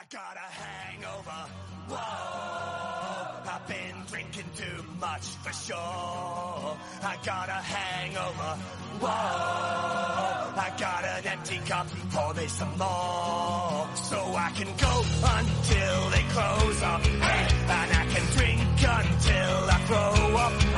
I 0.00 0.04
got 0.08 0.34
a 0.34 0.50
hangover. 0.62 1.40
Whoa, 1.90 3.52
I've 3.52 3.68
been 3.68 3.96
drinking 4.06 4.50
too 4.56 4.82
much 4.98 5.26
for 5.44 5.52
sure. 5.52 5.76
I 5.76 7.16
got 7.22 7.48
a 7.50 7.60
hangover. 7.60 8.52
Whoa, 8.98 9.08
I 9.08 10.72
got 10.78 11.04
an 11.04 11.26
empty 11.26 11.58
cup. 11.66 11.86
Pour 12.12 12.32
me 12.32 12.46
some 12.46 12.78
more. 12.78 13.88
So 14.08 14.16
I 14.16 14.50
can 14.56 14.72
go 14.78 15.04
until 15.36 16.10
they 16.14 16.24
close 16.32 16.82
up. 16.82 17.02
Hey, 17.02 17.48
and 17.68 17.92
I 17.92 18.06
can 18.08 18.24
drink 18.38 18.60
until 18.80 19.56
I 19.68 19.78
throw 19.84 20.36
up. 20.36 20.69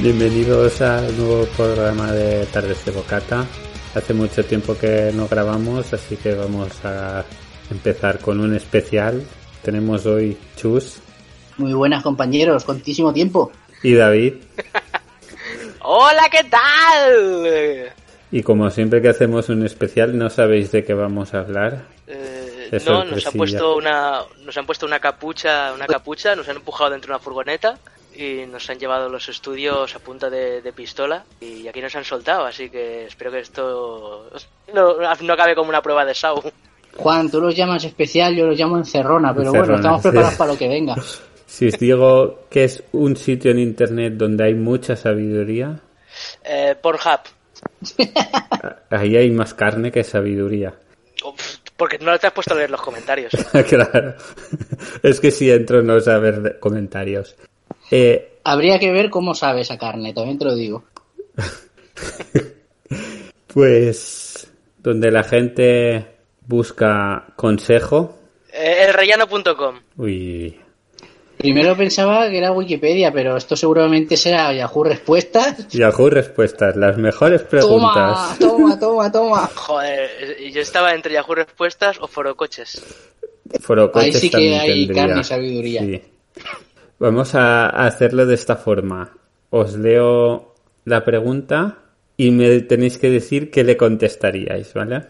Bienvenidos 0.00 0.80
al 0.80 1.16
nuevo 1.16 1.44
programa 1.56 2.12
de 2.12 2.46
Tardes 2.46 2.84
de 2.84 2.92
Bocata. 2.92 3.44
Hace 3.96 4.14
mucho 4.14 4.44
tiempo 4.44 4.78
que 4.78 5.10
no 5.12 5.26
grabamos, 5.26 5.92
así 5.92 6.16
que 6.16 6.36
vamos 6.36 6.70
a 6.84 7.24
empezar 7.68 8.20
con 8.20 8.38
un 8.38 8.54
especial. 8.54 9.20
Tenemos 9.60 10.06
hoy 10.06 10.38
Chus 10.54 11.00
Muy 11.56 11.72
buenas 11.72 12.04
compañeros, 12.04 12.64
contísimo 12.64 13.12
tiempo. 13.12 13.50
y 13.82 13.94
David. 13.94 14.34
Hola, 15.80 16.28
¿qué 16.30 16.44
tal? 16.44 17.92
Y 18.30 18.44
como 18.44 18.70
siempre 18.70 19.02
que 19.02 19.08
hacemos 19.08 19.48
un 19.48 19.66
especial, 19.66 20.16
no 20.16 20.30
sabéis 20.30 20.70
de 20.70 20.84
qué 20.84 20.94
vamos 20.94 21.34
a 21.34 21.40
hablar. 21.40 21.86
Eh, 22.06 22.78
no, 22.86 23.04
nos 23.04 23.26
han 23.26 23.32
puesto 23.32 23.74
una, 23.76 24.20
nos 24.44 24.56
han 24.56 24.64
puesto 24.64 24.86
una 24.86 25.00
capucha, 25.00 25.72
una 25.74 25.88
capucha, 25.88 26.36
nos 26.36 26.48
han 26.48 26.58
empujado 26.58 26.90
dentro 26.90 27.08
de 27.08 27.16
una 27.16 27.24
furgoneta 27.24 27.76
y 28.18 28.46
nos 28.46 28.68
han 28.70 28.78
llevado 28.78 29.06
a 29.06 29.08
los 29.08 29.28
estudios 29.28 29.94
a 29.94 29.98
punta 29.98 30.28
de, 30.28 30.60
de 30.60 30.72
pistola 30.72 31.24
y 31.40 31.68
aquí 31.68 31.80
nos 31.80 31.94
han 31.94 32.04
soltado, 32.04 32.44
así 32.46 32.68
que 32.68 33.04
espero 33.06 33.30
que 33.30 33.40
esto 33.40 34.30
no, 34.74 34.96
no 35.20 35.32
acabe 35.32 35.54
como 35.54 35.68
una 35.70 35.82
prueba 35.82 36.04
de 36.04 36.14
SAU. 36.14 36.42
Juan, 36.96 37.30
tú 37.30 37.40
los 37.40 37.54
llamas 37.54 37.84
especial, 37.84 38.34
yo 38.34 38.46
los 38.46 38.58
llamo 38.58 38.76
encerrona, 38.76 39.32
pero 39.32 39.48
Encerrona, 39.48 39.66
bueno, 39.66 39.76
estamos 39.76 40.02
sí. 40.02 40.08
preparados 40.08 40.34
para 40.38 40.52
lo 40.52 40.58
que 40.58 40.68
venga. 40.68 40.96
Si 41.46 41.66
os 41.68 41.78
digo 41.78 42.40
que 42.50 42.64
es 42.64 42.82
un 42.92 43.16
sitio 43.16 43.52
en 43.52 43.58
internet 43.60 44.14
donde 44.16 44.44
hay 44.44 44.54
mucha 44.54 44.96
sabiduría, 44.96 45.80
Eh, 46.44 46.74
Pornhub, 46.80 47.20
ahí 48.90 49.16
hay 49.16 49.30
más 49.30 49.54
carne 49.54 49.92
que 49.92 50.02
sabiduría. 50.02 50.74
Uf, 51.24 51.58
porque 51.76 51.98
no 51.98 52.18
te 52.18 52.26
has 52.26 52.32
puesto 52.32 52.54
a 52.54 52.56
leer 52.56 52.70
los 52.70 52.80
comentarios. 52.82 53.32
claro. 53.68 54.14
Es 55.02 55.20
que 55.20 55.30
si 55.30 55.50
entro 55.50 55.82
no 55.82 56.00
saber 56.00 56.58
comentarios. 56.58 57.36
Eh, 57.90 58.38
Habría 58.44 58.78
que 58.78 58.90
ver 58.92 59.10
cómo 59.10 59.34
sabe 59.34 59.60
esa 59.62 59.76
carne, 59.78 60.12
también 60.14 60.38
te 60.38 60.44
lo 60.46 60.54
digo. 60.54 60.84
pues 63.46 64.50
donde 64.78 65.10
la 65.10 65.22
gente 65.24 66.06
busca 66.46 67.26
consejo. 67.36 68.18
Eh, 68.52 68.86
elrellano.com. 68.88 69.76
Uy, 69.96 70.56
Primero 71.36 71.76
pensaba 71.76 72.28
que 72.28 72.38
era 72.38 72.50
Wikipedia, 72.50 73.12
pero 73.12 73.36
esto 73.36 73.54
seguramente 73.54 74.16
será 74.16 74.52
Yahoo 74.52 74.82
Respuestas. 74.82 75.68
Yahoo 75.68 76.10
Respuestas, 76.10 76.74
las 76.74 76.98
mejores 76.98 77.42
Toma, 77.48 77.50
preguntas. 77.50 78.38
toma, 78.40 78.78
toma, 78.80 79.12
toma. 79.12 79.46
Joder, 79.54 80.10
eh, 80.20 80.50
yo 80.52 80.60
estaba 80.60 80.94
entre 80.94 81.12
Yahoo 81.14 81.36
Respuestas 81.36 81.98
o 82.00 82.08
Forocoches. 82.08 82.82
Forocoches 83.60 84.14
Ahí 84.16 84.20
sí 84.20 84.30
que 84.30 84.58
hay 84.58 84.86
tendría. 84.86 85.06
carne 85.06 85.20
y 85.20 85.24
sabiduría. 85.24 85.80
Sí. 85.82 86.02
Vamos 86.98 87.34
a 87.34 87.68
hacerlo 87.68 88.26
de 88.26 88.34
esta 88.34 88.56
forma. 88.56 89.16
Os 89.50 89.76
leo 89.76 90.54
la 90.84 91.04
pregunta 91.04 91.78
y 92.16 92.30
me 92.32 92.60
tenéis 92.60 92.98
que 92.98 93.08
decir 93.08 93.50
qué 93.50 93.62
le 93.62 93.76
contestaríais, 93.76 94.74
¿vale? 94.74 95.04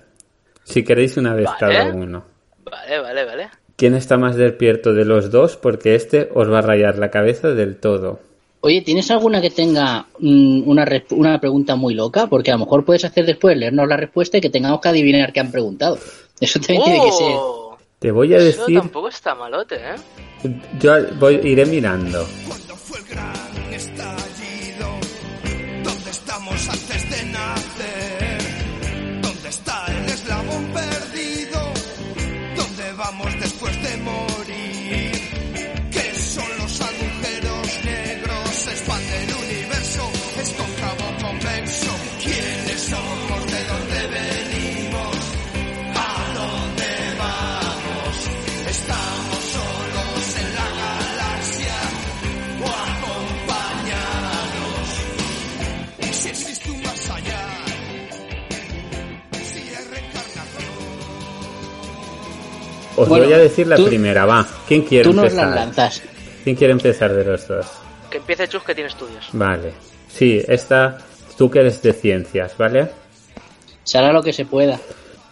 Si 0.65 0.85
queréis 0.85 1.17
una 1.17 1.35
vez 1.35 1.47
Vale. 1.47 1.59
cada 1.59 1.95
uno. 1.95 2.25
Vale, 2.65 3.01
vale, 3.01 3.25
vale. 3.25 3.49
¿Quién 3.77 3.95
está 3.95 4.19
más 4.19 4.37
despierto 4.37 4.93
de 4.93 5.05
los 5.07 5.31
dos? 5.31 5.57
Porque 5.57 5.95
este 5.95 6.29
os 6.35 6.51
va 6.51 6.59
a 6.59 6.63
rayar 6.63 6.99
la 6.99 7.11
cabeza 7.11 7.49
del 7.49 7.77
todo. 7.77 8.21
Oye, 8.61 8.83
¿tienes 8.83 9.11
alguna 9.11 9.41
que 9.41 9.51
tenga 9.51 10.07
mm, 10.19 10.69
una, 10.69 10.85
una 11.11 11.41
pregunta 11.41 11.77
muy 11.77 11.95
loca? 11.95 12.27
Porque 12.27 12.51
a 12.51 12.55
lo 12.55 12.65
mejor 12.65 12.85
puedes 12.85 13.05
hacer 13.05 13.25
después 13.25 13.57
leernos 13.57 13.89
la 13.89 13.97
respuesta 13.97 14.37
y 14.37 14.41
que 14.41 14.51
tengamos 14.51 14.81
que 14.81 14.89
adivinar 14.89 15.33
qué 15.33 15.41
han 15.41 15.53
preguntado. 15.53 15.97
Eso 16.41 16.59
también 16.59 16.83
tiene 16.85 17.05
que 17.05 17.13
ser. 17.13 17.33
Te 17.99 18.13
voy 18.13 18.33
a 18.33 18.37
Eso 18.39 18.61
decir, 18.63 18.79
tampoco 18.79 19.09
está 19.09 19.35
malote, 19.35 19.77
¿eh? 19.77 19.97
yo 20.79 20.93
voy, 21.19 21.41
iré 21.43 21.67
mirando. 21.67 22.27
Os 62.99 63.09
Bueno, 63.09 63.25
voy 63.27 63.35
a 63.35 63.39
decir 63.39 63.67
la 63.67 63.77
tú- 63.77 63.87
primera, 63.87 64.27
va. 64.27 64.47
¿Quién 64.67 64.83
quiere 64.83 65.05
Tú 65.05 65.13
nos 65.15 65.25
empezar? 65.27 65.47
las 65.49 65.55
lanzas. 65.55 66.03
¿Quién 66.45 66.57
quiere 66.57 66.73
empezar 66.73 67.13
de 67.15 67.25
los 67.25 67.47
dos? 67.47 67.67
Que 68.11 68.19
empiece 68.19 68.49
Chus 68.49 68.63
que 68.63 68.75
tiene 68.75 68.89
estudios. 68.89 69.29
Vale. 69.33 69.73
Sí, 70.09 70.43
esta, 70.49 70.99
tú 71.37 71.51
que 71.51 71.61
eres 71.61 71.81
de 71.83 71.93
ciencias, 71.93 72.57
¿vale? 72.57 72.89
Se 73.85 73.99
hará 73.99 74.13
lo 74.13 74.23
que 74.23 74.33
se 74.33 74.45
pueda. 74.47 74.79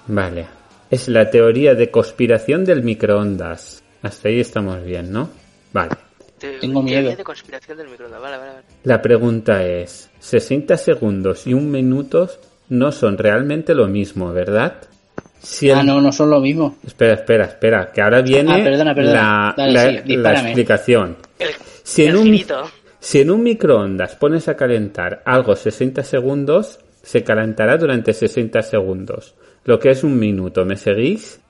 Vale. 0.06 0.47
Es 0.91 1.09
la 1.09 1.28
teoría 1.31 1.75
de 1.75 1.91
conspiración 1.91 2.65
del 2.65 2.82
microondas. 2.82 3.83
Hasta 4.03 4.28
ahí 4.28 4.41
estamos 4.41 4.83
bien, 4.84 5.10
¿no? 5.10 5.28
Vale. 5.72 5.91
Te- 6.38 6.59
Tengo 6.59 6.81
teoría 6.81 7.00
miedo. 7.03 7.16
de 7.16 7.25
conspiración 7.25 7.78
del 7.78 7.88
microondas. 7.88 8.21
Vale, 8.21 8.37
vale, 8.37 8.50
vale. 8.53 8.65
La 8.84 9.03
pregunta 9.03 9.65
es, 9.65 10.10
60 10.21 10.77
segundos 10.77 11.47
y 11.47 11.54
un 11.54 11.71
minuto 11.71 12.28
no 12.69 12.93
son 12.93 13.16
realmente 13.19 13.75
lo 13.75 13.88
mismo, 13.88 14.33
¿verdad? 14.33 14.75
Ah, 15.81 15.83
no, 15.83 16.01
no 16.01 16.12
son 16.12 16.31
lo 16.31 16.41
mismo. 16.41 16.77
Espera, 16.87 17.15
espera, 17.15 17.45
espera, 17.45 17.93
que 17.93 18.01
ahora 18.03 18.21
viene 18.23 18.53
Ah, 18.53 18.65
perdona, 18.65 18.95
perdona. 18.95 19.15
la, 19.15 19.55
Dale, 19.57 19.73
la- 20.17 20.33
explicación. 20.43 21.17
El, 21.39 21.49
Si 21.83 22.05
en, 22.05 22.17
un, 22.17 22.45
si 22.99 23.21
en 23.21 23.31
un 23.31 23.43
microondas 23.43 24.17
pones 24.17 24.49
a 24.49 24.57
calentar 24.57 25.23
algo 25.25 25.55
60 25.55 26.03
segundos, 26.03 26.79
se 27.03 27.23
calentará 27.23 27.77
durante 27.77 28.12
60 28.12 28.62
segundos, 28.62 29.34
lo 29.65 29.79
que 29.79 29.91
es 29.91 30.03
un 30.03 30.19
minuto, 30.19 30.65
¿me 30.65 30.77
seguís? 30.77 31.41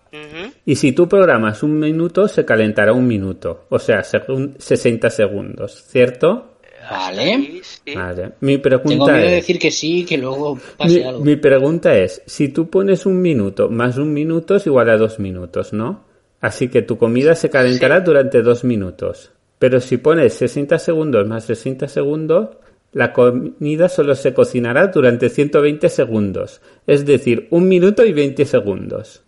Y 0.65 0.77
si 0.77 0.93
tú 0.93 1.07
programas 1.09 1.63
un 1.63 1.79
minuto, 1.79 2.27
se 2.29 2.45
calentará 2.45 2.93
un 2.95 3.07
minuto, 3.07 3.67
o 3.69 3.79
sea, 3.79 4.03
según 4.03 4.55
60 4.59 5.11
segundos, 5.11 5.85
¿cierto? 5.89 6.56
Vale. 6.91 7.61
Sí. 7.63 7.95
Vale. 7.95 8.33
Mi 8.41 8.59
Tengo 8.59 8.63
pregunta 8.63 9.13
miedo 9.13 9.17
de 9.19 9.27
es... 9.27 9.33
decir 9.33 9.59
que 9.59 9.71
sí, 9.71 10.05
que 10.05 10.17
luego 10.19 10.59
pase 10.77 11.01
Mi, 11.01 11.03
algo. 11.03 11.25
mi 11.25 11.37
pregunta 11.37 11.97
es, 11.97 12.23
si 12.27 12.49
tú 12.49 12.69
pones 12.71 13.07
un 13.07 13.21
minuto 13.21 13.69
más 13.69 13.97
un 13.99 14.13
minuto 14.13 14.57
es 14.57 14.67
igual 14.67 14.91
a 14.91 14.97
dos 14.97 15.19
minutos, 15.19 15.73
¿no? 15.73 16.05
Así 16.41 16.69
que 16.69 16.83
tu 16.83 16.99
comida 16.99 17.35
se 17.35 17.51
calentará 17.51 18.01
durante 18.01 18.43
dos 18.43 18.63
minutos. 18.65 19.33
Pero 19.59 19.81
si 19.81 19.97
pones 19.97 20.35
60 20.35 20.79
segundos 20.79 21.27
más 21.27 21.45
60 21.45 21.89
segundos, 21.89 22.51
la 22.93 23.13
comida 23.13 23.89
solo 23.89 24.15
se 24.15 24.35
cocinará 24.35 24.89
durante 24.89 25.29
120 25.29 25.89
segundos. 25.89 26.61
Es 26.87 27.05
decir, 27.07 27.49
un 27.51 27.67
minuto 27.69 28.05
y 28.05 28.13
20 28.13 28.45
segundos. 28.45 29.23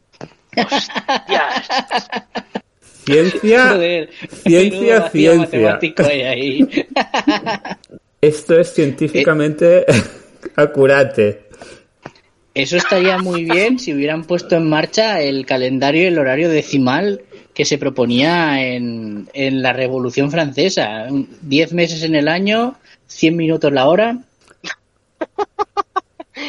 Ya, 1.29 1.49
Ciencia, 3.09 3.69
Joder, 3.71 4.11
ciencia, 4.45 5.09
ciencia. 5.11 5.39
matemático 5.39 6.03
hay 6.05 6.21
ahí. 6.23 6.69
Esto 8.21 8.59
es 8.59 8.75
científicamente 8.75 9.87
acurate. 10.57 11.45
Eso 12.55 12.77
estaría 12.77 13.19
muy 13.19 13.45
bien 13.45 13.79
si 13.79 13.95
hubieran 13.95 14.25
puesto 14.25 14.57
en 14.57 14.69
marcha 14.69 15.21
el 15.21 15.47
calendario 15.47 16.03
y 16.03 16.07
el 16.07 16.19
horario 16.19 16.49
decimal 16.49 17.23
que 17.55 17.65
se 17.65 17.79
proponía 17.79 18.63
en, 18.63 19.29
en 19.33 19.63
la 19.63 19.73
Revolución 19.73 20.31
Francesa. 20.31 21.07
Diez 21.41 21.73
meses 21.73 22.03
en 22.03 22.15
el 22.17 22.29
año, 22.29 22.77
100 23.07 23.37
minutos 23.37 23.73
la 23.73 23.87
hora. 23.87 24.19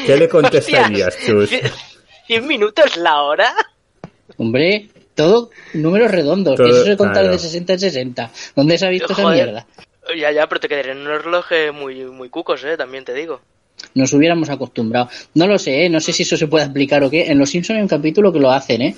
¿Qué 0.05 0.17
le 0.17 0.27
contestarías, 0.29 1.15
Chus? 1.25 1.51
¿100 2.27 2.41
minutos 2.43 2.97
la 2.97 3.21
hora? 3.21 3.53
Hombre, 4.37 4.89
Todo 5.23 5.49
números 5.73 6.11
redondos. 6.11 6.55
Todo- 6.55 6.65
que 6.65 6.71
eso 6.71 6.83
se 6.85 6.97
contar 6.97 7.23
claro. 7.23 7.31
de 7.33 7.39
60 7.39 7.73
en 7.73 7.79
60. 7.79 8.31
¿Dónde 8.55 8.77
se 8.77 8.85
ha 8.85 8.89
visto 8.89 9.11
esa 9.13 9.29
mierda? 9.29 9.65
Ya, 10.17 10.31
ya, 10.31 10.47
pero 10.47 10.59
te 10.61 10.67
quedarían 10.67 10.99
unos 10.99 11.23
relojes 11.23 11.73
muy, 11.73 12.05
muy 12.05 12.29
cucos, 12.29 12.63
eh, 12.63 12.77
también 12.77 13.03
te 13.05 13.13
digo. 13.13 13.41
Nos 13.95 14.11
hubiéramos 14.13 14.49
acostumbrado. 14.49 15.09
No 15.35 15.45
lo 15.47 15.57
sé, 15.57 15.85
¿eh? 15.85 15.89
no 15.89 15.99
sé 15.99 16.11
si 16.13 16.23
eso 16.23 16.35
se 16.37 16.47
puede 16.47 16.65
aplicar 16.65 17.03
o 17.03 17.09
qué. 17.09 17.29
En 17.31 17.37
Los 17.37 17.49
Simpsons 17.49 17.77
hay 17.77 17.81
un 17.83 17.87
capítulo 17.87 18.31
que 18.33 18.39
lo 18.39 18.51
hacen, 18.51 18.81
¿eh? 18.81 18.95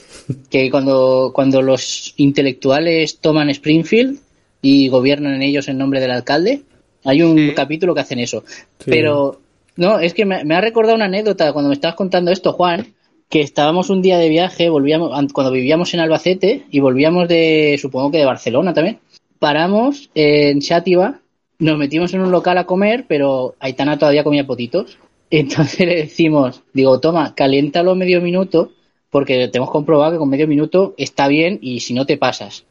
Que 0.50 0.70
cuando, 0.72 1.32
cuando 1.34 1.62
los 1.62 2.14
intelectuales 2.18 3.18
toman 3.20 3.50
Springfield 3.50 4.20
y 4.62 4.88
gobiernan 4.90 5.34
en 5.36 5.42
ellos 5.42 5.68
en 5.68 5.78
nombre 5.78 6.00
del 6.00 6.12
alcalde, 6.12 6.62
hay 7.04 7.22
un 7.24 7.38
Sí. 7.38 7.54
capítulo 7.56 7.94
que 7.94 8.02
hacen 8.02 8.20
eso. 8.20 8.44
Sí. 8.80 8.90
Pero, 8.90 9.40
no, 9.76 10.00
es 10.00 10.14
que 10.14 10.26
me, 10.26 10.44
me 10.46 10.56
ha 10.56 10.62
recordado 10.62 10.96
una 10.96 11.06
anécdota 11.06 11.52
cuando 11.54 11.70
me 11.70 11.76
estabas 11.76 11.96
contando 11.96 12.32
esto, 12.32 12.54
Juan, 12.54 12.94
que 13.32 13.42
estábamos 13.42 13.90
un 13.90 14.02
día 14.04 14.18
de 14.20 14.30
viaje, 14.30 14.70
volvíamos, 14.70 15.12
an- 15.18 15.30
cuando 15.30 15.52
vivíamos 15.52 15.94
en 15.96 16.02
Albacete 16.02 16.66
y 16.70 16.80
volvíamos 16.82 17.28
de, 17.28 17.78
supongo 17.82 18.12
que 18.12 18.18
de 18.20 18.26
Barcelona 18.26 18.74
también, 18.74 19.00
paramos 19.40 20.12
en 20.14 20.62
Xátiva, 20.62 21.20
nos 21.58 21.78
metimos 21.78 22.14
en 22.14 22.22
un 22.22 22.32
local 22.32 22.58
a 22.58 22.66
comer, 22.66 23.06
pero 23.08 23.56
Aitana 23.60 23.98
todavía 23.98 24.24
comía 24.24 24.46
potitos. 24.46 24.98
Entonces 25.32 25.88
le 25.88 25.96
decimos, 25.96 26.62
digo, 26.74 27.00
toma, 27.00 27.34
caliéntalo 27.34 27.96
medio 27.96 28.20
minuto, 28.22 28.72
porque 29.10 29.48
te 29.48 29.58
hemos 29.60 29.72
comprobado 29.72 30.12
que 30.12 30.18
con 30.18 30.30
medio 30.30 30.48
minuto 30.48 30.94
está 30.98 31.28
bien 31.30 31.58
y 31.62 31.80
si 31.80 31.94
no 31.94 32.06
te 32.06 32.18
pasas. 32.18 32.66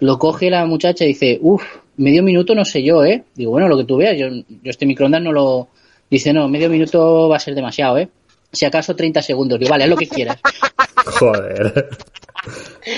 Lo 0.00 0.18
coge 0.18 0.50
la 0.50 0.66
muchacha 0.66 1.04
y 1.04 1.08
dice, 1.08 1.38
uff, 1.40 1.64
medio 1.96 2.22
minuto 2.22 2.54
no 2.54 2.64
sé 2.66 2.82
yo, 2.82 3.02
¿eh? 3.02 3.24
Digo, 3.34 3.50
bueno, 3.52 3.66
lo 3.66 3.78
que 3.78 3.84
tú 3.84 3.96
veas, 3.96 4.16
yo, 4.18 4.28
yo 4.28 4.70
este 4.70 4.84
microondas 4.86 5.22
no 5.22 5.32
lo... 5.32 5.68
Dice, 6.10 6.32
no, 6.34 6.48
medio 6.48 6.68
minuto 6.68 7.28
va 7.30 7.36
a 7.36 7.40
ser 7.40 7.54
demasiado, 7.54 7.98
¿eh? 7.98 8.08
Si 8.56 8.64
acaso 8.64 8.96
30 8.96 9.22
segundos. 9.22 9.58
Digo, 9.58 9.70
vale, 9.70 9.84
haz 9.84 9.90
lo 9.90 9.96
que 9.96 10.08
quieras. 10.08 10.38
Joder. 10.96 11.88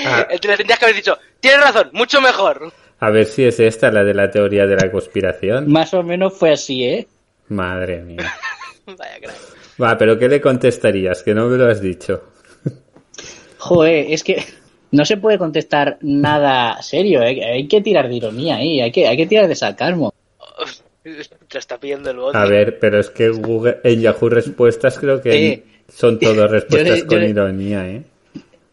Ah. 0.04 0.26
Te 0.28 0.46
le 0.46 0.56
tendrías 0.58 0.78
que 0.78 0.84
haber 0.84 0.96
dicho, 0.96 1.16
tienes 1.40 1.62
razón, 1.62 1.88
mucho 1.94 2.20
mejor. 2.20 2.70
A 3.00 3.08
ver 3.08 3.24
si 3.24 3.44
es 3.44 3.58
esta 3.58 3.90
la 3.90 4.04
de 4.04 4.12
la 4.12 4.30
teoría 4.30 4.66
de 4.66 4.76
la 4.76 4.90
conspiración. 4.90 5.70
Más 5.72 5.94
o 5.94 6.02
menos 6.02 6.36
fue 6.36 6.52
así, 6.52 6.84
¿eh? 6.84 7.08
Madre 7.48 8.02
mía. 8.02 8.30
Vaya 8.86 9.18
crack. 9.18 9.36
Va, 9.82 9.96
pero 9.96 10.18
¿qué 10.18 10.28
le 10.28 10.42
contestarías? 10.42 11.22
Que 11.22 11.34
no 11.34 11.46
me 11.46 11.56
lo 11.56 11.70
has 11.70 11.80
dicho. 11.80 12.24
Joder, 13.56 14.06
es 14.10 14.22
que 14.22 14.44
no 14.90 15.04
se 15.04 15.16
puede 15.16 15.38
contestar 15.38 15.98
nada 16.02 16.82
serio, 16.82 17.22
¿eh? 17.22 17.42
Hay 17.44 17.68
que 17.68 17.80
tirar 17.80 18.08
de 18.08 18.14
ironía 18.14 18.56
ahí, 18.56 18.80
hay 18.80 18.92
que, 18.92 19.06
hay 19.06 19.16
que 19.16 19.26
tirar 19.26 19.48
de 19.48 19.54
sarcasmo. 19.54 20.12
Te 21.48 21.58
está 21.58 21.78
pidiendo 21.78 22.10
el 22.10 22.16
voto. 22.18 22.36
A 22.36 22.46
ver, 22.46 22.78
pero 22.78 22.98
es 23.00 23.10
que 23.10 23.28
Google, 23.30 23.78
en 23.84 24.00
Yahoo 24.00 24.28
Respuestas 24.28 24.98
creo 24.98 25.20
que 25.20 25.48
Eh, 25.52 25.62
son 25.88 26.18
todas 26.20 26.50
respuestas 26.50 27.00
le- 27.00 27.06
con 27.06 27.20
le- 27.20 27.28
ironía, 27.30 27.88
¿eh? 27.88 28.02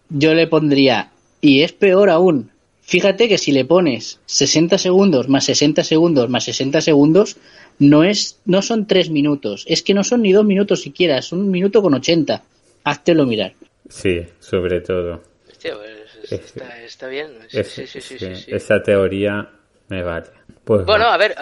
Yo 0.10 0.34
le 0.34 0.48
pondría, 0.48 1.12
y 1.42 1.62
es 1.64 1.72
peor 1.74 2.10
aún, 2.10 2.52
fíjate 2.82 3.28
que 3.28 3.38
si 3.40 3.52
le 3.52 3.66
pones 3.66 4.20
60 4.28 4.78
segundos 4.78 5.28
más 5.30 5.46
60 5.46 5.84
segundos 5.84 6.30
más 6.30 6.44
60 6.44 6.80
segundos, 6.82 7.38
no, 7.80 8.04
es, 8.04 8.40
no 8.46 8.62
son 8.62 8.86
3 8.88 9.10
minutos, 9.10 9.66
es 9.68 9.82
que 9.82 9.94
no 9.94 10.04
son 10.04 10.22
ni 10.22 10.32
2 10.32 10.46
minutos 10.46 10.82
siquiera, 10.82 11.22
son 11.22 11.40
un 11.40 11.52
minuto 11.52 11.82
con 11.82 11.94
80. 11.96 12.44
Háztelo 12.84 13.26
mirar. 13.26 13.54
Sí, 13.90 14.22
sobre 14.40 14.80
todo. 14.82 15.24
Hostia, 15.50 15.74
pues, 15.76 16.32
Es- 16.32 16.32
está, 16.32 16.84
está 16.84 17.08
bien. 17.08 17.32
Sí, 17.50 17.60
Es- 17.60 17.70
sí, 17.70 18.02
sí. 18.02 18.18
Esa 18.48 18.82
teoría 18.84 19.50
me 19.90 20.04
vale. 20.04 20.28
Pues 20.64 20.86
Bueno, 20.86 21.06
va. 21.06 21.16
a 21.16 21.18
ver, 21.18 21.36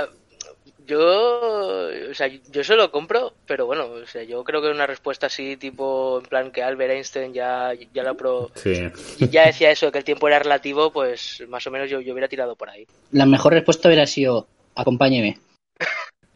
yo, 0.86 1.90
o 2.10 2.14
sea, 2.14 2.28
yo 2.28 2.64
se 2.64 2.76
lo 2.76 2.92
compro, 2.92 3.34
pero 3.46 3.66
bueno, 3.66 3.86
o 3.86 4.06
sea, 4.08 4.24
yo 4.24 4.44
creo 4.44 4.62
que 4.62 4.70
una 4.70 4.86
respuesta 4.88 5.28
así, 5.28 5.58
tipo, 5.58 6.20
en 6.22 6.26
plan 6.30 6.52
que 6.52 6.64
Albert 6.64 6.92
Einstein 6.94 7.34
ya, 7.34 7.72
ya 7.94 8.04
la 8.04 8.14
pro, 8.14 8.52
Sí. 8.56 8.90
ya 9.30 9.46
decía 9.48 9.72
eso, 9.72 9.92
que 9.92 9.98
el 10.00 10.04
tiempo 10.04 10.28
era 10.28 10.40
relativo, 10.40 10.92
pues 10.92 11.44
más 11.48 11.66
o 11.68 11.72
menos 11.72 11.90
yo, 11.90 12.02
yo 12.02 12.14
hubiera 12.14 12.28
tirado 12.28 12.56
por 12.56 12.70
ahí. 12.70 12.86
La 13.12 13.26
mejor 13.26 13.54
respuesta 13.54 13.88
hubiera 13.88 14.06
sido, 14.08 14.48
acompáñeme. 14.76 15.38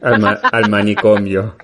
Al, 0.00 0.18
ma- 0.20 0.40
al 0.52 0.68
manicomio. 0.70 1.56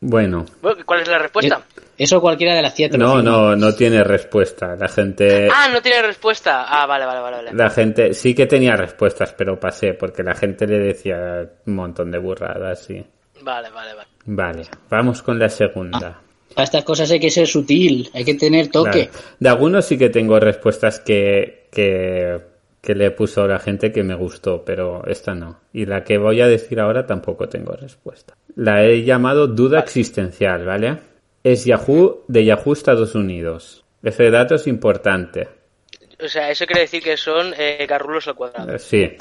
Bueno, 0.00 0.44
Bueno, 0.60 0.84
¿Cuál 0.84 1.00
es 1.00 1.08
la 1.08 1.18
respuesta? 1.18 1.64
Eso 1.98 2.20
cualquiera 2.20 2.54
de 2.54 2.62
las 2.62 2.74
siete. 2.74 2.98
no, 2.98 3.22
no, 3.22 3.56
no 3.56 3.74
tiene 3.74 4.04
respuesta. 4.04 4.76
La 4.76 4.88
gente, 4.88 5.48
Ah, 5.52 5.68
no 5.72 5.80
tiene 5.80 6.02
respuesta. 6.02 6.64
Ah, 6.68 6.86
vale, 6.86 7.06
vale, 7.06 7.20
vale. 7.20 7.36
vale. 7.36 7.52
la 7.54 7.70
gente 7.70 8.12
sí 8.14 8.34
que 8.34 8.46
tenía 8.46 8.76
respuestas, 8.76 9.32
pero 9.32 9.58
pasé 9.58 9.94
porque 9.94 10.22
la 10.22 10.34
gente 10.34 10.66
le 10.66 10.78
decía 10.78 11.48
un 11.66 11.74
montón 11.74 12.10
de 12.10 12.18
burradas, 12.18 12.82
sí. 12.82 13.02
Vale, 13.42 13.70
vale, 13.70 13.94
vale. 13.94 14.08
Vale, 14.26 14.62
vamos 14.90 15.22
con 15.22 15.38
la 15.38 15.48
segunda. 15.48 16.20
Para 16.54 16.64
estas 16.64 16.84
cosas 16.84 17.10
hay 17.10 17.20
que 17.20 17.30
ser 17.30 17.46
sutil, 17.46 18.10
hay 18.14 18.24
que 18.24 18.34
tener 18.34 18.68
toque. 18.68 19.08
Claro. 19.08 19.26
De 19.38 19.48
algunos 19.48 19.84
sí 19.84 19.96
que 19.98 20.08
tengo 20.08 20.40
respuestas 20.40 21.00
que, 21.00 21.68
que, 21.70 22.40
que 22.80 22.94
le 22.94 23.10
puso 23.10 23.46
la 23.46 23.58
gente 23.58 23.92
que 23.92 24.02
me 24.02 24.14
gustó, 24.14 24.64
pero 24.64 25.04
esta 25.06 25.34
no. 25.34 25.60
Y 25.72 25.84
la 25.86 26.02
que 26.02 26.16
voy 26.18 26.40
a 26.40 26.46
decir 26.46 26.80
ahora 26.80 27.06
tampoco 27.06 27.48
tengo 27.48 27.72
respuesta. 27.74 28.34
La 28.54 28.82
he 28.84 29.02
llamado 29.04 29.46
duda 29.46 29.80
existencial, 29.80 30.64
¿vale? 30.64 30.96
Es 31.46 31.64
Yahoo 31.64 32.24
de 32.26 32.44
Yahoo 32.44 32.72
Estados 32.72 33.14
Unidos. 33.14 33.84
Ese 34.02 34.32
dato 34.32 34.56
es 34.56 34.66
importante. 34.66 35.48
O 36.20 36.26
sea, 36.26 36.50
eso 36.50 36.66
quiere 36.66 36.80
decir 36.80 37.00
que 37.00 37.16
son 37.16 37.54
eh, 37.56 37.86
garrulos 37.88 38.26
al 38.26 38.34
cuadrado. 38.34 38.74
Eh, 38.74 38.80
Sí, 38.80 39.12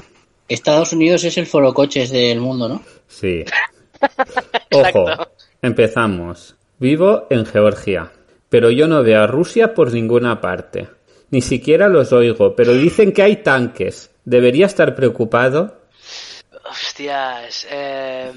Estados 0.47 0.91
Unidos 0.93 1.23
es 1.23 1.37
el 1.37 1.45
forocoches 1.45 2.09
del 2.09 2.39
mundo, 2.39 2.67
¿no? 2.67 2.81
sí. 3.07 3.45
Ojo, 4.71 5.05
empezamos. 5.61 6.55
Vivo 6.79 7.27
en 7.29 7.45
Georgia, 7.45 8.11
pero 8.49 8.71
yo 8.71 8.87
no 8.87 9.03
veo 9.03 9.21
a 9.21 9.27
Rusia 9.27 9.75
por 9.75 9.93
ninguna 9.93 10.41
parte. 10.41 10.87
Ni 11.29 11.41
siquiera 11.41 11.87
los 11.89 12.11
oigo, 12.11 12.55
pero 12.55 12.73
dicen 12.73 13.11
que 13.13 13.21
hay 13.21 13.35
tanques. 13.43 14.09
¿Debería 14.25 14.65
estar 14.65 14.95
preocupado? 14.95 15.79
Hostias. 16.71 17.67
eh, 17.69 18.31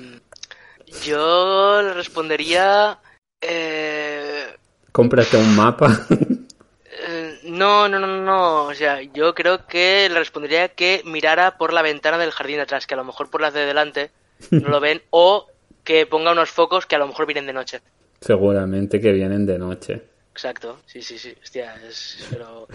yo 1.06 1.80
le 1.80 1.94
respondería... 1.94 2.98
Eh, 3.40 4.46
Cómprate 4.92 5.36
un 5.36 5.54
mapa. 5.56 6.06
eh, 6.10 7.38
no, 7.44 7.88
no, 7.88 7.98
no, 7.98 8.06
no, 8.06 8.22
no. 8.22 8.64
O 8.64 8.74
sea, 8.74 9.02
yo 9.02 9.34
creo 9.34 9.66
que 9.66 10.08
le 10.08 10.18
respondería 10.18 10.68
que 10.68 11.02
mirara 11.04 11.56
por 11.56 11.72
la 11.72 11.82
ventana 11.82 12.18
del 12.18 12.32
jardín 12.32 12.56
de 12.56 12.62
atrás, 12.62 12.86
que 12.86 12.94
a 12.94 12.98
lo 12.98 13.04
mejor 13.04 13.30
por 13.30 13.40
las 13.40 13.54
de 13.54 13.66
delante 13.66 14.10
no 14.50 14.68
lo 14.68 14.80
ven, 14.80 15.02
o 15.10 15.46
que 15.84 16.06
ponga 16.06 16.32
unos 16.32 16.50
focos 16.50 16.86
que 16.86 16.96
a 16.96 16.98
lo 16.98 17.06
mejor 17.06 17.26
vienen 17.26 17.46
de 17.46 17.52
noche. 17.52 17.80
Seguramente 18.20 19.00
que 19.00 19.12
vienen 19.12 19.46
de 19.46 19.58
noche. 19.58 20.02
Exacto, 20.32 20.80
sí, 20.86 21.02
sí, 21.02 21.18
sí. 21.18 21.34
Hostia, 21.42 21.74
es, 21.88 22.26
pero... 22.30 22.68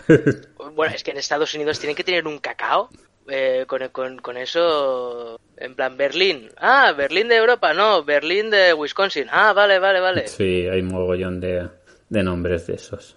Bueno, 0.74 0.94
es 0.96 1.04
que 1.04 1.12
en 1.12 1.18
Estados 1.18 1.54
Unidos 1.54 1.80
tienen 1.80 1.96
que 1.96 2.04
tener 2.04 2.28
un 2.28 2.40
cacao. 2.40 2.90
Eh, 3.28 3.66
con, 3.68 3.88
con, 3.90 4.18
con 4.20 4.38
eso, 4.38 5.40
en 5.58 5.76
plan 5.76 5.96
Berlín. 5.98 6.50
Ah, 6.58 6.94
Berlín 6.96 7.28
de 7.28 7.38
Europa, 7.38 7.74
no, 7.74 8.04
Berlín 8.04 8.50
de 8.50 8.74
Wisconsin. 8.74 9.28
Ah, 9.32 9.54
vale, 9.54 9.80
vale, 9.80 10.00
vale. 10.00 10.28
Sí, 10.28 10.68
hay 10.72 10.82
mogollón 10.82 11.40
de, 11.40 11.68
de 12.10 12.24
nombres 12.24 12.68
de 12.68 12.76
esos. 12.76 13.16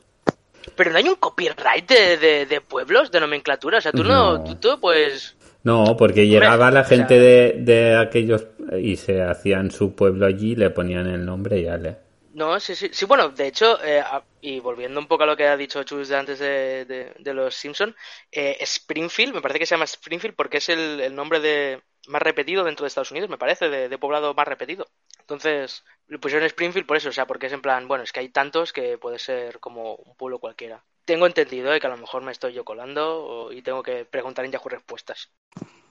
Pero 0.75 0.91
no 0.91 0.99
hay 0.99 1.09
un 1.09 1.15
copyright 1.17 1.89
de, 1.89 2.17
de, 2.17 2.47
de 2.47 2.61
pueblos, 2.61 3.11
de 3.13 3.21
nomenclatura. 3.21 3.79
O 3.79 3.81
sea, 3.81 3.93
tú 3.93 4.03
no, 4.05 4.39
No. 4.39 4.45
tú, 4.45 4.55
tú, 4.57 4.81
pues... 4.81 5.37
No, 5.63 5.97
porque 5.97 6.27
llegaba 6.29 6.71
la 6.71 6.81
o 6.83 6.85
sea- 6.85 6.97
gente 6.99 7.19
de, 7.19 7.55
de 7.59 7.97
aquellos 7.97 8.47
y 8.81 8.97
se 8.97 9.23
hacían 9.23 9.71
su 9.71 9.95
pueblo 9.95 10.27
allí, 10.27 10.55
le 10.55 10.71
ponían 10.71 11.07
el 11.09 11.25
nombre 11.25 11.59
y 11.59 11.65
ya 11.65 11.77
le. 11.77 11.97
No, 12.41 12.61
sí, 12.61 12.75
sí. 12.77 12.91
Sí, 12.93 13.07
bueno, 13.07 13.31
de 13.31 13.47
hecho, 13.47 13.83
eh, 13.83 14.05
y 14.43 14.61
volviendo 14.61 15.01
un 15.01 15.09
poco 15.09 15.23
a 15.25 15.27
lo 15.27 15.37
que 15.37 15.47
ha 15.49 15.57
dicho 15.57 15.83
Chus 15.85 16.11
antes 16.13 16.39
de, 16.39 16.85
de- 16.85 17.15
de 17.19 17.35
los 17.35 17.55
Simpson, 17.55 17.97
eh, 18.31 18.59
Springfield, 18.61 19.35
me 19.35 19.41
parece 19.41 19.59
que 19.59 19.67
se 19.67 19.75
llama 19.75 19.85
Springfield 19.87 20.37
porque 20.37 20.59
es 20.59 20.69
el, 20.69 21.01
el 21.01 21.15
nombre 21.15 21.41
de 21.41 21.83
más 22.09 22.21
repetido 22.23 22.63
dentro 22.65 22.85
de 22.85 22.89
Estados 22.89 23.11
Unidos, 23.11 23.31
me 23.31 23.39
parece, 23.39 23.69
de, 23.71 23.99
poblado 23.99 24.35
más 24.35 24.47
repetido. 24.47 24.87
Entonces, 25.21 25.83
le 26.09 26.19
pusieron 26.19 26.47
Springfield 26.47 26.87
por 26.87 26.99
eso, 26.99 27.09
o 27.09 27.13
sea, 27.13 27.27
porque 27.27 27.47
es 27.47 27.53
en 27.55 27.63
plan, 27.63 27.89
bueno, 27.89 28.05
es 28.05 28.13
que 28.13 28.21
hay 28.21 28.29
tantos 28.29 28.73
que 28.73 28.99
puede 28.99 29.19
ser 29.19 29.59
como 29.59 29.95
un 29.97 30.15
pueblo 30.17 30.39
cualquiera. 30.39 30.85
Tengo 31.07 31.27
entendido 31.27 31.73
eh, 31.73 31.81
que 31.81 31.87
a 31.87 31.91
lo 31.91 31.97
mejor 31.97 32.23
me 32.23 32.33
estoy 32.33 32.53
yo 32.53 32.65
colando 32.65 33.51
y 33.53 33.63
tengo 33.63 33.83
que 33.83 34.05
preguntar 34.05 34.45
en 34.45 34.53
Yahoo 34.53 34.69
Respuestas. 34.69 35.31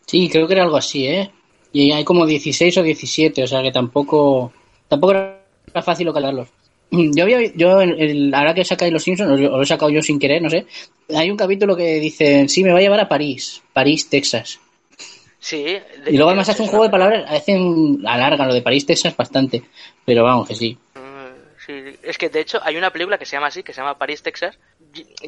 Sí, 0.06 0.30
creo 0.30 0.48
que 0.48 0.54
era 0.54 0.64
algo 0.64 0.78
así, 0.78 1.08
¿eh? 1.08 1.32
Y 1.74 1.92
hay 1.92 2.04
como 2.04 2.26
16 2.26 2.78
o 2.78 2.84
17, 2.84 3.44
o 3.44 3.48
sea 3.48 3.62
que 3.62 3.72
tampoco 3.72 4.54
tampoco 4.88 5.12
era 5.12 5.35
fácil 5.84 6.06
localizarlos. 6.08 6.50
Yo 6.92 7.24
había, 7.24 7.42
yo, 7.54 7.82
el- 7.82 8.00
el- 8.00 8.34
ahora 8.34 8.54
que 8.54 8.64
sacáis 8.64 8.94
los 8.94 9.04
Simpsons, 9.04 9.32
o 9.32 9.36
lo 9.38 9.62
he 9.62 9.66
sacado 9.66 9.90
yo 9.90 10.02
sin 10.02 10.20
querer, 10.20 10.42
no 10.42 10.50
sé, 10.50 10.66
hay 11.16 11.30
un 11.32 11.38
capítulo 11.38 11.76
que 11.76 12.00
dice, 12.00 12.48
sí, 12.48 12.64
me 12.64 12.72
va 12.72 12.80
a 12.80 12.82
llevar 12.82 13.00
a 13.00 13.10
París, 13.10 13.62
París, 13.74 14.10
Texas. 14.10 14.60
Sí. 15.40 15.64
de- 15.64 15.82
Y 16.08 16.14
luego 16.14 16.30
además 16.30 16.50
hace 16.50 16.62
un 16.64 16.70
juego 16.70 16.86
de 16.86 16.90
palabras, 16.92 17.26
hacen, 17.28 18.00
alargan 18.06 18.48
lo 18.48 18.54
de 18.54 18.62
París, 18.62 18.86
Texas 18.86 19.16
bastante, 19.16 19.64
pero 20.06 20.24
vamos, 20.24 20.48
que 20.48 20.56
sí. 20.56 20.78
Mm, 20.96 21.26
Sí, 21.66 21.98
es 22.04 22.18
que 22.20 22.30
de 22.30 22.42
hecho 22.42 22.60
hay 22.64 22.78
una 22.78 22.92
película 22.92 23.18
que 23.18 23.26
se 23.26 23.36
llama 23.36 23.48
así, 23.48 23.64
que 23.64 23.74
se 23.74 23.82
llama 23.82 23.98
París, 23.98 24.22
Texas. 24.22 24.60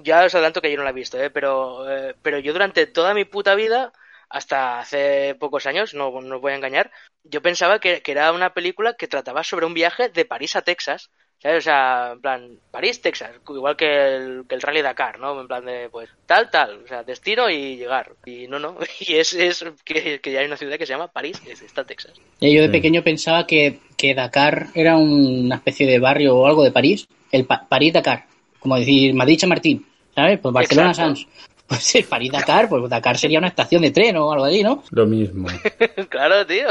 Ya 0.04 0.24
os 0.24 0.36
adelanto 0.36 0.62
que 0.62 0.70
yo 0.72 0.78
no 0.78 0.84
la 0.84 0.92
he 0.92 0.94
visto, 0.94 1.20
¿eh? 1.20 1.32
pero, 1.32 1.90
eh, 1.90 2.14
pero 2.22 2.38
yo 2.38 2.54
durante 2.54 2.86
toda 2.86 3.16
mi 3.16 3.26
puta 3.26 3.56
vida, 3.56 3.92
hasta 4.30 4.80
hace 4.80 5.36
pocos 5.40 5.66
años, 5.68 5.94
no, 5.94 6.22
no 6.22 6.36
os 6.36 6.42
voy 6.42 6.54
a 6.54 6.56
engañar, 6.56 6.92
yo 7.24 7.42
pensaba 7.42 7.80
que, 7.80 8.02
que 8.02 8.12
era 8.12 8.32
una 8.32 8.54
película 8.54 8.94
que 8.94 9.08
trataba 9.08 9.44
sobre 9.44 9.66
un 9.66 9.74
viaje 9.74 10.10
de 10.10 10.26
París 10.26 10.56
a 10.56 10.62
Texas. 10.62 11.10
¿Sabes? 11.40 11.60
O 11.60 11.62
sea, 11.62 12.10
en 12.14 12.22
plan, 12.22 12.60
París, 12.72 13.00
Texas, 13.00 13.30
igual 13.48 13.76
que 13.78 14.16
el, 14.16 14.46
que 14.50 14.56
el 14.56 14.62
Rally 14.62 14.82
Dakar, 14.82 15.20
¿no? 15.20 15.40
En 15.40 15.48
plan 15.48 15.64
de, 15.64 15.88
pues, 15.88 16.10
tal, 16.26 16.50
tal, 16.50 16.82
o 16.84 16.88
sea, 16.88 17.04
destino 17.04 17.48
y 17.48 17.78
llegar. 17.78 18.12
Y 18.26 18.48
no, 18.48 18.58
no, 18.58 18.76
y 19.00 19.14
es, 19.18 19.34
es 19.34 19.64
que, 19.86 20.20
que 20.20 20.32
ya 20.32 20.40
hay 20.40 20.48
una 20.48 20.58
ciudad 20.58 20.80
que 20.80 20.88
se 20.88 20.94
llama 20.94 21.10
París, 21.10 21.40
que 21.40 21.52
está 21.52 21.84
Texas. 21.86 22.14
Eh, 22.42 22.52
Yo 22.52 22.62
de 22.62 22.70
Sí. 22.70 22.72
pequeño 22.72 23.04
pensaba 23.04 23.46
que, 23.46 23.80
que 23.96 24.16
Dakar 24.16 24.70
era 24.74 24.98
una 24.98 25.58
especie 25.58 25.86
de 25.86 26.00
barrio 26.00 26.36
o 26.38 26.48
algo 26.48 26.64
de 26.64 26.72
París. 26.72 27.08
El 27.32 27.46
Pa- 27.46 27.68
París-Dakar. 27.70 28.26
Como 28.60 28.80
decir 28.80 29.14
Madrid-Chamartín. 29.14 29.86
¿Sabes? 30.16 30.40
Pues. 30.40 30.52
Barcelona-Sans. 30.52 31.28
Pues 31.68 31.96
el 31.96 32.06
París-Dakar, 32.06 32.70
pues 32.70 32.90
Dakar 32.90 33.18
sería 33.18 33.40
una 33.40 33.50
estación 33.50 33.82
de 33.82 33.92
tren 33.92 34.16
o 34.18 34.32
algo 34.32 34.46
así, 34.46 34.64
¿no? 34.64 34.84
Lo 34.92 35.06
mismo. 35.06 35.48
claro, 36.10 36.46
tío. 36.46 36.68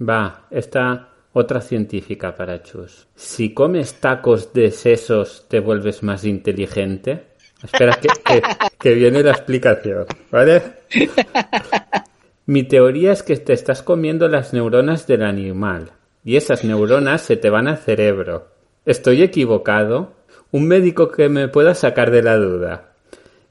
Va, 0.00 0.46
esta 0.50 1.08
otra 1.32 1.60
científica 1.60 2.34
para 2.34 2.62
Chus. 2.62 3.06
Si 3.14 3.52
comes 3.52 3.94
tacos 4.00 4.52
de 4.52 4.70
sesos, 4.70 5.46
¿te 5.48 5.60
vuelves 5.60 6.02
más 6.02 6.24
inteligente? 6.24 7.24
Espera 7.62 7.98
que, 8.00 8.08
que- 8.24 8.42
que 8.78 8.94
viene 8.94 9.22
la 9.22 9.32
explicación, 9.32 10.06
¿vale? 10.30 10.62
Mi 12.46 12.62
teoría 12.62 13.12
es 13.12 13.22
que 13.22 13.36
te 13.36 13.52
estás 13.52 13.82
comiendo 13.82 14.28
las 14.28 14.52
neuronas 14.52 15.06
del 15.06 15.22
animal 15.24 15.90
y 16.24 16.36
esas 16.36 16.64
neuronas 16.64 17.22
se 17.22 17.36
te 17.36 17.50
van 17.50 17.66
al 17.66 17.78
cerebro. 17.78 18.48
¿Estoy 18.84 19.22
equivocado? 19.22 20.12
Un 20.52 20.68
médico 20.68 21.10
que 21.10 21.28
me 21.28 21.48
pueda 21.48 21.74
sacar 21.74 22.10
de 22.12 22.22
la 22.22 22.36
duda. 22.36 22.92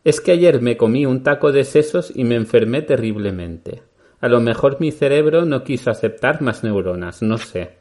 Es 0.05 0.21
que 0.21 0.31
ayer 0.31 0.61
me 0.61 0.77
comí 0.77 1.05
un 1.05 1.21
taco 1.23 1.51
de 1.51 1.65
sesos 1.65 2.11
y 2.15 2.23
me 2.23 2.35
enfermé 2.35 2.81
terriblemente. 2.83 3.81
A 4.21 4.27
lo 4.29 4.39
mejor 4.39 4.79
mi 4.79 4.91
cerebro 4.91 5.43
no 5.45 5.63
quiso 5.63 5.89
aceptar 5.91 6.41
más 6.41 6.63
neuronas, 6.63 7.21
no 7.21 7.37
sé. 7.37 7.71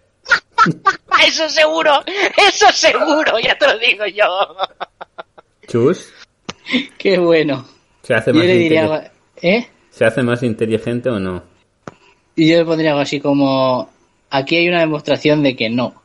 Eso 1.27 1.49
seguro, 1.49 1.93
eso 2.37 2.67
seguro, 2.73 3.39
ya 3.39 3.57
te 3.57 3.67
lo 3.67 3.79
digo 3.79 4.05
yo. 4.07 4.25
Chus, 5.67 6.13
Qué 6.99 7.19
bueno. 7.19 7.67
¿se 8.03 8.15
hace 8.15 8.31
Yo 8.33 8.39
más, 8.39 8.47
le 8.47 8.57
diría 8.59 8.83
inteli- 8.87 8.93
algo, 8.93 9.09
¿eh? 9.41 9.67
¿se 9.91 10.05
hace 10.05 10.23
más 10.23 10.43
inteligente 10.43 11.09
o 11.09 11.19
no? 11.19 11.43
Y 12.37 12.51
yo 12.51 12.59
le 12.59 12.65
pondría 12.67 12.91
algo 12.91 13.01
así 13.03 13.21
como, 13.21 13.89
aquí 14.31 14.57
hay 14.57 14.69
una 14.69 14.81
demostración 14.81 15.43
de 15.43 15.57
que 15.57 15.71
no. 15.71 16.03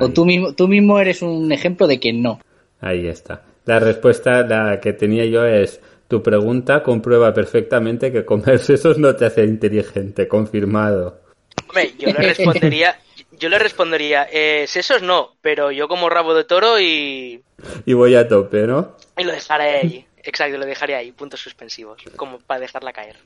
O 0.00 0.08
tú 0.10 0.24
mismo, 0.24 0.54
tú 0.54 0.66
mismo 0.68 0.98
eres 0.98 1.20
un 1.20 1.50
ejemplo 1.52 1.86
de 1.86 1.98
que 2.00 2.12
no. 2.12 2.40
ahí 2.80 3.06
está. 3.06 3.42
La 3.64 3.78
respuesta, 3.78 4.42
la 4.42 4.80
que 4.80 4.92
tenía 4.92 5.24
yo 5.24 5.44
es, 5.44 5.80
tu 6.08 6.22
pregunta 6.22 6.82
comprueba 6.82 7.32
perfectamente 7.32 8.12
que 8.12 8.24
comer 8.24 8.58
sesos 8.60 8.98
no 8.98 9.14
te 9.16 9.26
hace 9.26 9.44
inteligente, 9.44 10.28
confirmado. 10.28 11.20
Hombre, 11.68 11.94
yo 11.98 12.08
le 12.08 12.18
respondería, 12.18 12.98
yo 13.38 13.48
le 13.48 13.58
respondería, 13.58 14.28
eh, 14.30 14.66
sesos 14.66 15.02
no, 15.02 15.36
pero 15.40 15.70
yo 15.72 15.88
como 15.88 16.10
rabo 16.10 16.34
de 16.34 16.44
toro 16.44 16.78
y, 16.78 17.42
Y 17.86 17.92
voy 17.94 18.14
a 18.14 18.28
tope, 18.28 18.66
¿no? 18.66 18.96
y 19.16 19.24
lo 19.24 19.32
dejaré 19.32 19.76
ahí. 19.78 20.06
Exacto, 20.22 20.56
lo 20.56 20.64
dejaré 20.64 20.94
ahí, 20.94 21.12
puntos 21.12 21.40
suspensivos, 21.40 22.02
como 22.16 22.38
para 22.38 22.60
dejarla 22.60 22.92
caer. 22.92 23.16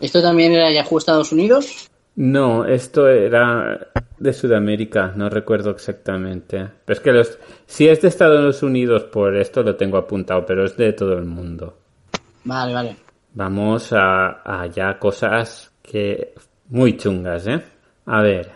¿Esto 0.00 0.20
también 0.20 0.52
era 0.52 0.70
Yahoo 0.72 0.98
Estados 0.98 1.30
Unidos? 1.30 1.88
No, 2.16 2.64
esto 2.66 3.08
era 3.08 3.88
de 4.18 4.32
Sudamérica, 4.32 5.12
no 5.16 5.28
recuerdo 5.30 5.70
exactamente. 5.70 6.68
Pero 6.84 6.98
es 6.98 7.00
que 7.00 7.12
los, 7.12 7.38
si 7.66 7.88
es 7.88 8.02
de 8.02 8.08
Estados 8.08 8.62
Unidos, 8.62 9.04
por 9.04 9.34
esto 9.36 9.62
lo 9.62 9.76
tengo 9.76 9.96
apuntado, 9.96 10.44
pero 10.46 10.64
es 10.64 10.76
de 10.76 10.92
todo 10.92 11.14
el 11.14 11.24
mundo. 11.24 11.78
Vale, 12.44 12.74
vale. 12.74 12.96
Vamos 13.34 13.92
a, 13.92 14.42
a 14.44 14.66
ya 14.66 14.98
cosas 14.98 15.72
que 15.82 16.34
muy 16.68 16.96
chungas, 16.96 17.46
¿eh? 17.46 17.62
A 18.06 18.20
ver, 18.22 18.50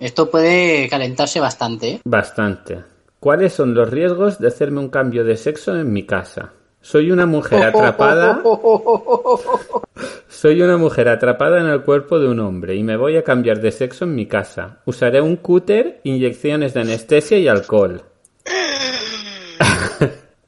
Esto 0.00 0.30
puede 0.30 0.88
calentarse 0.88 1.38
bastante, 1.40 1.88
¿eh? 1.90 2.00
bastante. 2.04 2.84
¿Cuáles 3.20 3.52
son 3.52 3.74
los 3.74 3.88
riesgos 3.90 4.38
de 4.38 4.48
hacerme 4.48 4.80
un 4.80 4.88
cambio 4.88 5.24
de 5.24 5.36
sexo 5.36 5.76
en 5.76 5.92
mi 5.92 6.04
casa? 6.06 6.52
Soy 6.82 7.10
una 7.10 7.26
mujer 7.26 7.62
atrapada. 7.62 8.42
Soy 10.28 10.62
una 10.62 10.76
mujer 10.78 11.08
atrapada 11.08 11.60
en 11.60 11.66
el 11.66 11.82
cuerpo 11.82 12.18
de 12.18 12.28
un 12.28 12.40
hombre 12.40 12.74
y 12.74 12.82
me 12.82 12.96
voy 12.96 13.16
a 13.16 13.24
cambiar 13.24 13.60
de 13.60 13.70
sexo 13.70 14.04
en 14.04 14.14
mi 14.14 14.26
casa. 14.26 14.78
Usaré 14.86 15.20
un 15.20 15.36
cúter, 15.36 16.00
inyecciones 16.04 16.72
de 16.74 16.80
anestesia 16.80 17.36
y 17.38 17.48
alcohol. 17.48 18.02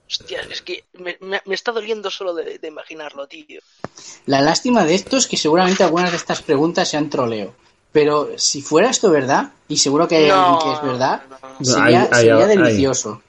Hostia, 0.08 0.40
es 0.50 0.62
que 0.62 0.84
me, 0.94 1.16
me- 1.20 1.40
me 1.46 1.54
está 1.54 1.72
doliendo 1.72 2.10
solo 2.10 2.34
de, 2.34 2.58
de 2.58 2.68
imaginarlo, 2.68 3.26
tío. 3.26 3.60
La 4.26 4.40
lástima 4.40 4.84
de 4.84 4.94
esto 4.94 5.16
es 5.16 5.26
que 5.26 5.36
seguramente 5.36 5.84
algunas 5.84 6.10
de 6.10 6.16
estas 6.16 6.42
preguntas 6.42 6.88
sean 6.88 7.08
troleo. 7.10 7.54
Pero 7.92 8.30
si 8.36 8.62
fuera 8.62 8.88
esto 8.90 9.10
verdad, 9.10 9.52
y 9.68 9.76
seguro 9.76 10.08
que 10.08 10.16
hay 10.16 10.28
No, 10.28 10.34
alguien 10.54 10.58
que 10.60 10.72
es 10.78 10.82
verdad, 10.92 11.22
no. 11.58 11.64
sería, 11.64 11.84
Hay- 12.02 12.08
hay- 12.10 12.20
sería 12.26 12.36
hay- 12.46 12.56
delicioso. 12.56 13.22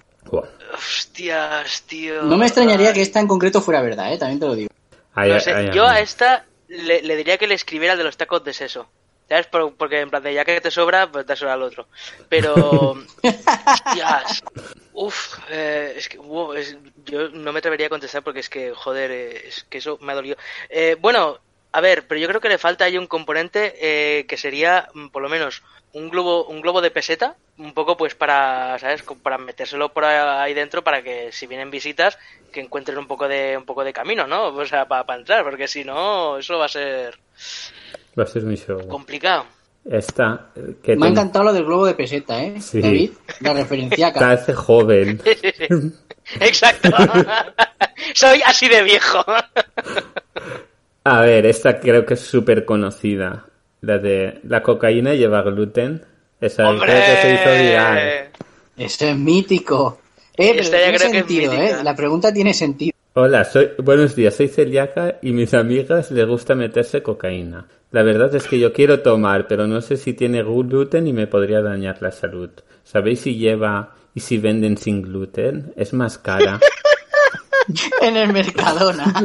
Hostias, 0.87 1.83
tío. 1.83 2.23
No 2.23 2.37
me 2.37 2.45
extrañaría 2.45 2.93
que 2.93 3.01
esta 3.01 3.19
en 3.19 3.27
concreto 3.27 3.61
fuera 3.61 3.81
verdad, 3.81 4.11
¿eh? 4.13 4.17
También 4.17 4.39
te 4.39 4.45
lo 4.45 4.55
digo. 4.55 4.69
Ay, 5.15 5.29
No 5.29 5.35
ay, 5.35 5.41
sé, 5.41 5.53
ay, 5.53 5.69
yo 5.73 5.87
ay. 5.87 5.97
a 5.97 5.99
esta 6.01 6.45
le, 6.67 7.01
le 7.01 7.15
diría 7.15 7.37
que 7.37 7.47
le 7.47 7.55
escribiera 7.55 7.95
de 7.95 8.03
los 8.03 8.17
tacos 8.17 8.43
de 8.43 8.53
seso. 8.53 8.89
¿Sabes? 9.29 9.47
Por- 9.47 9.75
porque 9.75 9.99
en 10.01 10.09
plan 10.09 10.21
de 10.21 10.33
ya 10.33 10.43
que 10.43 10.59
te 10.59 10.69
sobra, 10.69 11.09
pues 11.11 11.25
te 11.25 11.35
sobra 11.35 11.53
al 11.53 11.63
otro. 11.63 11.87
Pero. 12.29 12.95
hostias. 13.23 14.43
Uf, 14.91 15.39
eh, 15.49 15.93
es 15.95 16.09
que. 16.09 16.17
wow, 16.17 16.53
es- 16.53 16.77
yo 17.05 17.29
no 17.29 17.51
me 17.53 17.59
atrevería 17.59 17.87
a 17.87 17.89
contestar 17.89 18.21
porque 18.23 18.41
es 18.41 18.49
que, 18.49 18.73
joder, 18.73 19.11
eh, 19.11 19.47
es 19.47 19.63
que 19.69 19.77
eso 19.79 19.97
me 20.01 20.11
ha 20.11 20.15
dolido. 20.15 20.37
Eh, 20.69 20.97
bueno, 20.99 21.39
a 21.71 21.81
ver, 21.81 22.05
pero 22.07 22.19
yo 22.19 22.27
creo 22.27 22.41
que 22.41 22.49
le 22.49 22.57
falta 22.57 22.85
ahí 22.85 22.97
un 22.97 23.07
componente 23.07 23.73
eh, 23.79 24.25
que 24.27 24.37
sería, 24.37 24.87
mm, 24.93 25.07
por 25.07 25.21
lo 25.23 25.29
menos, 25.29 25.63
un 25.93 26.09
globo, 26.09 26.45
un 26.45 26.61
globo 26.61 26.81
de 26.81 26.91
peseta, 26.91 27.35
un 27.57 27.73
poco 27.73 27.95
pues 27.95 28.15
para, 28.15 28.77
¿sabes? 28.79 29.03
Para 29.21 29.37
metérselo 29.37 29.89
por 29.93 30.05
ahí 30.05 30.53
dentro 30.53 30.83
para 30.83 31.03
que 31.03 31.31
si 31.31 31.47
vienen 31.47 31.69
visitas 31.69 32.17
que 32.51 32.61
encuentren 32.61 32.97
un 32.97 33.07
poco 33.07 33.27
de 33.27 33.57
un 33.57 33.65
poco 33.65 33.83
de 33.83 33.93
camino, 33.93 34.27
¿no? 34.27 34.47
O 34.47 34.65
sea, 34.65 34.87
para, 34.87 35.15
entrar, 35.15 35.43
porque 35.43 35.67
si 35.67 35.83
no, 35.83 36.37
eso 36.37 36.57
va 36.57 36.65
a 36.65 36.69
ser 36.69 37.17
Va 38.17 38.23
a 38.23 38.27
ser 38.27 38.43
mi 38.43 38.55
show. 38.55 38.87
complicado. 38.87 39.45
Esta, 39.89 40.51
que 40.81 40.95
Me 40.95 41.07
ha 41.07 41.09
encantado 41.09 41.45
lo 41.45 41.53
del 41.53 41.65
globo 41.65 41.85
de 41.85 41.93
peseta, 41.93 42.41
¿eh? 42.41 42.61
Sí. 42.61 42.81
David, 42.81 43.11
la 43.41 43.53
referencia 43.53 44.13
te 44.13 44.19
acá. 44.19 44.31
hace 44.31 44.53
joven. 44.53 45.19
Exacto. 46.39 46.89
Soy 48.13 48.41
así 48.45 48.69
de 48.69 48.81
viejo. 48.83 49.25
A 51.03 51.21
ver, 51.21 51.45
esta 51.45 51.79
creo 51.79 52.05
que 52.05 52.13
es 52.13 52.21
súper 52.21 52.63
conocida. 52.63 53.47
La 53.81 53.97
de 53.97 54.39
la 54.43 54.61
cocaína 54.63 55.15
lleva 55.15 55.41
gluten. 55.41 56.05
Esa 56.43 56.63
creo 56.77 57.01
que 57.01 57.21
se 57.21 57.33
hizo 57.35 57.63
viral. 57.63 57.87
¡Hombre! 57.87 58.29
Eso 58.75 59.05
es 59.05 59.15
mítico. 59.15 59.99
Eh, 60.35 60.49
pero 60.49 60.59
Esta 60.59 60.77
ya 60.77 60.83
tiene 60.83 60.97
creo 60.97 61.11
que 61.11 61.17
es 61.17 61.25
sentido, 61.25 61.51
mítica. 61.53 61.79
¿eh? 61.79 61.83
La 61.83 61.95
pregunta 61.95 62.33
tiene 62.33 62.53
sentido. 62.53 62.91
Hola, 63.13 63.45
soy, 63.45 63.69
buenos 63.77 64.13
días, 64.13 64.35
soy 64.35 64.49
celíaca 64.49 65.19
y 65.21 65.31
mis 65.31 65.53
amigas 65.53 66.11
les 66.11 66.27
gusta 66.27 66.53
meterse 66.53 67.01
cocaína. 67.01 67.67
La 67.91 68.03
verdad 68.03 68.35
es 68.35 68.45
que 68.47 68.59
yo 68.59 68.73
quiero 68.73 69.01
tomar, 69.01 69.47
pero 69.47 69.67
no 69.67 69.79
sé 69.79 69.95
si 69.95 70.13
tiene 70.13 70.43
gluten 70.43 71.07
y 71.07 71.13
me 71.13 71.27
podría 71.27 71.61
dañar 71.61 72.01
la 72.01 72.11
salud. 72.11 72.49
¿Sabéis 72.83 73.21
si 73.21 73.37
lleva 73.37 73.95
y 74.13 74.19
si 74.19 74.37
venden 74.37 74.77
sin 74.77 75.01
gluten? 75.01 75.73
Es 75.77 75.93
más 75.93 76.17
cara. 76.17 76.59
En 78.01 78.17
el 78.17 78.33
Mercadona. 78.33 79.05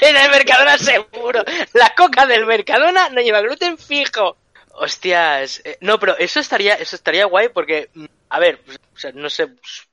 En 0.00 0.16
el 0.16 0.30
Mercadona 0.30 0.78
seguro. 0.78 1.42
La 1.72 1.92
coca 1.96 2.26
del 2.26 2.46
Mercadona 2.46 3.08
no 3.08 3.20
lleva 3.20 3.40
gluten 3.40 3.76
fijo. 3.76 4.36
Hostias, 4.76 5.62
eh, 5.64 5.78
no, 5.80 5.98
pero 5.98 6.16
eso 6.18 6.40
estaría, 6.40 6.74
eso 6.74 6.96
estaría 6.96 7.26
guay 7.26 7.48
porque, 7.48 7.90
mm, 7.94 8.04
a 8.30 8.38
ver, 8.40 8.60
pues, 8.64 8.78
o 8.78 8.98
sea, 8.98 9.12
no 9.12 9.30
sé, 9.30 9.48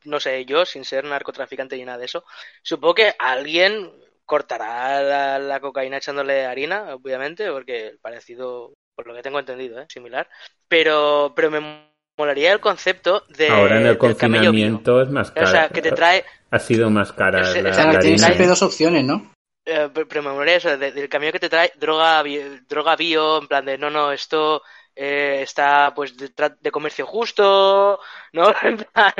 no 0.05 0.19
sé, 0.19 0.45
yo 0.45 0.65
sin 0.65 0.85
ser 0.85 1.03
narcotraficante 1.05 1.77
ni 1.77 1.85
nada 1.85 1.99
de 1.99 2.05
eso, 2.05 2.23
supongo 2.63 2.95
que 2.95 3.13
alguien 3.19 3.91
cortará 4.25 5.01
la, 5.01 5.39
la 5.39 5.59
cocaína 5.59 5.97
echándole 5.97 6.45
harina, 6.45 6.95
obviamente, 6.95 7.51
porque 7.51 7.87
el 7.87 7.99
parecido, 7.99 8.73
por 8.95 9.07
lo 9.07 9.13
que 9.13 9.21
tengo 9.21 9.39
entendido, 9.39 9.79
¿eh? 9.81 9.85
similar, 9.89 10.27
pero, 10.67 11.33
pero 11.35 11.51
me 11.51 11.91
molaría 12.17 12.53
el 12.53 12.59
concepto 12.59 13.23
de 13.29 13.49
Ahora 13.49 13.79
en 13.79 13.87
el 13.87 13.97
confinamiento 13.97 15.01
es 15.01 15.09
más 15.09 15.31
cara. 15.31 15.47
O 15.47 15.51
sea, 15.51 15.69
que 15.69 15.81
te 15.81 15.91
trae, 15.91 16.23
Ha 16.49 16.59
sido 16.59 16.89
más 16.89 17.11
cara 17.11 17.41
la, 17.41 17.69
o 17.69 17.73
sea, 17.73 17.91
la 17.91 17.99
tienes 17.99 18.21
siempre 18.21 18.47
dos 18.47 18.61
opciones, 18.61 19.03
¿no? 19.03 19.30
Eh, 19.71 19.89
eso, 20.57 20.77
de- 20.77 20.91
del 20.91 21.09
camión 21.09 21.31
que 21.31 21.39
te 21.39 21.49
trae 21.49 21.71
droga, 21.77 22.21
bi- 22.23 22.61
droga 22.67 22.95
bio, 22.95 23.37
en 23.39 23.47
plan 23.47 23.65
de, 23.65 23.77
no, 23.77 23.89
no, 23.89 24.11
esto 24.11 24.61
eh, 24.95 25.39
está 25.43 25.93
pues 25.95 26.15
de, 26.17 26.71
comercio 26.71 27.05
justo, 27.05 27.99
¿no? 28.33 28.45
En 28.63 28.77
plan, 28.77 29.13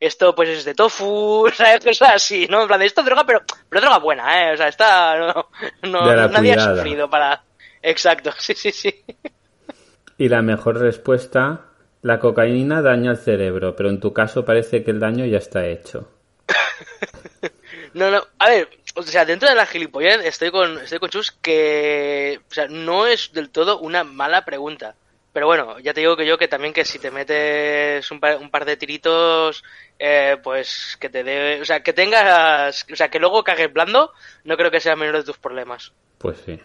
esto 0.00 0.34
pues 0.34 0.48
es 0.50 0.64
de 0.64 0.74
tofu, 0.74 1.48
¿sabes? 1.54 1.84
Cosas 1.84 2.14
así, 2.14 2.46
¿no? 2.48 2.62
En 2.62 2.68
plan 2.68 2.80
de, 2.80 2.86
esto 2.86 3.00
es 3.02 3.06
droga, 3.06 3.24
pero, 3.26 3.40
pero 3.68 3.80
droga 3.82 3.98
buena, 3.98 4.24
¿eh? 4.50 4.54
O 4.54 4.56
sea, 4.56 4.68
está, 4.68 5.16
no, 5.18 5.48
no- 5.90 6.28
nadie 6.28 6.52
ha 6.54 6.58
sufrido 6.58 7.08
para... 7.10 7.42
Exacto, 7.82 8.32
sí, 8.38 8.54
sí, 8.54 8.72
sí. 8.72 9.04
Y 10.18 10.28
la 10.28 10.42
mejor 10.42 10.78
respuesta, 10.78 11.70
la 12.02 12.18
cocaína 12.20 12.82
daña 12.82 13.12
el 13.12 13.16
cerebro, 13.16 13.74
pero 13.74 13.88
en 13.88 14.00
tu 14.00 14.12
caso 14.12 14.44
parece 14.44 14.84
que 14.84 14.90
el 14.90 15.00
daño 15.00 15.24
ya 15.24 15.38
está 15.38 15.66
hecho. 15.66 16.10
No, 17.94 18.10
no, 18.10 18.22
a 18.38 18.48
ver, 18.48 18.68
o 18.98 19.02
sea, 19.02 19.24
dentro 19.24 19.48
de 19.48 19.54
la 19.54 19.66
gilipollez 19.66 20.24
estoy 20.24 20.50
con, 20.50 20.78
estoy 20.78 20.98
con 20.98 21.08
Chus 21.10 21.32
que, 21.32 22.40
o 22.50 22.54
sea, 22.54 22.66
no 22.68 23.06
es 23.06 23.32
del 23.32 23.50
todo 23.50 23.78
una 23.78 24.04
mala 24.04 24.44
pregunta. 24.44 24.94
Pero 25.32 25.46
bueno, 25.46 25.78
ya 25.78 25.94
te 25.94 26.00
digo 26.00 26.16
que 26.16 26.26
yo 26.26 26.36
que 26.38 26.48
también 26.48 26.72
que 26.72 26.84
si 26.84 26.98
te 26.98 27.10
metes 27.10 28.10
un 28.10 28.18
par, 28.18 28.38
un 28.38 28.50
par 28.50 28.64
de 28.64 28.76
tiritos, 28.76 29.62
eh, 29.98 30.36
pues 30.42 30.96
que 30.98 31.08
te 31.10 31.22
dé, 31.22 31.60
o 31.60 31.64
sea, 31.64 31.80
que 31.82 31.92
tengas, 31.92 32.84
o 32.90 32.96
sea, 32.96 33.08
que 33.08 33.18
luego 33.20 33.44
cagues 33.44 33.72
blando, 33.72 34.12
no 34.44 34.56
creo 34.56 34.70
que 34.70 34.80
sea 34.80 34.94
el 34.94 34.98
menor 34.98 35.18
de 35.18 35.24
tus 35.24 35.38
problemas. 35.38 35.92
Pues 36.16 36.38
sí. 36.44 36.58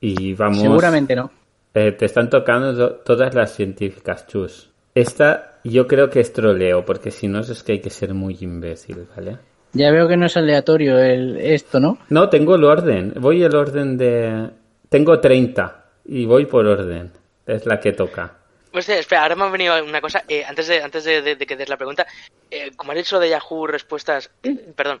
Y 0.00 0.34
vamos. 0.34 0.58
Seguramente 0.60 1.14
no. 1.14 1.30
Eh, 1.74 1.92
te 1.92 2.04
están 2.04 2.28
tocando 2.28 2.76
to- 2.76 2.96
todas 2.96 3.34
las 3.34 3.54
científicas, 3.54 4.26
chus. 4.26 4.68
Esta 4.94 5.60
yo 5.64 5.86
creo 5.86 6.10
que 6.10 6.20
es 6.20 6.32
troleo, 6.34 6.84
porque 6.84 7.10
si 7.10 7.28
no 7.28 7.40
es 7.40 7.62
que 7.62 7.72
hay 7.72 7.80
que 7.80 7.88
ser 7.88 8.12
muy 8.12 8.36
imbécil, 8.40 9.08
¿vale? 9.16 9.38
Ya 9.72 9.90
veo 9.90 10.06
que 10.08 10.16
no 10.16 10.26
es 10.26 10.36
aleatorio 10.36 10.98
el, 10.98 11.38
esto, 11.38 11.80
¿no? 11.80 11.98
No, 12.10 12.28
tengo 12.28 12.56
el 12.56 12.64
orden. 12.64 13.14
Voy 13.16 13.42
el 13.42 13.54
orden 13.54 13.96
de... 13.96 14.50
Tengo 14.88 15.18
30 15.20 15.84
y 16.06 16.26
voy 16.26 16.44
por 16.46 16.66
orden. 16.66 17.10
Es 17.46 17.64
la 17.66 17.80
que 17.80 17.92
toca. 17.92 18.34
Pues, 18.70 18.88
eh, 18.88 18.98
espera, 18.98 19.22
ahora 19.22 19.36
me 19.36 19.44
ha 19.44 19.48
venido 19.50 19.82
una 19.84 20.00
cosa, 20.00 20.24
eh, 20.28 20.44
antes 20.44 20.66
de, 20.68 20.82
antes 20.82 21.04
de, 21.04 21.22
de- 21.22 21.36
de 21.36 21.46
que 21.46 21.56
des 21.56 21.68
la 21.68 21.76
pregunta, 21.76 22.06
eh, 22.50 22.70
como 22.76 22.92
has 22.92 22.98
dicho 22.98 23.18
de 23.18 23.28
Yahoo 23.30 23.66
Respuestas, 23.66 24.30
perdón, 24.76 25.00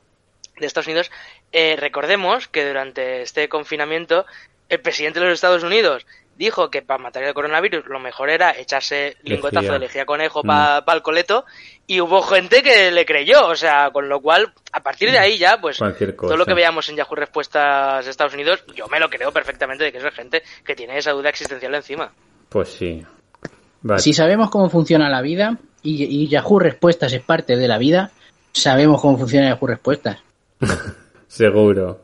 de 0.58 0.66
Estados 0.66 0.86
Unidos, 0.86 1.10
eh, 1.52 1.76
recordemos 1.78 2.48
que 2.48 2.66
durante 2.66 3.22
este 3.22 3.48
confinamiento 3.48 4.26
el 4.68 4.80
presidente 4.80 5.20
de 5.20 5.26
los 5.26 5.34
Estados 5.34 5.62
Unidos 5.62 6.06
dijo 6.42 6.70
que 6.70 6.82
para 6.82 7.02
matar 7.02 7.22
el 7.22 7.32
coronavirus 7.34 7.86
lo 7.86 8.00
mejor 8.00 8.28
era 8.30 8.50
echarse 8.58 9.16
lingotazo 9.22 9.60
Lejía. 9.62 9.72
de 9.72 9.78
lejía 9.78 10.04
conejo 10.06 10.40
Mm. 10.42 10.46
para 10.46 10.92
el 10.94 11.02
coleto 11.02 11.44
y 11.86 12.00
hubo 12.00 12.20
gente 12.22 12.62
que 12.62 12.90
le 12.90 13.04
creyó, 13.04 13.46
o 13.46 13.54
sea, 13.54 13.90
con 13.92 14.08
lo 14.08 14.20
cual 14.20 14.52
a 14.72 14.82
partir 14.82 15.10
de 15.10 15.18
ahí 15.18 15.38
ya 15.38 15.60
pues 15.60 15.78
todo 15.78 16.36
lo 16.36 16.44
que 16.44 16.54
veamos 16.54 16.88
en 16.88 16.96
Yahoo 16.96 17.14
Respuestas 17.14 18.04
de 18.04 18.10
Estados 18.10 18.34
Unidos 18.34 18.64
yo 18.74 18.88
me 18.88 18.98
lo 18.98 19.08
creo 19.08 19.30
perfectamente 19.32 19.84
de 19.84 19.92
que 19.92 19.98
eso 19.98 20.08
es 20.08 20.14
gente 20.14 20.42
que 20.64 20.74
tiene 20.74 20.98
esa 20.98 21.12
duda 21.12 21.28
existencial 21.30 21.74
encima. 21.74 22.10
Pues 22.48 22.68
sí. 22.70 23.02
Vale. 23.82 24.00
Si 24.00 24.12
sabemos 24.12 24.50
cómo 24.50 24.68
funciona 24.68 25.08
la 25.08 25.22
vida 25.22 25.56
y, 25.82 26.04
y 26.04 26.28
Yahoo 26.28 26.58
Respuestas 26.58 27.12
es 27.12 27.22
parte 27.22 27.56
de 27.56 27.68
la 27.68 27.78
vida, 27.78 28.10
sabemos 28.52 29.00
cómo 29.00 29.16
funciona 29.18 29.48
Yahoo 29.48 29.66
Respuestas. 29.68 30.18
Seguro. 31.28 32.01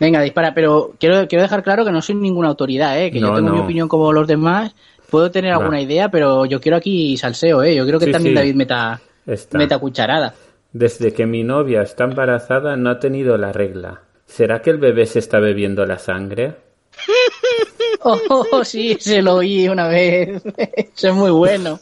Venga, 0.00 0.22
dispara, 0.22 0.54
pero 0.54 0.94
quiero, 0.98 1.28
quiero 1.28 1.42
dejar 1.42 1.62
claro 1.62 1.84
que 1.84 1.92
no 1.92 2.00
soy 2.00 2.14
ninguna 2.14 2.48
autoridad, 2.48 2.98
¿eh? 2.98 3.10
que 3.10 3.20
No, 3.20 3.28
yo 3.28 3.34
tengo 3.36 3.50
mi 3.50 3.60
opinión 3.60 3.86
como 3.86 4.12
los 4.12 4.26
demás. 4.26 4.74
Puedo 5.10 5.30
tener 5.30 5.52
alguna 5.52 5.80
idea, 5.80 6.08
pero 6.08 6.46
yo 6.46 6.60
quiero 6.60 6.78
aquí 6.78 7.16
salseo, 7.16 7.62
¿eh? 7.62 7.74
Yo 7.74 7.84
quiero 7.84 7.98
que 7.98 8.06
Sí, 8.06 8.12
también 8.12 8.34
sí. 8.34 8.38
David 8.38 8.54
meta, 8.54 9.00
Está. 9.26 9.58
meta 9.58 9.78
cucharada. 9.78 10.34
Desde 10.72 11.12
que 11.12 11.26
mi 11.26 11.44
novia 11.44 11.82
está 11.82 12.04
embarazada 12.04 12.76
no 12.76 12.90
ha 12.90 12.98
tenido 12.98 13.36
la 13.36 13.52
regla. 13.52 14.00
¿Será 14.24 14.62
que 14.62 14.70
el 14.70 14.78
bebé 14.78 15.04
se 15.06 15.18
está 15.18 15.38
bebiendo 15.38 15.84
la 15.84 15.98
sangre? 15.98 16.54
Oh, 18.02 18.18
oh, 18.30 18.46
oh, 18.52 18.64
sí, 18.64 18.96
se 18.98 19.20
lo 19.20 19.34
oí 19.34 19.68
una 19.68 19.86
vez. 19.86 20.42
Eso 20.96 21.08
es 21.08 21.14
muy 21.14 21.30
bueno. 21.30 21.78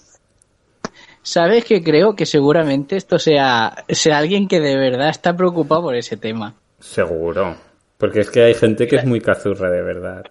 ¿Sabes 1.22 1.64
que 1.64 1.80
creo 1.80 2.16
que 2.16 2.26
seguramente 2.26 2.96
esto 2.96 3.20
sea, 3.20 3.84
sea 3.88 4.18
alguien 4.18 4.48
que 4.48 4.58
de 4.58 4.76
verdad 4.76 5.10
está 5.10 5.36
preocupado 5.36 5.82
por 5.82 5.94
ese 5.94 6.16
tema? 6.16 6.54
Seguro. 6.80 7.54
Porque 7.98 8.20
es 8.20 8.30
que 8.30 8.42
hay 8.44 8.54
gente 8.54 8.86
que 8.86 8.96
es 8.96 9.04
muy 9.04 9.20
cazurra 9.20 9.70
de 9.70 9.82
verdad. 9.82 10.24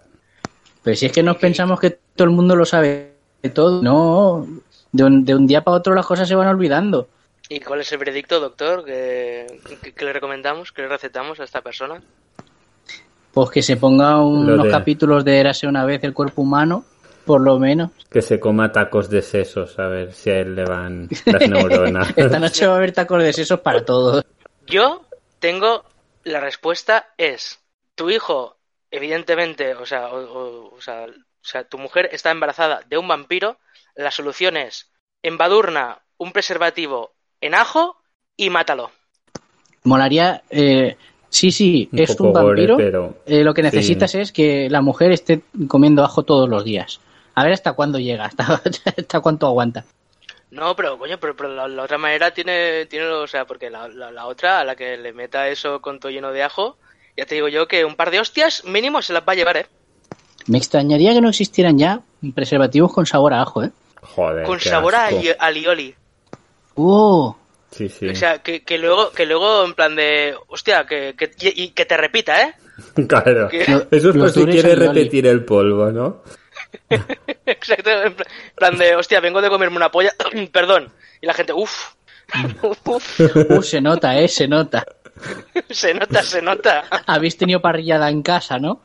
Pero 0.83 0.95
si 0.95 1.05
es 1.05 1.11
que 1.11 1.21
nos 1.21 1.37
pensamos 1.37 1.79
que 1.79 1.91
todo 2.15 2.25
el 2.27 2.33
mundo 2.33 2.55
lo 2.55 2.65
sabe 2.65 3.11
todo, 3.53 3.81
no, 3.83 4.47
de 4.91 5.03
un, 5.03 5.23
de 5.25 5.35
un 5.35 5.45
día 5.45 5.61
para 5.63 5.77
otro 5.77 5.93
las 5.93 6.05
cosas 6.05 6.27
se 6.27 6.35
van 6.35 6.47
olvidando. 6.47 7.07
¿Y 7.49 7.59
cuál 7.59 7.81
es 7.81 7.91
el 7.91 7.97
veredicto, 7.99 8.39
doctor, 8.39 8.83
que, 8.83 9.45
que- 9.81 9.93
que 9.93 10.05
le 10.05 10.11
recomendamos, 10.13 10.71
que 10.71 10.81
le 10.81 10.87
recetamos 10.89 11.39
a 11.39 11.43
esta 11.45 11.61
persona? 11.61 12.01
Pues 13.33 13.49
que 13.51 13.61
se 13.61 13.77
ponga 13.77 14.21
un- 14.21 14.49
unos 14.49 14.65
de- 14.65 14.71
capítulos 14.71 15.23
de 15.23 15.39
Érase 15.39 15.67
una 15.67 15.85
vez 15.85 16.03
el 16.03 16.13
cuerpo 16.13 16.41
humano, 16.41 16.83
por 17.25 17.41
lo 17.41 17.59
menos. 17.59 17.91
Que 18.09 18.21
se 18.21 18.39
coma 18.39 18.71
tacos 18.71 19.09
de 19.09 19.21
sesos 19.21 19.77
a 19.79 19.87
ver 19.87 20.13
si 20.13 20.29
a 20.29 20.39
él 20.39 20.55
le 20.55 20.65
van 20.65 21.07
las 21.25 21.47
neuronas. 21.49 22.13
Esta 22.17 22.39
noche 22.39 22.65
va 22.67 22.73
a 22.73 22.77
haber 22.77 22.91
tacos 22.93 23.21
de 23.23 23.31
sesos 23.33 23.59
para 23.59 23.83
todos. 23.85 24.25
Yo 24.65 25.03
tengo 25.39 25.83
la 26.27 26.39
respuesta 26.39 27.13
es 27.17 27.59
tu 27.95 28.09
hijo, 28.09 28.57
evidentemente, 28.91 29.73
o 29.75 29.85
sea, 29.85 30.07
o, 30.09 30.19
o- 30.19 30.75
o 30.75 30.81
sea, 30.81 31.05
o 31.05 31.45
sea, 31.49 31.63
tu 31.63 31.77
mujer 31.77 32.09
está 32.11 32.31
embarazada 32.31 32.81
de 32.87 32.97
un 32.97 33.07
vampiro. 33.07 33.57
La 33.95 34.11
solución 34.11 34.57
es 34.57 34.91
embadurna 35.23 36.01
un 36.17 36.31
preservativo 36.31 37.13
en 37.41 37.55
ajo 37.55 37.97
y 38.35 38.49
mátalo. 38.49 38.91
Molaría, 39.83 40.43
eh, 40.49 40.97
sí, 41.29 41.51
sí, 41.51 41.89
Un 41.91 41.99
es 41.99 42.19
un 42.19 42.33
gore, 42.33 42.45
vampiro. 42.47 42.77
pero- 42.77 43.17
eh, 43.25 43.43
lo 43.43 43.53
que 43.53 43.61
sí. 43.61 43.65
necesitas 43.67 44.15
es 44.15 44.31
que 44.31 44.69
la 44.69 44.81
mujer 44.81 45.11
esté 45.11 45.41
comiendo 45.67 46.03
ajo 46.03 46.23
todos 46.23 46.49
los 46.49 46.63
días. 46.65 46.99
A 47.35 47.43
ver 47.43 47.53
hasta 47.53 47.73
cuándo 47.73 47.99
llega, 47.99 48.25
hasta, 48.25 48.43
hasta 48.97 49.19
cuánto 49.21 49.47
aguanta. 49.47 49.85
No, 50.51 50.75
pero 50.75 50.97
coño, 50.97 51.17
pero, 51.19 51.35
pero 51.35 51.53
la, 51.53 51.67
la 51.67 51.83
otra 51.83 51.97
manera 51.97 52.31
tiene, 52.31 52.85
tiene, 52.85 53.05
o 53.07 53.27
sea, 53.27 53.45
porque 53.45 53.69
la, 53.69 53.87
la, 53.89 54.11
la 54.11 54.25
otra, 54.27 54.61
a 54.61 54.65
la 54.65 54.75
que 54.75 54.95
le 54.97 55.11
meta 55.13 55.49
eso 55.49 55.81
con 55.81 55.99
todo 55.99 56.09
lleno 56.11 56.31
de 56.31 56.43
ajo, 56.43 56.77
ya 57.17 57.25
te 57.25 57.35
digo 57.35 57.47
yo 57.49 57.67
que 57.67 57.83
un 57.83 57.95
par 57.95 58.11
de 58.11 58.19
hostias 58.19 58.63
mínimo 58.63 59.01
se 59.01 59.11
las 59.13 59.23
va 59.23 59.33
a 59.33 59.35
llevar, 59.35 59.57
¿eh? 59.57 59.65
Me 60.47 60.57
extrañaría 60.57 61.13
que 61.13 61.19
no 61.19 61.29
existieran 61.29 61.77
ya 61.77 61.99
preservativos 62.33 62.93
con 62.93 63.05
sabor 63.05 63.33
a 63.33 63.41
ajo, 63.41 63.63
¿eh? 63.63 63.71
Joder. 64.01 64.45
Con 64.45 64.59
sabor 64.61 64.95
a 64.95 65.07
asco. 65.07 65.19
alioli. 65.39 65.93
¡Oh! 66.75 67.35
Sí, 67.71 67.89
sí. 67.89 68.07
O 68.07 68.15
sea, 68.15 68.41
que, 68.41 68.63
que 68.63 68.77
luego, 68.77 69.11
que 69.11 69.25
luego 69.25 69.65
en 69.65 69.73
plan 69.73 69.95
de, 69.95 70.33
hostia, 70.47 70.85
que, 70.85 71.15
que, 71.17 71.31
y, 71.41 71.63
y 71.63 71.69
que 71.71 71.85
te 71.85 71.97
repita, 71.97 72.41
¿eh? 72.41 72.53
Claro. 73.07 73.49
que- 73.49 73.63
Eso 73.91 74.09
es 74.11 74.17
por 74.17 74.29
si 74.31 74.45
quiere 74.45 74.75
repetir 74.75 75.27
el 75.27 75.43
polvo, 75.43 75.91
¿no? 75.91 76.21
Exacto, 77.45 77.89
en 77.89 78.13
pla- 78.13 78.25
en 78.27 78.55
plan 78.55 78.77
de, 78.77 78.95
hostia, 78.95 79.19
vengo 79.19 79.41
de 79.41 79.49
comerme 79.49 79.77
una 79.77 79.91
polla, 79.91 80.13
perdón. 80.51 80.89
Y 81.21 81.25
la 81.25 81.33
gente, 81.33 81.53
uff, 81.53 81.93
Uf, 82.85 83.19
Uh, 83.49 83.61
se 83.61 83.79
nota, 83.81 84.19
¿eh? 84.19 84.27
Se 84.27 84.47
nota. 84.47 84.85
se 85.69 85.93
nota, 85.93 86.21
se 86.21 86.41
nota. 86.41 86.83
Habéis 87.07 87.37
tenido 87.37 87.61
parrillada 87.61 88.09
en 88.09 88.21
casa, 88.21 88.59
¿no? 88.59 88.81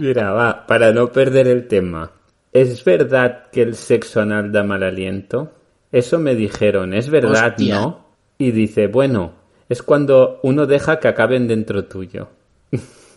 Mira, 0.00 0.32
va, 0.32 0.66
para 0.66 0.92
no 0.92 1.10
perder 1.10 1.48
el 1.48 1.66
tema. 1.68 2.10
¿Es 2.52 2.84
verdad 2.84 3.46
que 3.52 3.62
el 3.62 3.74
sexo 3.74 4.20
anal 4.20 4.50
da 4.52 4.62
mal 4.62 4.82
aliento? 4.82 5.52
Eso 5.92 6.18
me 6.18 6.34
dijeron, 6.34 6.94
¿es 6.94 7.08
verdad, 7.10 7.48
Hostia. 7.50 7.74
no? 7.74 8.06
Y 8.38 8.52
dice, 8.52 8.86
bueno, 8.86 9.34
es 9.68 9.82
cuando 9.82 10.40
uno 10.42 10.66
deja 10.66 10.98
que 11.00 11.08
acaben 11.08 11.46
dentro 11.48 11.84
tuyo. 11.84 12.28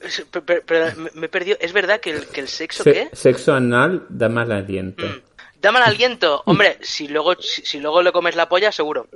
Es- 0.03 0.25
pero- 0.31 0.85
me, 0.97 1.09
me 1.13 1.25
he 1.25 1.29
perdido. 1.29 1.57
¿Es 1.61 1.73
verdad 1.73 1.99
que 1.99 2.11
el, 2.11 2.27
que 2.27 2.41
el 2.41 2.47
sexo 2.47 2.83
Se- 2.83 2.93
qué? 2.93 3.09
sexo 3.13 3.53
anal 3.53 4.03
da 4.09 4.29
mal 4.29 4.51
aliento. 4.51 5.05
Da 5.61 5.71
mal 5.71 5.83
aliento. 5.83 6.41
Hombre, 6.45 6.77
si 6.81 7.07
luego, 7.07 7.35
si, 7.39 7.61
si 7.61 7.79
luego 7.79 8.01
le 8.01 8.11
comes 8.11 8.35
la 8.35 8.49
polla, 8.49 8.71
seguro. 8.71 9.07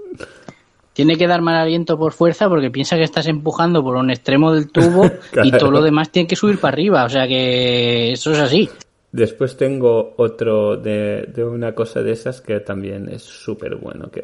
Tiene 0.94 1.16
que 1.16 1.28
dar 1.28 1.42
mal 1.42 1.56
aliento 1.56 1.98
por 1.98 2.14
fuerza 2.14 2.50
porque 2.50 2.72
piensa 2.72 2.96
que 2.96 3.04
estás 3.04 3.28
empujando 3.28 3.84
por 3.84 3.96
un 3.98 4.10
extremo 4.10 4.52
del 4.54 4.72
tubo 4.72 5.06
y 5.44 5.52
todo 5.52 5.70
lo 5.70 5.82
demás 5.82 6.12
tiene 6.12 6.28
que 6.28 6.36
subir 6.36 6.60
para 6.60 6.74
arriba. 6.74 7.04
O 7.06 7.10
sea 7.10 7.28
que 7.28 8.14
eso 8.14 8.32
es 8.32 8.40
así. 8.40 8.70
Después 9.12 9.56
tengo 9.58 10.16
otro 10.18 10.76
de, 10.78 11.26
de 11.28 11.44
una 11.44 11.74
cosa 11.76 12.02
de 12.02 12.12
esas 12.14 12.42
que 12.42 12.60
también 12.62 13.10
es 13.10 13.22
súper 13.24 13.76
bueno, 13.76 14.10
que, 14.10 14.22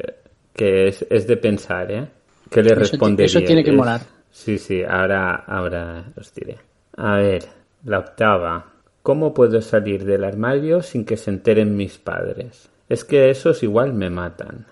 que 0.54 0.88
es, 0.88 1.04
es 1.08 1.26
de 1.26 1.36
pensar, 1.36 1.90
¿eh? 1.92 2.06
Que 2.50 2.62
le 2.62 2.68
Eso 2.72 2.74
ti- 2.74 2.80
responde 2.90 3.24
eso 3.24 3.40
tiene 3.42 3.62
que 3.64 3.70
Es- 3.70 3.76
molar. 3.76 4.00
Sí, 4.34 4.58
sí, 4.58 4.82
ahora, 4.82 5.44
ahora 5.46 6.06
os 6.18 6.34
diré. 6.34 6.58
A 6.96 7.16
ver, 7.18 7.44
la 7.84 8.00
octava. 8.00 8.72
¿Cómo 9.02 9.32
puedo 9.32 9.62
salir 9.62 10.04
del 10.04 10.24
armario 10.24 10.82
sin 10.82 11.04
que 11.04 11.16
se 11.16 11.30
enteren 11.30 11.76
mis 11.76 11.98
padres? 11.98 12.68
Es 12.88 13.04
que 13.04 13.30
esos 13.30 13.62
igual 13.62 13.92
me 13.94 14.10
matan. 14.10 14.66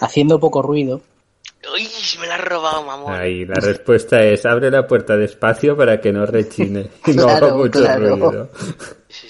Haciendo 0.00 0.38
poco 0.38 0.62
ruido. 0.62 1.00
Uy, 1.74 1.88
me 2.20 2.26
la 2.28 2.36
has 2.36 2.44
robado, 2.44 2.84
mamón. 2.84 3.12
Ahí, 3.14 3.44
la 3.44 3.56
respuesta 3.56 4.22
es 4.22 4.46
abre 4.46 4.70
la 4.70 4.86
puerta 4.86 5.16
despacio 5.16 5.76
para 5.76 6.00
que 6.00 6.12
no 6.12 6.24
rechine 6.24 6.88
y 7.06 7.12
no 7.14 7.24
haga 7.24 7.38
Claro, 7.40 7.56
mucho 7.58 7.80
claro. 7.80 8.16
ruido. 8.16 8.48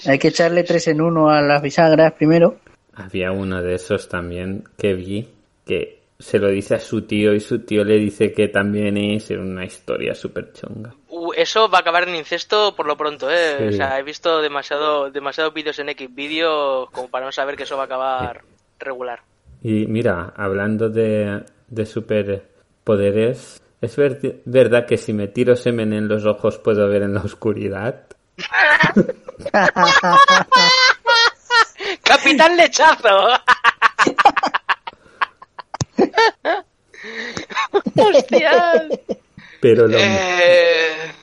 Hay 0.05 0.19
que 0.19 0.27
echarle 0.27 0.63
tres 0.63 0.87
en 0.89 1.01
uno 1.01 1.29
a 1.31 1.41
las 1.41 1.61
bisagras 1.61 2.13
primero. 2.13 2.57
Había 2.93 3.31
uno 3.31 3.63
de 3.63 3.73
esos 3.75 4.07
también 4.09 4.63
que 4.77 4.93
vi 4.93 5.27
que 5.65 6.02
se 6.23 6.39
lo 6.39 6.47
dice 6.49 6.75
a 6.75 6.79
su 6.79 7.01
tío 7.01 7.33
y 7.33 7.39
su 7.41 7.59
tío 7.65 7.83
le 7.83 7.95
dice 7.97 8.31
que 8.31 8.47
también 8.47 8.95
es 8.97 9.29
una 9.31 9.65
historia 9.65 10.15
súper 10.15 10.53
chunga. 10.53 10.93
Uh, 11.09 11.33
eso 11.35 11.69
va 11.69 11.79
a 11.79 11.81
acabar 11.81 12.07
en 12.07 12.15
incesto 12.15 12.75
por 12.75 12.87
lo 12.87 12.95
pronto, 12.95 13.29
¿eh? 13.29 13.55
Sí. 13.59 13.63
O 13.67 13.71
sea, 13.73 13.99
he 13.99 14.03
visto 14.03 14.41
demasiado, 14.41 15.11
demasiados 15.11 15.53
vídeos 15.53 15.77
en 15.79 15.89
X 15.89 16.07
vídeo 16.15 16.87
como 16.91 17.09
para 17.09 17.25
no 17.25 17.31
saber 17.31 17.55
que 17.57 17.63
eso 17.63 17.75
va 17.75 17.83
a 17.83 17.85
acabar 17.85 18.41
regular. 18.79 19.19
Y 19.61 19.85
mira, 19.87 20.33
hablando 20.35 20.89
de, 20.89 21.43
de 21.67 21.85
superpoderes, 21.85 23.61
¿es 23.81 23.95
ver- 23.97 24.41
verdad 24.45 24.85
que 24.85 24.97
si 24.97 25.11
me 25.13 25.27
tiro 25.27 25.55
semen 25.55 25.93
en 25.93 26.07
los 26.07 26.25
ojos 26.25 26.57
puedo 26.57 26.87
ver 26.87 27.01
en 27.03 27.13
la 27.13 27.21
oscuridad? 27.21 28.05
¡Capitán 32.03 32.55
Lechazo! 32.57 33.29
¡Hostias! 37.95 38.87
Pero 39.59 39.87
lo, 39.87 39.97
Eh, 39.97 41.13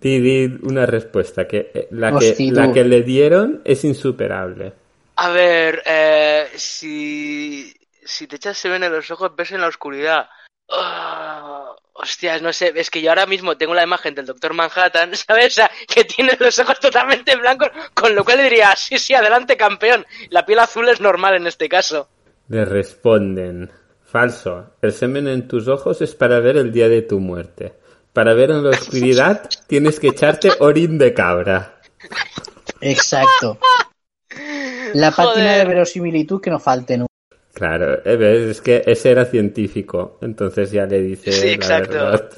Di, 0.00 0.18
di 0.18 0.58
una 0.62 0.86
respuesta, 0.86 1.46
que 1.46 1.70
eh, 1.74 1.88
la, 1.90 2.18
que 2.18 2.34
la 2.52 2.72
que 2.72 2.84
le 2.84 3.02
dieron 3.02 3.60
es 3.64 3.84
insuperable. 3.84 4.72
A 5.16 5.28
ver, 5.28 5.82
eh, 5.84 6.48
si, 6.56 7.70
si 8.02 8.26
te 8.26 8.36
echas 8.36 8.56
semen 8.56 8.82
en 8.82 8.92
los 8.92 9.10
ojos, 9.10 9.36
ves 9.36 9.52
en 9.52 9.60
la 9.60 9.68
oscuridad. 9.68 10.26
Ah, 10.70 11.74
hostias, 11.92 12.40
no 12.40 12.50
sé, 12.54 12.72
es 12.74 12.88
que 12.88 13.02
yo 13.02 13.10
ahora 13.10 13.26
mismo 13.26 13.58
tengo 13.58 13.74
la 13.74 13.82
imagen 13.82 14.14
del 14.14 14.24
Doctor 14.24 14.54
Manhattan, 14.54 15.14
¿sabes? 15.16 15.48
O 15.48 15.50
sea, 15.50 15.70
que 15.86 16.04
tiene 16.04 16.34
los 16.40 16.58
ojos 16.58 16.80
totalmente 16.80 17.36
blancos, 17.36 17.68
con 17.92 18.14
lo 18.14 18.24
cual 18.24 18.38
le 18.38 18.44
diría, 18.44 18.74
sí, 18.76 18.98
sí, 18.98 19.12
adelante, 19.14 19.58
campeón. 19.58 20.06
La 20.30 20.46
piel 20.46 20.60
azul 20.60 20.88
es 20.88 21.00
normal 21.00 21.34
en 21.36 21.46
este 21.46 21.68
caso. 21.68 22.08
Le 22.50 22.64
responden, 22.64 23.70
falso, 24.04 24.72
el 24.82 24.92
semen 24.92 25.28
en 25.28 25.46
tus 25.46 25.68
ojos 25.68 26.02
es 26.02 26.16
para 26.16 26.40
ver 26.40 26.56
el 26.56 26.72
día 26.72 26.88
de 26.88 27.02
tu 27.02 27.20
muerte. 27.20 27.74
Para 28.12 28.34
ver 28.34 28.50
en 28.50 28.64
la 28.64 28.70
oscuridad 28.70 29.48
tienes 29.68 30.00
que 30.00 30.08
echarte 30.08 30.50
orín 30.58 30.98
de 30.98 31.14
cabra. 31.14 31.80
Exacto. 32.80 33.56
La 34.94 35.12
pátina 35.12 35.44
Joder. 35.52 35.58
de 35.58 35.64
verosimilitud 35.74 36.40
que 36.40 36.50
no 36.50 36.58
falte 36.58 36.98
nunca. 36.98 37.06
Claro, 37.54 38.00
eh, 38.04 38.48
es 38.50 38.60
que 38.60 38.82
ese 38.84 39.12
era 39.12 39.26
científico, 39.26 40.18
entonces 40.20 40.72
ya 40.72 40.86
le 40.86 41.00
dice 41.02 41.30
Sí, 41.30 41.46
la 41.46 41.52
exacto. 41.52 41.92
verdad. 41.92 42.30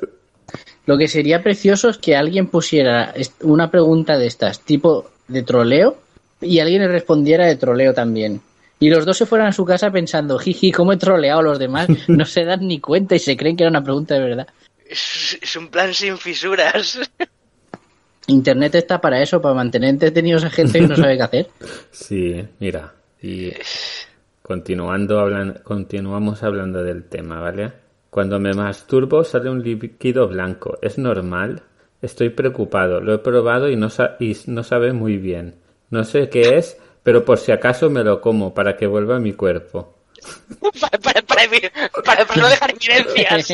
Lo 0.85 0.98
que 0.98 1.09
sería 1.09 1.42
precioso 1.42 1.88
es 1.88 1.96
que 1.96 2.16
alguien 2.16 2.48
pusiera 2.48 3.14
una 3.42 3.70
pregunta 3.70 4.18
de 4.18 4.27
estas, 4.27 4.61
tipo 4.61 5.11
de 5.29 5.42
troleo, 5.42 5.96
y 6.40 6.59
alguien 6.59 6.83
le 6.83 6.88
respondiera 6.88 7.46
de 7.46 7.57
troleo 7.57 7.94
también. 7.94 8.42
Y 8.83 8.90
los 8.90 9.07
dos 9.07 9.16
se 9.16 9.27
fueran 9.27 9.47
a 9.47 9.53
su 9.53 9.64
casa 9.64 9.92
pensando, 9.92 10.38
jiji, 10.40 10.73
¿cómo 10.73 10.92
he 10.92 10.97
troleado 10.97 11.38
a 11.38 11.42
los 11.45 11.59
demás? 11.61 11.87
No 12.09 12.25
se 12.25 12.45
dan 12.45 12.66
ni 12.66 12.81
cuenta 12.81 13.14
y 13.14 13.21
se 13.21 13.37
creen 13.37 13.57
que 13.57 13.62
era 13.62 13.71
una 13.71 13.85
pregunta 13.85 14.14
de 14.14 14.21
verdad. 14.21 14.47
Es, 14.85 15.38
es 15.40 15.57
un 15.57 15.68
plan 15.68 15.95
sin 15.95 16.18
fisuras. 16.18 16.99
Internet 18.27 18.75
está 18.77 19.01
para 19.01 19.21
eso, 19.23 19.40
para 19.40 19.55
mantener 19.55 19.90
entretenidos 19.90 20.45
a 20.45 20.51
gente 20.51 20.81
que 20.81 20.87
no 20.88 20.97
sabe 20.97 21.16
qué 21.16 21.23
hacer. 21.23 21.47
Sí, 21.92 22.45
mira, 22.59 22.92
y 23.23 23.53
continuando 24.42 25.21
hablan- 25.21 25.62
continuamos 25.62 26.42
hablando 26.42 26.83
del 26.83 27.05
tema, 27.05 27.40
¿vale? 27.40 27.73
Cuando 28.11 28.38
me 28.40 28.53
masturbo 28.53 29.25
sale 29.25 29.49
un 29.49 29.62
líquido 29.62 30.27
blanco. 30.29 30.79
¿Es 30.83 30.99
normal? 30.99 31.62
Estoy 32.03 32.31
preocupado. 32.31 33.01
Lo 33.01 33.14
he 33.14 33.18
probado 33.18 33.68
y 33.71 33.77
no, 33.77 33.88
sa- 33.90 34.16
y 34.18 34.37
no 34.47 34.62
sabe 34.64 34.92
muy 34.92 35.16
bien. 35.18 35.55
No 35.90 36.05
sé 36.05 36.29
qué 36.29 36.57
es, 36.59 36.77
pero 37.03 37.25
por 37.25 37.38
si 37.38 37.53
acaso 37.53 37.91
me 37.91 38.05
lo 38.05 38.21
como 38.21 38.55
para 38.55 38.77
que 38.77 38.87
vuelva 38.87 39.17
a 39.17 39.21
mi 39.21 39.33
cuerpo. 39.33 39.95
para, 40.81 40.99
para, 40.99 41.23
para, 41.23 41.43
para- 42.05 42.25
para 42.27 42.43
no 42.43 42.49
dejar 42.49 42.75
evidencias. 42.81 43.37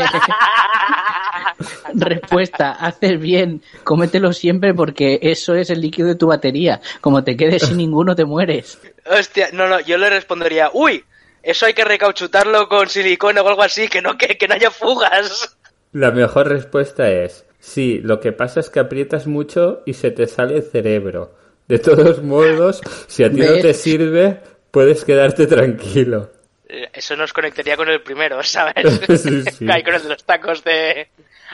Respuesta, 1.94 2.72
haces 2.72 3.18
bien, 3.20 3.62
cómetelo 3.84 4.32
siempre 4.32 4.74
porque 4.74 5.18
eso 5.22 5.54
es 5.54 5.70
el 5.70 5.80
líquido 5.80 6.08
de 6.08 6.14
tu 6.14 6.26
batería. 6.28 6.80
Como 7.00 7.24
te 7.24 7.36
quedes 7.36 7.62
sin 7.62 7.76
ninguno, 7.78 8.14
te 8.14 8.24
mueres. 8.24 8.78
Hostia, 9.06 9.48
no, 9.52 9.68
no, 9.68 9.80
yo 9.80 9.96
le 9.98 10.10
respondería, 10.10 10.70
uy, 10.72 11.04
eso 11.42 11.66
hay 11.66 11.74
que 11.74 11.84
recauchutarlo 11.84 12.68
con 12.68 12.88
silicona 12.88 13.42
o 13.42 13.48
algo 13.48 13.62
así, 13.62 13.88
que 13.88 14.02
no, 14.02 14.16
que, 14.18 14.36
que 14.36 14.48
no 14.48 14.54
haya 14.54 14.70
fugas. 14.70 15.56
La 15.92 16.10
mejor 16.10 16.48
respuesta 16.48 17.10
es, 17.10 17.44
sí, 17.58 18.00
lo 18.02 18.20
que 18.20 18.32
pasa 18.32 18.60
es 18.60 18.70
que 18.70 18.80
aprietas 18.80 19.26
mucho 19.26 19.80
y 19.86 19.94
se 19.94 20.10
te 20.10 20.26
sale 20.26 20.56
el 20.56 20.62
cerebro. 20.62 21.34
De 21.68 21.78
todos 21.78 22.22
modos, 22.22 22.80
si 23.06 23.24
a 23.24 23.30
ti 23.30 23.40
no 23.40 23.58
te 23.60 23.74
sirve, 23.74 24.40
puedes 24.70 25.04
quedarte 25.04 25.46
tranquilo. 25.46 26.30
Eh, 26.68 26.88
Eso 26.92 27.14
nos 27.16 27.32
conectaría 27.32 27.76
con 27.76 27.88
el 27.88 28.02
primero, 28.02 28.42
¿sabes? 28.42 29.00
Sí, 29.20 29.42
sí. 29.52 29.66
Ay, 29.70 29.82
con 29.82 29.94
el 29.94 30.02
de 30.02 30.08
los 30.08 30.24
tacos 30.24 30.64
de... 30.64 31.08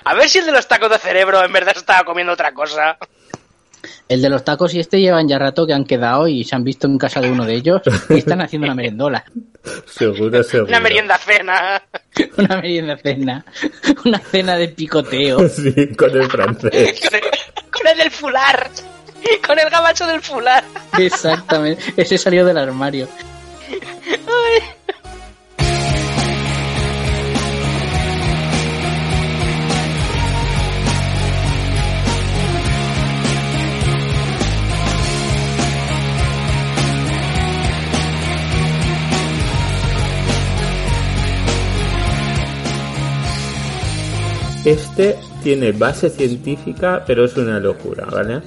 A 0.04 0.14
ver 0.14 0.28
si 0.28 0.38
el 0.38 0.46
de 0.46 0.52
los 0.52 0.66
tacos 0.68 0.90
de 0.90 0.98
cerebro 0.98 1.44
en 1.44 1.52
verdad 1.52 1.74
estaba 1.76 2.04
comiendo 2.04 2.32
otra 2.32 2.52
cosa. 2.52 2.96
El 4.08 4.22
de 4.22 4.28
los 4.30 4.44
tacos 4.44 4.74
y 4.74 4.80
este 4.80 5.00
llevan 5.00 5.28
ya 5.28 5.38
rato 5.38 5.66
que 5.66 5.72
han 5.72 5.84
quedado 5.84 6.26
y 6.28 6.44
se 6.44 6.54
han 6.54 6.64
visto 6.64 6.86
en 6.86 6.98
casa 6.98 7.20
de 7.20 7.30
uno 7.30 7.44
de 7.44 7.54
ellos 7.54 7.80
y 8.10 8.18
están 8.18 8.40
haciendo 8.40 8.66
una 8.66 8.74
merendola. 8.74 9.24
Seguro, 9.86 10.42
seguro. 10.42 10.68
Una 10.68 10.80
merienda 10.80 11.16
cena. 11.16 11.82
Una 12.36 12.56
merienda 12.56 12.98
cena. 12.98 13.44
Una 14.04 14.18
cena 14.18 14.56
de 14.58 14.68
picoteo. 14.68 15.48
Sí, 15.48 15.94
con 15.96 16.10
el 16.10 16.30
francés. 16.30 17.00
Con 17.00 17.14
el, 17.14 17.22
con 17.70 17.86
el 17.86 17.96
del 17.98 18.10
fular. 18.10 18.70
Con 19.46 19.58
el 19.58 19.70
gabacho 19.70 20.06
del 20.06 20.20
fular. 20.20 20.64
Exactamente. 20.98 21.82
Ese 21.96 22.18
salió 22.18 22.44
del 22.44 22.58
armario. 22.58 23.08
Este 44.64 45.18
tiene 45.42 45.72
base 45.72 46.08
científica, 46.08 47.04
pero 47.06 47.26
es 47.26 47.36
una 47.36 47.60
locura, 47.60 48.06
¿vale? 48.10 48.40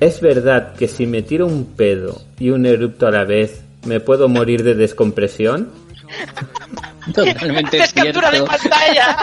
¿Es 0.00 0.20
verdad 0.20 0.74
que 0.74 0.88
si 0.88 1.06
me 1.06 1.22
tiro 1.22 1.46
un 1.46 1.74
pedo 1.74 2.22
y 2.38 2.50
un 2.50 2.66
erupto 2.66 3.06
a 3.06 3.10
la 3.10 3.24
vez, 3.24 3.62
me 3.84 4.00
puedo 4.00 4.28
morir 4.28 4.62
de 4.62 4.74
descompresión? 4.74 5.70
Totalmente 7.14 7.82
Haces 7.82 7.92
captura 7.92 8.30
de 8.30 8.42
pantalla. 8.42 9.16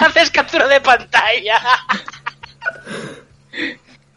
Haces 0.00 0.30
captura 0.30 0.68
de 0.68 0.80
pantalla. 0.80 1.60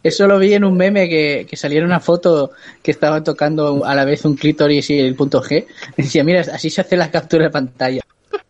Eso 0.02 0.26
lo 0.26 0.38
vi 0.38 0.52
en 0.52 0.64
un 0.64 0.76
meme 0.76 1.08
que, 1.08 1.46
que 1.48 1.56
salía 1.56 1.78
en 1.78 1.86
una 1.86 2.00
foto 2.00 2.50
que 2.82 2.90
estaba 2.90 3.24
tocando 3.24 3.84
a 3.84 3.94
la 3.94 4.04
vez 4.04 4.24
un 4.24 4.36
clítoris 4.36 4.90
y 4.90 4.98
el 4.98 5.14
punto 5.14 5.42
G. 5.42 5.66
Decía, 5.96 6.22
mira, 6.24 6.40
así 6.40 6.68
se 6.68 6.82
hace 6.82 6.96
la 6.96 7.10
captura 7.10 7.44
de 7.44 7.50
pantalla. 7.50 8.02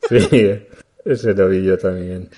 Sí, 0.08 0.28
ese 1.04 1.32
lo 1.32 1.48
vi 1.48 1.64
yo 1.64 1.78
también. 1.78 2.28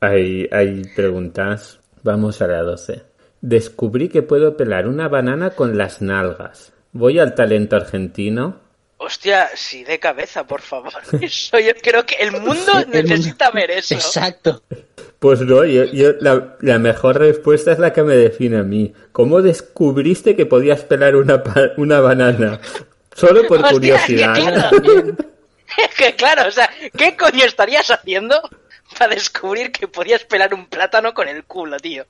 Hay, 0.00 0.48
hay 0.50 0.82
preguntas. 0.94 1.78
Vamos 2.02 2.42
a 2.42 2.46
la 2.48 2.62
12. 2.62 3.15
Descubrí 3.46 4.08
que 4.08 4.22
puedo 4.22 4.56
pelar 4.56 4.88
una 4.88 5.06
banana 5.06 5.50
con 5.50 5.78
las 5.78 6.02
nalgas. 6.02 6.72
Voy 6.90 7.20
al 7.20 7.36
talento 7.36 7.76
argentino. 7.76 8.58
Hostia, 8.96 9.50
sí, 9.54 9.84
de 9.84 10.00
cabeza, 10.00 10.48
por 10.48 10.62
favor. 10.62 10.92
Eso 11.20 11.56
yo 11.60 11.70
creo 11.80 12.04
que 12.04 12.16
el 12.16 12.32
mundo 12.32 12.72
necesita 12.88 13.52
ver 13.52 13.70
eso. 13.70 13.94
Exacto. 13.94 14.64
Pues 15.20 15.42
no, 15.42 15.64
yo, 15.64 15.84
yo- 15.84 16.14
la, 16.18 16.56
la 16.60 16.80
mejor 16.80 17.20
respuesta 17.20 17.70
es 17.70 17.78
la 17.78 17.92
que 17.92 18.02
me 18.02 18.16
define 18.16 18.56
a 18.58 18.62
mí. 18.64 18.92
¿Cómo 19.12 19.40
descubriste 19.42 20.34
que 20.34 20.46
podías 20.46 20.80
pelar 20.80 21.14
una, 21.14 21.40
una 21.76 22.00
banana? 22.00 22.58
Solo 23.14 23.46
por 23.46 23.58
Hostia, 23.60 23.70
curiosidad. 23.72 24.72
que 25.96 26.16
claro, 26.16 26.48
o 26.48 26.50
sea, 26.50 26.68
¿qué 26.98 27.16
coño 27.16 27.44
estarías 27.44 27.92
haciendo 27.92 28.40
para 28.98 29.14
descubrir 29.14 29.70
que 29.70 29.86
podías 29.86 30.24
pelar 30.24 30.52
un 30.52 30.66
plátano 30.66 31.14
con 31.14 31.28
el 31.28 31.44
culo, 31.44 31.76
tío? 31.78 32.06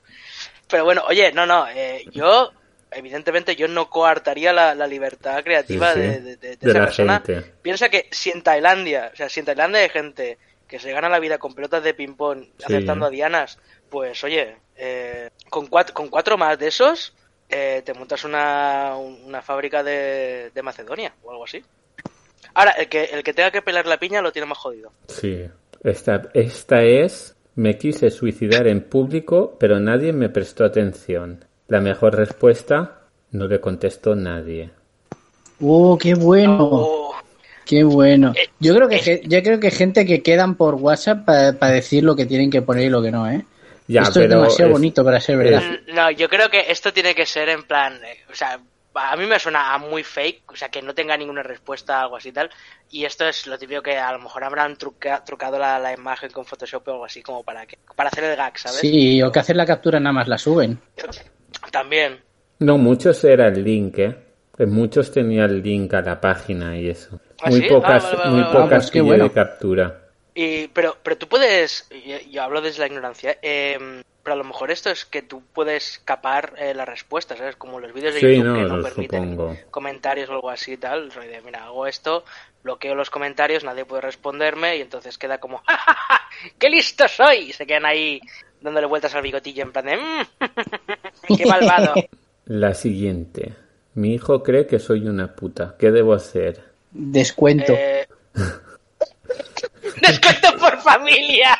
Pero 0.69 0.83
bueno, 0.85 1.03
oye, 1.07 1.31
no, 1.31 1.45
no, 1.45 1.67
eh, 1.69 2.03
yo, 2.11 2.51
evidentemente, 2.91 3.55
yo 3.55 3.67
no 3.67 3.89
coartaría 3.89 4.51
la, 4.53 4.75
la 4.75 4.87
libertad 4.87 5.43
creativa 5.43 5.93
Sí, 5.93 5.99
sí, 6.01 6.07
de, 6.07 6.19
de- 6.21 6.35
de- 6.37 6.37
de 6.37 6.57
de 6.57 6.69
esa 6.71 6.79
persona. 6.79 7.23
gente. 7.25 7.53
Piensa 7.61 7.89
que 7.89 8.07
si 8.11 8.31
en 8.31 8.41
Tailandia, 8.43 9.11
o 9.13 9.15
sea, 9.15 9.29
si 9.29 9.39
en 9.39 9.45
Tailandia 9.45 9.81
hay 9.81 9.89
gente 9.89 10.37
que 10.67 10.79
se 10.79 10.91
gana 10.91 11.07
la 11.07 11.19
vida 11.19 11.37
con 11.37 11.53
pelotas 11.55 11.81
de 11.83 11.93
ping-pong 11.93 12.43
Sí. 12.57 12.63
acertando 12.65 13.05
a 13.05 13.09
dianas, 13.09 13.57
pues 13.89 14.21
oye, 14.25 14.57
eh, 14.75 15.29
con, 15.49 15.67
cuatro, 15.67 15.93
con 15.93 16.09
cuatro 16.09 16.37
más 16.37 16.59
de 16.59 16.67
esos, 16.67 17.15
eh, 17.47 17.81
te 17.85 17.93
montas 17.93 18.25
una, 18.25 18.97
una 18.97 19.41
fábrica 19.41 19.81
de, 19.81 20.51
de 20.53 20.61
Macedonia 20.61 21.13
o 21.23 21.31
algo 21.31 21.45
así. 21.45 21.63
Ahora, 22.53 22.71
el 22.71 22.89
que, 22.89 23.05
el 23.05 23.23
que 23.23 23.33
tenga 23.33 23.51
que 23.51 23.61
pelar 23.61 23.85
la 23.85 23.97
piña 23.97 24.21
lo 24.21 24.33
tiene 24.33 24.45
más 24.47 24.57
jodido. 24.57 24.91
Sí. 25.07 25.45
Esta, 25.83 26.23
esta 26.33 26.81
es... 26.83 27.36
Me 27.57 27.77
quise 27.77 28.09
suicidar 28.09 28.67
en 28.67 28.81
público, 28.81 29.57
pero 29.59 29.79
nadie 29.79 30.13
me 30.13 30.29
prestó 30.29 30.63
atención. 30.63 31.43
La 31.67 31.81
mejor 31.81 32.15
respuesta... 32.15 32.93
No 33.29 33.45
le 33.45 33.59
contestó 33.59 34.15
nadie. 34.15 34.69
Oh, 35.59 35.97
qué 35.97 36.13
bueno. 36.15 36.57
Oh, 36.61 37.13
Qué 37.65 37.83
bueno. 37.83 38.31
Eh, 38.37 38.47
Yo 38.57 38.73
creo 38.73 38.87
que 38.87 38.95
eh. 39.05 39.21
yo 39.25 39.43
creo 39.43 39.59
que 39.59 39.69
gente 39.69 40.05
que 40.05 40.23
quedan 40.23 40.55
por 40.55 40.75
WhatsApp 40.75 41.25
para 41.25 41.73
decir 41.73 42.05
lo 42.05 42.15
que 42.15 42.25
tienen 42.25 42.49
que 42.49 42.61
poner 42.61 42.85
y 42.85 42.89
lo 42.89 43.01
que 43.01 43.11
no, 43.11 43.29
¿eh? 43.29 43.43
Ya, 43.89 44.03
Esto 44.03 44.21
es 44.21 44.29
demasiado 44.29 44.69
es- 44.71 44.77
bonito 44.77 45.03
para 45.03 45.19
ser 45.19 45.37
verdad. 45.37 45.61
No, 45.93 46.09
yo 46.11 46.29
creo 46.29 46.49
que 46.49 46.71
esto 46.71 46.93
tiene 46.93 47.13
que 47.13 47.25
ser 47.25 47.49
en 47.49 47.63
plan, 47.63 47.95
eh, 47.95 48.19
o 48.31 48.33
sea, 48.33 48.59
a 48.97 49.15
mí 49.15 49.25
me 49.25 49.39
suena 49.39 49.73
a 49.73 49.77
muy 49.77 50.03
fake, 50.03 50.51
o 50.51 50.55
sea, 50.55 50.69
que 50.69 50.81
no 50.81 50.93
tenga 50.93 51.15
ninguna 51.17 51.43
respuesta, 51.43 52.01
algo 52.01 52.17
así 52.17 52.29
y 52.29 52.31
tal. 52.31 52.49
Y 52.89 53.05
esto 53.05 53.27
es 53.27 53.47
lo 53.47 53.57
típico 53.57 53.81
que 53.81 53.97
a 53.97 54.11
lo 54.11 54.19
mejor 54.19 54.43
habrán 54.43 54.75
truca- 54.77 55.23
trucado 55.23 55.57
la, 55.59 55.79
la 55.79 55.93
imagen 55.93 56.31
con 56.31 56.45
Photoshop 56.45 56.87
o 56.87 56.91
algo 56.91 57.05
así, 57.05 57.21
como 57.21 57.43
para 57.43 57.65
que 57.65 57.77
para 57.95 58.09
hacer 58.09 58.23
el 58.23 58.35
gag, 58.35 58.57
¿sabes? 58.57 58.79
Sí, 58.79 59.21
o 59.21 59.31
que 59.31 59.39
hacer 59.39 59.55
la 59.55 59.65
captura 59.65 59.99
nada 59.99 60.13
más 60.13 60.27
la 60.27 60.37
suben. 60.37 60.79
También. 61.71 62.21
No, 62.59 62.77
muchos 62.77 63.23
era 63.23 63.47
el 63.47 63.63
link, 63.63 63.97
¿eh? 63.99 64.15
Que 64.57 64.65
Muchos 64.65 65.11
tenían 65.11 65.49
el 65.51 65.61
link 65.61 65.93
a 65.93 66.01
la 66.01 66.19
página 66.19 66.77
y 66.77 66.89
eso. 66.89 67.19
¿Ah, 67.41 67.49
muy 67.49 67.61
sí? 67.61 67.67
pocas, 67.69 68.03
Ah, 68.03 68.07
vale, 68.07 68.17
vale, 68.17 68.31
muy 68.31 68.41
vale. 68.41 68.59
pocas 68.63 68.91
pues 68.91 69.03
bueno. 69.03 69.23
de 69.25 69.31
captura. 69.31 70.01
Y, 70.33 70.67
pero, 70.69 70.97
pero 71.03 71.17
tú 71.17 71.27
puedes, 71.27 71.87
yo, 71.89 72.17
yo 72.29 72.43
hablo 72.43 72.61
desde 72.61 72.79
la 72.81 72.87
ignorancia, 72.87 73.37
eh, 73.41 74.01
pero 74.27 74.33
a 74.33 74.37
lo 74.39 74.43
mejor 74.43 74.71
esto 74.71 74.89
es 74.89 75.05
que 75.05 75.21
tú 75.21 75.41
puedes 75.53 76.01
capar 76.03 76.51
eh, 76.57 76.73
la 76.73 76.83
respuesta, 76.83 77.37
¿sabes? 77.37 77.55
Como 77.55 77.79
los 77.79 77.93
vídeos 77.93 78.13
de 78.13 78.19
Sí, 78.19 78.25
YouTube 78.35 78.43
no, 78.45 78.55
que 78.55 78.61
no 78.75 78.83
permiten 78.83 79.29
supongo. 79.31 79.57
comentarios 79.71 80.29
o 80.29 80.33
algo 80.33 80.49
así 80.49 80.73
y 80.73 80.77
tal. 80.77 81.07
de, 81.07 81.41
mira, 81.45 81.63
hago 81.63 81.87
esto, 81.87 82.25
bloqueo 82.61 82.93
los 82.93 83.09
comentarios, 83.09 83.63
nadie 83.63 83.85
puede 83.85 84.01
responderme 84.01 84.75
y 84.75 84.81
entonces 84.81 85.17
queda 85.17 85.37
como 85.37 85.59
¡Ja, 85.59 85.77
ja, 85.77 85.93
ja! 85.93 86.21
¡Qué 86.59 86.69
listo 86.69 87.07
soy! 87.07 87.37
Y 87.37 87.53
se 87.53 87.65
quedan 87.65 87.85
ahí 87.85 88.19
dándole 88.59 88.85
vueltas 88.87 89.15
al 89.15 89.21
bigotillo 89.21 89.63
en 89.63 89.71
plan 89.71 89.85
de 89.85 89.95
"Mm, 89.95 90.27
¡Qué 91.37 91.45
malvado! 91.45 91.93
La 92.47 92.73
siguiente. 92.73 93.53
Mi 93.93 94.13
hijo 94.13 94.43
cree 94.43 94.67
que 94.67 94.79
soy 94.79 95.07
una 95.07 95.33
puta. 95.37 95.77
¿Qué 95.79 95.89
debo 95.89 96.13
hacer? 96.13 96.61
Descuento. 96.91 97.71
Eh... 97.77 98.05
¡Descuento 100.01 100.49
por 100.59 100.77
familia! 100.81 101.57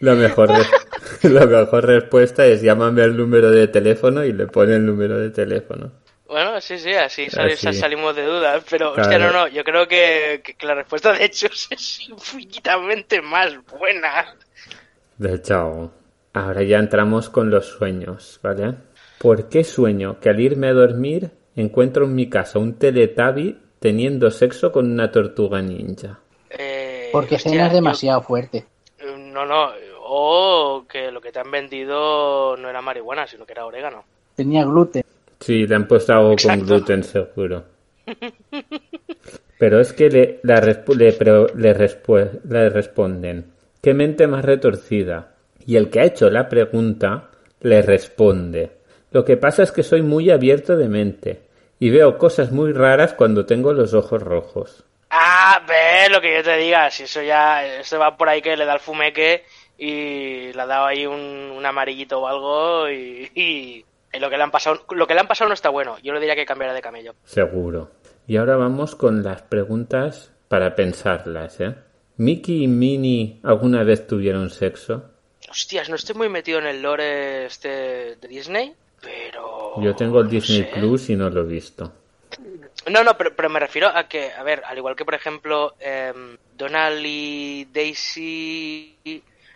La 0.00 0.14
mejor, 0.14 0.50
re- 0.50 0.66
la 1.30 1.46
mejor 1.46 1.86
respuesta 1.86 2.44
es 2.46 2.62
llámame 2.62 3.02
al 3.02 3.16
número 3.16 3.50
de 3.50 3.68
teléfono 3.68 4.24
y 4.24 4.32
le 4.32 4.46
pone 4.46 4.76
el 4.76 4.84
número 4.86 5.18
de 5.18 5.30
teléfono. 5.30 5.92
Bueno, 6.28 6.60
sí, 6.60 6.78
sí, 6.78 6.92
así, 6.92 7.30
sal- 7.30 7.50
Así. 7.52 7.72
salimos 7.72 8.16
de 8.16 8.24
dudas, 8.24 8.64
pero 8.68 8.92
Claro. 8.94 9.02
hostia, 9.08 9.18
no, 9.18 9.32
no, 9.32 9.48
yo 9.48 9.62
creo 9.64 9.86
que, 9.86 10.42
la 10.62 10.74
respuesta 10.74 11.12
de 11.12 11.24
hecho 11.24 11.46
es 11.70 12.00
infinitamente 12.08 13.22
más 13.22 13.52
buena. 13.78 14.34
De 15.18 15.40
chao. 15.40 15.92
Ahora 16.32 16.62
ya 16.62 16.78
entramos 16.78 17.30
con 17.30 17.48
los 17.48 17.66
sueños, 17.66 18.38
¿vale? 18.42 18.74
¿Por 19.18 19.48
qué 19.48 19.64
sueño 19.64 20.20
que 20.20 20.28
al 20.28 20.40
irme 20.40 20.68
a 20.68 20.72
dormir 20.74 21.30
encuentro 21.54 22.04
en 22.04 22.14
mi 22.14 22.28
casa 22.28 22.58
un 22.58 22.74
teletabi 22.74 23.58
teniendo 23.80 24.30
sexo 24.30 24.70
con 24.72 24.90
una 24.90 25.10
tortuga 25.10 25.62
ninja? 25.62 26.18
Eh, 26.50 27.08
Porque 27.12 27.36
hostia, 27.36 27.52
cenas 27.52 27.70
yo- 27.70 27.76
demasiado 27.76 28.20
fuerte. 28.20 28.66
No, 29.32 29.46
no, 29.46 29.70
o 30.08 30.84
que 30.88 31.10
lo 31.10 31.20
que 31.20 31.32
te 31.32 31.40
han 31.40 31.50
vendido 31.50 32.56
no 32.56 32.68
era 32.68 32.80
marihuana, 32.80 33.26
sino 33.26 33.44
que 33.44 33.52
era 33.52 33.66
orégano. 33.66 34.04
Tenía 34.34 34.64
gluten. 34.64 35.04
Sí, 35.40 35.66
le 35.66 35.74
han 35.74 35.86
puesto 35.86 36.12
algo 36.12 36.34
con 36.36 36.60
gluten 36.60 37.02
seguro. 37.02 37.64
Pero 39.58 39.80
es 39.80 39.92
que 39.92 40.10
le, 40.10 40.40
la 40.42 40.60
le, 40.60 41.12
pero 41.12 41.46
le 41.54 41.72
responden, 42.68 43.52
¿qué 43.82 43.94
mente 43.94 44.26
más 44.26 44.44
retorcida? 44.44 45.34
Y 45.66 45.76
el 45.76 45.90
que 45.90 46.00
ha 46.00 46.04
hecho 46.04 46.30
la 46.30 46.48
pregunta 46.48 47.30
le 47.60 47.82
responde, 47.82 48.70
lo 49.10 49.24
que 49.24 49.36
pasa 49.36 49.62
es 49.62 49.72
que 49.72 49.82
soy 49.82 50.02
muy 50.02 50.30
abierto 50.30 50.76
de 50.76 50.88
mente 50.88 51.40
y 51.78 51.90
veo 51.90 52.18
cosas 52.18 52.52
muy 52.52 52.72
raras 52.72 53.14
cuando 53.14 53.46
tengo 53.46 53.72
los 53.72 53.94
ojos 53.94 54.22
rojos. 54.22 54.84
Ah, 55.10 55.62
ve 55.66 56.10
lo 56.10 56.20
que 56.20 56.34
yo 56.34 56.42
te 56.42 56.56
diga, 56.56 56.90
si 56.90 57.04
eso 57.04 57.22
ya, 57.22 57.64
eso 57.80 57.98
va 57.98 58.16
por 58.16 58.28
ahí 58.28 58.42
que 58.42 58.56
le 58.56 58.66
da 58.66 58.74
el 58.74 58.80
fumeque 58.80 59.44
y 59.78 60.52
le 60.52 60.60
ha 60.62 60.66
dado 60.66 60.86
ahí 60.86 61.06
un, 61.06 61.20
un 61.56 61.66
amarillito 61.66 62.20
o 62.20 62.26
algo 62.26 62.88
y, 62.90 63.30
y- 63.34 63.84
y 64.12 64.18
lo 64.18 64.30
que 64.30 64.36
le 64.38 64.42
han 64.44 64.50
pasado, 64.50 64.84
lo 64.90 65.06
que 65.06 65.14
le 65.14 65.20
han 65.20 65.28
pasado 65.28 65.48
no 65.48 65.54
está 65.54 65.68
bueno. 65.68 65.98
Yo 66.02 66.12
le 66.14 66.20
diría 66.20 66.34
que 66.34 66.46
cambiara 66.46 66.72
de 66.72 66.80
camello. 66.80 67.14
Seguro. 67.24 67.90
Y 68.26 68.36
ahora 68.38 68.56
vamos 68.56 68.94
con 68.96 69.22
las 69.22 69.42
preguntas 69.42 70.32
para 70.48 70.74
pensarlas, 70.74 71.60
¿eh? 71.60 71.74
¿Mickey 72.16 72.64
y 72.64 72.68
Minnie 72.68 73.40
alguna 73.42 73.84
vez 73.84 74.06
tuvieron 74.06 74.48
sexo? 74.48 75.10
Hostias, 75.50 75.90
no 75.90 75.96
estoy 75.96 76.16
muy 76.16 76.28
metido 76.30 76.58
en 76.60 76.66
el 76.66 76.80
lore 76.82 77.44
este 77.44 78.16
de 78.16 78.28
Disney, 78.28 78.72
pero... 79.02 79.74
Yo 79.82 79.94
tengo 79.94 80.20
el 80.20 80.24
no 80.24 80.30
Disney 80.30 80.62
sé. 80.64 80.70
Plus 80.80 81.10
y 81.10 81.16
no 81.16 81.28
lo 81.28 81.42
he 81.42 81.46
visto. 81.46 81.92
No, 82.90 83.04
no, 83.04 83.16
pero, 83.18 83.36
pero 83.36 83.50
me 83.50 83.60
refiero 83.60 83.88
a 83.88 84.08
que, 84.08 84.32
a 84.32 84.42
ver, 84.42 84.62
al 84.64 84.78
igual 84.78 84.96
que 84.96 85.04
por 85.04 85.14
ejemplo 85.14 85.74
em, 85.78 86.38
Donald 86.56 87.02
y 87.04 87.66
Daisy... 87.66 88.96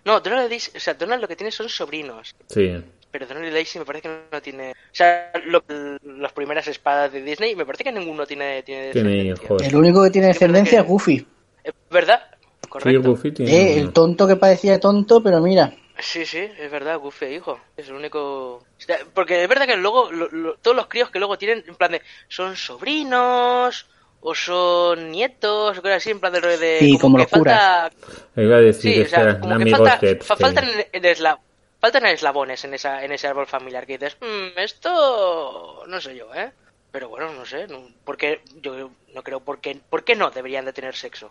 No, 0.04 0.20
Donald 0.20 0.46
y 0.46 0.50
Daisy, 0.50 0.70
o 0.76 0.80
sea, 0.80 0.94
Donald 0.94 1.20
lo 1.22 1.28
que 1.28 1.36
tiene 1.36 1.50
son 1.50 1.68
sobrinos, 1.68 2.34
Sí. 2.48 2.82
pero 3.10 3.26
Donald 3.26 3.48
y 3.48 3.50
Daisy 3.50 3.78
me 3.78 3.84
parece 3.84 4.08
que 4.08 4.20
no 4.32 4.40
tiene... 4.42 4.70
O 4.72 4.74
sea, 4.94 5.30
lo- 5.44 5.64
las 6.02 6.32
primeras 6.32 6.66
espadas 6.68 7.12
de 7.12 7.22
Disney, 7.22 7.54
me 7.54 7.66
parece 7.66 7.84
que 7.84 7.92
ninguno 7.92 8.26
tiene... 8.26 8.62
Tiene, 8.62 8.90
Tiene 8.92 9.24
descendencia. 9.34 9.68
El 9.68 9.76
único 9.76 10.02
que 10.04 10.10
tiene 10.10 10.28
descendencia 10.28 10.78
que- 10.78 10.82
es 10.82 10.88
Goofy. 10.88 11.26
¿Es 11.64 11.72
verdad? 11.90 12.22
Sí, 12.62 12.68
Correcto. 12.68 13.10
Goofy 13.10 13.32
tiene 13.32 13.52
Eh, 13.52 13.80
el 13.80 13.92
tonto 13.92 14.26
que 14.28 14.36
parecía 14.36 14.78
tonto, 14.80 15.22
pero 15.22 15.40
mira. 15.40 15.74
Sí, 15.98 16.24
sí, 16.24 16.38
es 16.38 16.70
verdad, 16.70 16.98
Goofy, 16.98 17.26
hijo. 17.26 17.60
Es 17.76 17.88
el 17.88 17.94
único. 17.94 18.54
O 18.54 18.64
sea, 18.78 18.98
Porque 19.12 19.42
es 19.42 19.48
verdad 19.48 19.66
que 19.66 19.76
luego, 19.76 20.10
lo- 20.10 20.28
lo- 20.30 20.54
todos 20.54 20.74
los 20.76 20.86
críos 20.86 21.10
que 21.10 21.18
luego 21.18 21.36
tienen, 21.36 21.62
en 21.66 21.74
plan 21.74 21.90
de. 21.92 22.00
Son 22.28 22.56
sobrinos, 22.56 23.86
o 24.20 24.34
son 24.34 25.10
nietos, 25.10 25.78
o 25.78 25.82
cosas 25.82 25.98
así, 25.98 26.10
en 26.10 26.20
plan 26.20 26.32
de. 26.32 26.40
de 26.40 26.78
Sí, 26.80 26.98
como 26.98 27.18
los 27.18 27.28
curas. 27.28 27.92
Me 28.34 28.44
Iba 28.44 28.56
a 28.56 28.60
decir 28.60 28.92
Sí, 28.92 28.98
que 29.00 29.06
o 29.06 29.08
sea, 29.08 29.40
como 29.40 29.58
que 29.58 29.70
falta, 29.70 29.98
de 30.00 30.16
faltan, 30.16 30.64
en- 30.68 30.86
en 30.92 31.02
esla- 31.04 31.38
faltan 31.80 32.06
eslabones 32.06 32.64
en, 32.64 32.74
esa, 32.74 33.02
en 33.04 33.12
ese 33.12 33.26
árbol 33.28 33.46
familiar 33.46 33.86
que 33.86 33.98
dices, 33.98 34.16
"Mm, 34.20 34.58
esto 34.58 35.84
no 35.86 36.00
sé 36.00 36.16
yo, 36.16 36.34
¿eh? 36.34 36.52
Pero 36.92 37.08
bueno, 37.08 37.32
no 37.32 37.44
sé, 37.46 37.66
no, 37.68 37.86
porque 38.04 38.40
yo 38.60 38.90
no 39.14 39.22
creo 39.22 39.40
por 39.40 39.60
qué, 39.60 39.80
por 39.88 40.02
qué 40.04 40.16
no 40.16 40.30
deberían 40.30 40.64
de 40.64 40.72
tener 40.72 40.94
sexo. 40.96 41.30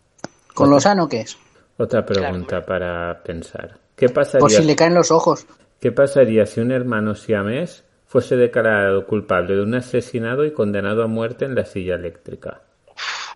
Con 0.54 0.70
lo 0.70 0.80
sano 0.80 1.08
que 1.08 1.22
es. 1.22 1.38
Otra 1.78 2.06
pregunta 2.06 2.66
para 2.66 3.22
pensar. 3.24 3.78
¿Qué 3.96 4.10
pasaría, 4.10 4.40
Por 4.40 4.52
si 4.52 4.64
le 4.64 4.76
caen 4.76 4.94
los 4.94 5.12
ojos. 5.12 5.46
¿Qué 5.82 5.92
pasaría 5.92 6.46
si 6.46 6.60
un 6.62 6.72
hermano 6.72 7.16
siamés 7.16 7.84
fuese 8.06 8.36
declarado 8.38 9.06
culpable 9.06 9.56
de 9.56 9.62
un 9.62 9.76
asesinado 9.76 10.44
y 10.46 10.52
condenado 10.54 11.04
a 11.04 11.08
muerte 11.08 11.46
en 11.46 11.56
la 11.56 11.66
silla 11.66 11.96
eléctrica? 11.96 12.62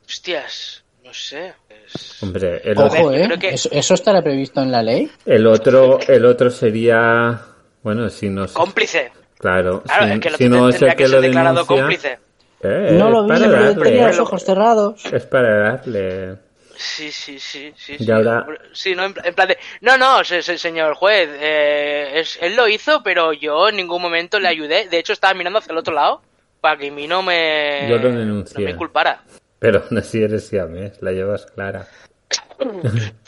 Hostias, 0.05 0.83
no 1.03 1.13
sé. 1.13 1.53
es- 1.69 2.21
Hombre, 2.23 2.61
el, 2.63 2.77
Ojo, 2.77 2.85
otro, 2.87 3.13
¿eh? 3.13 3.25
creo 3.25 3.39
que- 3.39 3.49
¿Eso, 3.49 3.69
eso 3.71 3.93
estará 3.93 4.21
previsto 4.21 4.61
en 4.61 4.71
la 4.71 4.81
ley? 4.83 5.11
el 5.25 5.45
otro, 5.47 5.99
el 6.07 6.25
otro 6.25 6.49
sería, 6.49 7.41
bueno, 7.81 8.09
si 8.09 8.29
no 8.29 8.47
Cómplice. 8.47 9.11
claro, 9.37 9.81
Claro, 9.83 10.05
si, 10.05 10.11
es 10.13 10.19
que 10.19 10.29
lo 10.29 10.37
si 10.37 10.49
no 10.49 10.69
es 10.69 10.75
tendría 10.75 10.91
el 10.91 10.97
que 10.97 11.07
lo 11.07 11.21
declarado 11.21 11.55
denuncia, 11.63 11.75
cómplice. 11.77 12.19
eh, 12.61 12.95
no 12.97 13.09
lo 13.09 13.33
es 13.33 13.39
vi, 13.41 13.47
pero 13.49 13.81
tenía 13.83 14.07
los 14.07 14.19
ojos 14.19 14.43
cerrados. 14.43 15.05
es 15.11 15.25
para 15.25 15.57
darle. 15.77 16.35
Sí, 16.75 17.11
sí, 17.11 17.37
sí, 17.39 17.71
sí. 17.77 17.95
Y 17.99 18.03
sí, 18.05 18.11
ahora- 18.11 18.45
sí, 18.73 18.95
no, 18.95 19.05
en, 19.05 19.13
pla- 19.13 19.23
en 19.27 19.35
plan 19.35 19.47
de... 19.47 19.57
No, 19.81 19.95
no, 19.97 20.23
se- 20.23 20.41
se- 20.41 20.57
señor 20.57 20.95
juez, 20.95 21.29
eh, 21.39 22.11
es, 22.15 22.39
él 22.41 22.55
lo 22.55 22.67
hizo, 22.67 23.03
pero 23.03 23.31
yo 23.31 23.69
en 23.69 23.75
ningún 23.75 24.01
momento 24.01 24.39
le 24.39 24.47
ayudé. 24.47 24.87
De 24.89 24.97
hecho, 24.97 25.13
estaba 25.13 25.35
mirando 25.35 25.59
hacia 25.59 25.71
el 25.71 25.77
otro 25.77 25.93
lado 25.93 26.21
para 26.61 26.77
que 26.77 26.87
a 26.87 26.91
mí 26.91 27.07
no 27.07 27.21
me... 27.21 27.85
Yo 27.89 27.97
lo 27.99 28.09
denuncié. 28.11 28.59
No 28.59 28.65
me 28.71 28.75
culpara. 28.75 29.21
Pero 29.63 29.85
no 29.91 30.01
si 30.01 30.21
eres 30.21 30.45
siamés, 30.45 31.01
la 31.01 31.13
llevas 31.13 31.45
clara. 31.45 31.87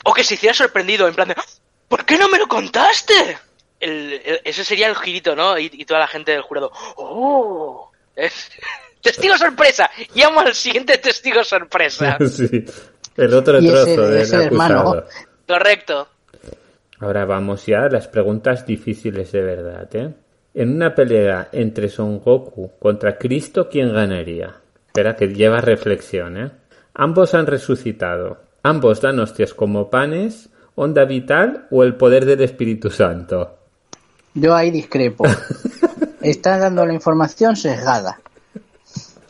O 0.04 0.12
que 0.12 0.22
se 0.22 0.34
hiciera 0.34 0.52
sorprendido, 0.54 1.08
en 1.08 1.14
plan 1.14 1.28
de... 1.28 1.34
"¡Ah! 1.38 1.44
¿Por 1.88 2.04
qué 2.04 2.18
no 2.18 2.28
me 2.28 2.36
lo 2.38 2.46
contaste? 2.46 3.38
El, 3.80 4.20
el- 4.22 4.40
ese 4.44 4.62
sería 4.62 4.88
el 4.88 4.96
girito, 4.96 5.34
¿no? 5.34 5.58
Y, 5.58 5.70
y 5.72 5.86
toda 5.86 6.00
la 6.00 6.06
gente 6.06 6.32
del 6.32 6.42
jurado... 6.42 6.70
¡Oh! 6.96 7.90
Es- 8.14 8.50
Testigo 9.02 9.38
sorpresa. 9.38 9.88
Llamo 10.14 10.40
al 10.40 10.54
siguiente 10.54 10.98
testigo 10.98 11.42
sorpresa. 11.42 12.18
sí, 12.30 12.66
el 13.16 13.32
otro 13.32 13.58
Y 13.58 13.68
ese- 13.68 13.94
trozo 13.94 14.08
del 14.10 14.20
ese 14.20 14.44
hermano. 14.44 14.80
acusado. 14.80 15.08
Correcto. 15.48 16.08
Ahora 17.00 17.24
vamos 17.24 17.64
ya 17.64 17.84
a 17.84 17.88
las 17.88 18.08
preguntas 18.08 18.66
difíciles 18.66 19.32
de 19.32 19.40
verdad, 19.40 19.88
¿eh? 19.96 20.12
En 20.52 20.74
una 20.76 20.94
pelea 20.94 21.48
entre 21.52 21.88
Son 21.88 22.18
Goku 22.18 22.78
contra 22.78 23.16
Cristo, 23.16 23.68
¿quién 23.70 23.94
ganaría? 23.94 24.54
Espera, 24.96 25.14
que 25.14 25.28
lleva 25.28 25.60
reflexión, 25.60 26.38
¿eh? 26.38 26.50
Ambos 26.94 27.34
han 27.34 27.46
resucitado. 27.46 28.38
Ambos 28.62 29.02
dan 29.02 29.18
hostias 29.20 29.52
como 29.52 29.90
panes, 29.90 30.48
onda 30.74 31.04
vital 31.04 31.66
o 31.70 31.82
el 31.84 31.96
poder 31.96 32.24
del 32.24 32.40
Espíritu 32.40 32.90
Santo. 32.90 33.58
Yo 34.32 34.54
ahí 34.54 34.70
discrepo. 34.70 35.24
Está 36.22 36.56
dando 36.58 36.86
la 36.86 36.94
información 36.94 37.56
sesgada. 37.56 38.18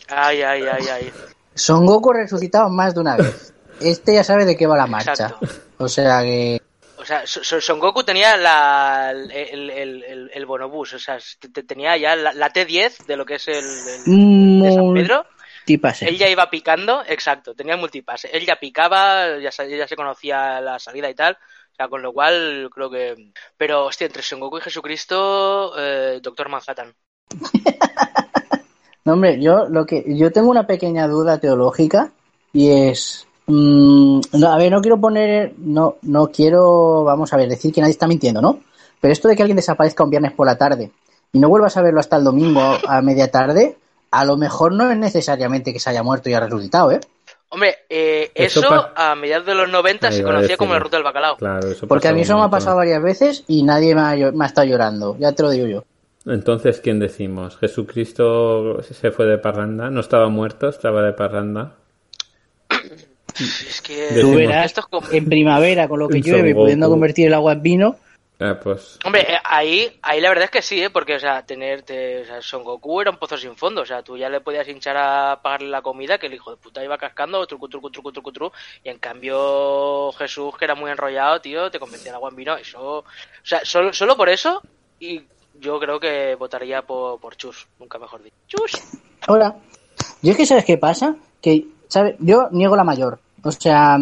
Ay, 0.09 0.41
ay, 0.43 0.63
ay, 0.71 0.85
ay. 0.89 1.13
Son 1.55 1.85
Goku 1.85 2.13
resucitado 2.13 2.69
más 2.71 2.95
de 2.95 3.01
una 3.01 3.17
vez. 3.17 3.53
Este 3.81 4.15
ya 4.15 4.25
sabe 4.25 4.45
de 4.47 4.57
qué 4.57 4.67
va 4.67 4.77
la 4.77 4.87
marcha. 4.87 5.11
Exacto. 5.13 5.47
O 5.79 5.87
sea 5.89 6.23
que 6.23 6.63
O 6.99 7.05
sea, 7.05 7.27
So- 7.27 7.43
So- 7.45 7.61
Son 7.61 7.79
Goku 7.81 8.05
tenía 8.05 8.37
la, 8.39 9.11
el, 9.11 9.31
el, 9.71 10.03
el, 10.03 10.31
el 10.33 10.47
bonobús, 10.47 10.95
o 10.95 10.99
sea, 10.99 11.19
te- 11.41 11.49
te- 11.51 11.63
tenía 11.65 11.95
ya 11.99 12.17
la, 12.17 12.33
la 12.33 12.51
T10 12.53 13.05
de 13.07 13.17
lo 13.19 13.27
que 13.27 13.35
es 13.35 13.49
el, 13.49 13.57
el- 13.57 14.63
de 14.63 14.73
San 14.73 14.95
Pedro. 14.95 15.27
Multipase. 15.67 16.09
Él 16.09 16.17
ya 16.17 16.29
iba 16.29 16.49
picando, 16.49 17.03
exacto, 17.07 17.55
tenía 17.55 17.75
el 17.75 17.81
multipase. 17.81 18.29
Él 18.33 18.47
ya 18.47 18.57
picaba, 18.57 19.39
ya, 19.39 19.51
se 19.51 19.97
conocía 19.97 20.61
la 20.61 20.79
salida 20.79 21.11
y 21.11 21.15
tal. 21.15 21.35
O 21.35 21.75
sea, 21.77 21.89
con 21.89 22.03
lo 22.03 22.13
cual 22.13 22.71
creo 22.73 22.89
que... 22.89 23.33
Pero, 23.57 23.87
hostia, 23.87 24.07
entre 24.07 24.23
Son 24.23 24.41
Goku 24.41 24.59
y 24.59 24.63
Jesucristo, 24.63 25.75
eh, 25.77 26.21
Doctor 26.23 26.49
Manhattan. 26.49 26.95
No, 29.05 29.13
hombre, 29.13 29.41
yo 29.41 29.69
lo 29.69 29.87
que 29.87 30.05
yo 30.17 30.33
tengo 30.33 30.51
una 30.51 30.67
pequeña 30.67 31.07
duda 31.07 31.39
teológica 31.39 32.11
y 32.53 32.71
es 32.71 33.25
mm, 33.47 34.21
no, 34.33 34.53
a 34.53 34.59
ver, 34.59 34.73
no 34.73 34.81
quiero 34.81 35.01
poner 35.01 35.55
no 35.59 35.99
no 36.03 36.27
quiero, 36.33 37.05
vamos 37.05 37.33
a 37.33 37.37
ver, 37.37 37.49
decir 37.49 37.73
que 37.73 37.81
nadie 37.81 37.93
está 37.93 38.09
mintiendo, 38.09 38.43
¿no? 38.43 38.59
Pero 39.01 39.13
esto 39.13 39.29
de 39.29 39.37
que 39.37 39.43
alguien 39.43 39.55
desaparezca 39.55 40.03
un 40.03 40.11
viernes 40.11 40.33
por 40.33 40.45
la 40.45 40.59
tarde 40.59 40.91
y 41.33 41.39
no 41.39 41.49
vuelvas 41.49 41.77
a 41.77 41.83
verlo 41.83 42.01
hasta 42.01 42.17
el 42.17 42.25
domingo 42.25 42.61
a 42.61 43.01
media 43.01 43.31
tarde, 43.31 43.77
a 44.11 44.25
lo 44.25 44.37
mejor 44.37 44.73
no 44.73 44.91
es 44.91 44.97
necesariamente 44.97 45.73
que 45.73 45.81
se 45.81 45.91
haya 45.91 46.03
muerto 46.03 46.29
y 46.31 46.35
ha 46.35 46.41
resucitado, 46.41 46.93
¿eh? 46.93 47.01
Hombre, 47.49 47.77
eh, 47.89 48.31
Eso 48.35 48.61
eso, 48.61 48.69
pa- 48.69 48.93
a 49.13 49.15
mediados 49.15 49.47
de 49.47 49.55
los 49.55 49.69
90 49.71 50.09
Ahí 50.09 50.17
se 50.17 50.23
conocía 50.25 50.57
como 50.57 50.73
la 50.75 50.81
ruta 50.81 50.97
del 50.97 51.05
bacalao. 51.05 51.37
Claro, 51.37 51.69
eso 51.71 51.87
Porque 51.87 52.09
a 52.09 52.13
mí 52.13 52.23
eso 52.23 52.37
me 52.37 52.45
ha 52.45 52.51
pasado 52.51 52.77
varias 52.77 53.03
veces 53.03 53.45
y 53.47 53.63
nadie 53.63 53.95
me 53.95 54.01
ha, 54.01 54.17
llo- 54.17 54.33
me 54.33 54.45
ha 54.45 54.49
estado 54.49 54.67
llorando. 54.67 55.17
Ya 55.19 55.33
te 55.33 55.43
lo 55.45 55.51
digo 55.51 55.67
yo. 55.67 55.85
Entonces, 56.27 56.81
¿quién 56.81 56.99
decimos? 56.99 57.57
¿Jesucristo 57.57 58.83
se 58.83 59.13
fue 59.13 59.27
de 59.27 59.39
parranda? 59.39 59.91
¿No 59.91 60.01
estaba 60.01 60.29
muerto? 60.29 60.69
¿Estaba 60.69 61.03
de 61.03 61.13
parranda? 61.13 61.75
Es 63.39 63.83
que 63.83 63.97
Decimos- 64.13 64.21
Tú 64.23 64.35
verás 64.37 64.67
esto 64.67 64.81
es 64.81 64.87
como- 64.87 65.07
en 65.13 65.27
primavera 65.27 65.89
con 65.89 65.99
lo 66.01 66.09
que 66.09 66.21
llueve 66.23 66.55
pudiendo 66.55 66.89
convertir 66.89 67.27
el 67.29 67.35
agua 67.35 67.53
en 67.53 67.63
vino. 67.63 67.97
Ah, 68.39 68.59
pues... 68.63 68.99
Hombre, 69.05 69.23
eh, 69.33 69.39
ahí, 69.45 69.99
ahí 70.03 70.21
la 70.21 70.29
verdad 70.29 70.45
es 70.45 70.51
que 70.51 70.61
sí, 70.61 70.83
¿eh? 70.83 70.91
porque, 70.91 71.15
o 71.15 71.19
sea, 71.19 71.47
tener, 71.47 71.83
te- 71.83 72.21
o 72.21 72.25
sea, 72.27 72.43
Son 72.43 72.63
Goku 72.65 73.01
era 73.01 73.11
un 73.11 73.17
pozo 73.17 73.39
sin 73.39 73.57
fondo, 73.57 73.81
o 73.81 73.87
sea, 73.87 74.03
tú 74.03 74.17
ya 74.19 74.29
le 74.29 74.43
podías 74.43 74.69
hinchar 74.69 74.95
a 74.99 75.41
pagarle 75.43 75.69
la 75.71 75.81
comida, 75.81 76.19
que 76.19 76.27
el 76.27 76.35
hijo 76.35 76.51
de 76.51 76.59
puta 76.59 76.85
iba 76.85 76.99
cascando, 76.99 77.47
truco, 77.47 77.67
truco, 77.69 77.89
truco, 77.91 78.13
truco, 78.13 78.33
truco, 78.33 78.57
y 78.85 78.91
en 78.91 78.99
cambio 78.99 80.13
Jesús, 80.19 80.55
que 80.59 80.67
era 80.67 80.75
muy 80.75 80.91
enrollado, 80.91 81.41
tío, 81.41 81.71
te 81.71 81.79
convertía 81.79 82.11
en 82.11 82.17
agua 82.17 82.29
en 82.29 82.37
vino, 82.37 82.57
eso, 82.59 82.99
o 82.99 83.05
sea, 83.43 83.65
solo, 83.65 83.93
solo 83.95 84.17
por 84.19 84.29
eso, 84.29 84.61
y 85.01 85.23
yo 85.59 85.81
creo 85.81 85.99
que 85.99 86.35
votaría 86.35 86.83
por, 86.83 87.19
por 87.19 87.37
Chus, 87.37 87.67
nunca 87.79 87.99
mejor 87.99 88.23
dicho. 88.23 88.37
Chus. 88.49 88.73
Ahora, 89.27 89.57
yo 90.21 90.33
es 90.33 90.37
que 90.37 90.45
sabes 90.45 90.67
qué 90.67 90.77
pasa, 90.77 91.17
que 91.41 91.65
¿sabes? 91.89 92.17
yo 92.19 92.49
niego 92.51 92.77
la 92.77 92.85
mayor. 92.85 93.19
O 93.43 93.51
sea, 93.51 93.97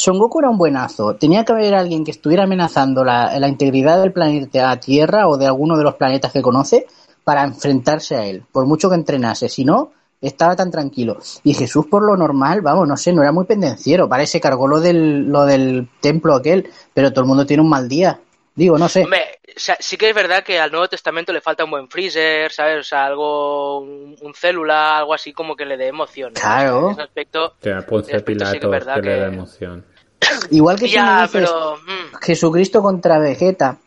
Son 0.00 0.18
Goku 0.18 0.38
era 0.40 0.48
un 0.50 0.56
buenazo. 0.58 1.14
Tenía 1.16 1.44
que 1.44 1.52
haber 1.52 1.74
alguien 1.74 2.04
que 2.04 2.10
estuviera 2.10 2.44
amenazando 2.44 3.04
la, 3.04 3.38
la 3.38 3.48
integridad 3.48 4.00
del 4.00 4.12
planeta 4.12 4.78
Tierra 4.80 5.28
o 5.28 5.36
de 5.36 5.46
alguno 5.46 5.76
de 5.76 5.84
los 5.84 5.94
planetas 5.96 6.32
que 6.32 6.40
conoce 6.42 6.86
para 7.24 7.44
enfrentarse 7.44 8.16
a 8.16 8.24
él, 8.24 8.42
por 8.50 8.64
mucho 8.66 8.88
que 8.88 8.94
entrenase. 8.94 9.48
Si 9.48 9.64
no, 9.64 9.92
estaba 10.20 10.56
tan 10.56 10.70
tranquilo. 10.70 11.18
Y 11.44 11.52
Jesús, 11.54 11.86
por 11.86 12.02
lo 12.02 12.16
normal, 12.16 12.62
vamos, 12.62 12.88
no 12.88 12.96
sé, 12.96 13.12
no 13.12 13.22
era 13.22 13.30
muy 13.32 13.44
pendenciero. 13.44 14.08
Vale, 14.08 14.26
se 14.26 14.40
cargó 14.40 14.66
lo 14.66 14.80
del, 14.80 15.28
lo 15.28 15.44
del 15.44 15.88
templo 16.00 16.34
aquel, 16.34 16.70
pero 16.94 17.10
todo 17.12 17.20
el 17.22 17.28
mundo 17.28 17.44
tiene 17.46 17.62
un 17.62 17.68
mal 17.68 17.88
día. 17.88 18.18
Digo, 18.54 18.76
no 18.78 18.88
sé. 18.88 19.04
Hombre, 19.04 19.22
o 19.56 19.58
sea, 19.60 19.76
sí 19.80 19.96
que 19.96 20.08
es 20.10 20.14
verdad 20.14 20.42
que 20.42 20.58
al 20.58 20.70
Nuevo 20.70 20.88
Testamento 20.88 21.32
le 21.32 21.40
falta 21.40 21.64
un 21.64 21.70
buen 21.70 21.88
freezer, 21.88 22.50
¿sabes? 22.52 22.80
O 22.80 22.82
sea, 22.82 23.06
algo, 23.06 23.80
un, 23.80 24.16
un 24.20 24.34
célula, 24.34 24.98
algo 24.98 25.14
así 25.14 25.32
como 25.32 25.54
que 25.56 25.64
le 25.64 25.76
dé 25.76 25.86
emoción. 25.88 26.32
¿no? 26.34 26.40
Claro. 26.40 26.78
O 26.78 26.80
sea, 26.80 26.88
en 26.88 26.92
ese 26.92 27.02
aspecto, 27.02 27.54
Que 27.62 27.72
a 27.72 27.80
Ponce 27.86 28.08
ese 28.10 28.16
aspecto 28.18 28.46
sí 28.46 28.58
que 28.58 28.66
es 28.66 28.70
verdad 28.70 28.94
que 28.96 29.02
le 29.02 29.16
da 29.20 29.28
que- 29.28 29.34
emoción. 29.34 29.84
Igual 30.50 30.76
que 30.78 30.86
si 30.88 30.92
me 30.92 30.94
ya, 30.96 31.22
dices 31.22 31.50
pero... 31.50 31.76
mm, 31.76 32.16
Jesucristo 32.20 32.82
contra 32.82 33.18
Vegeta, 33.18 33.78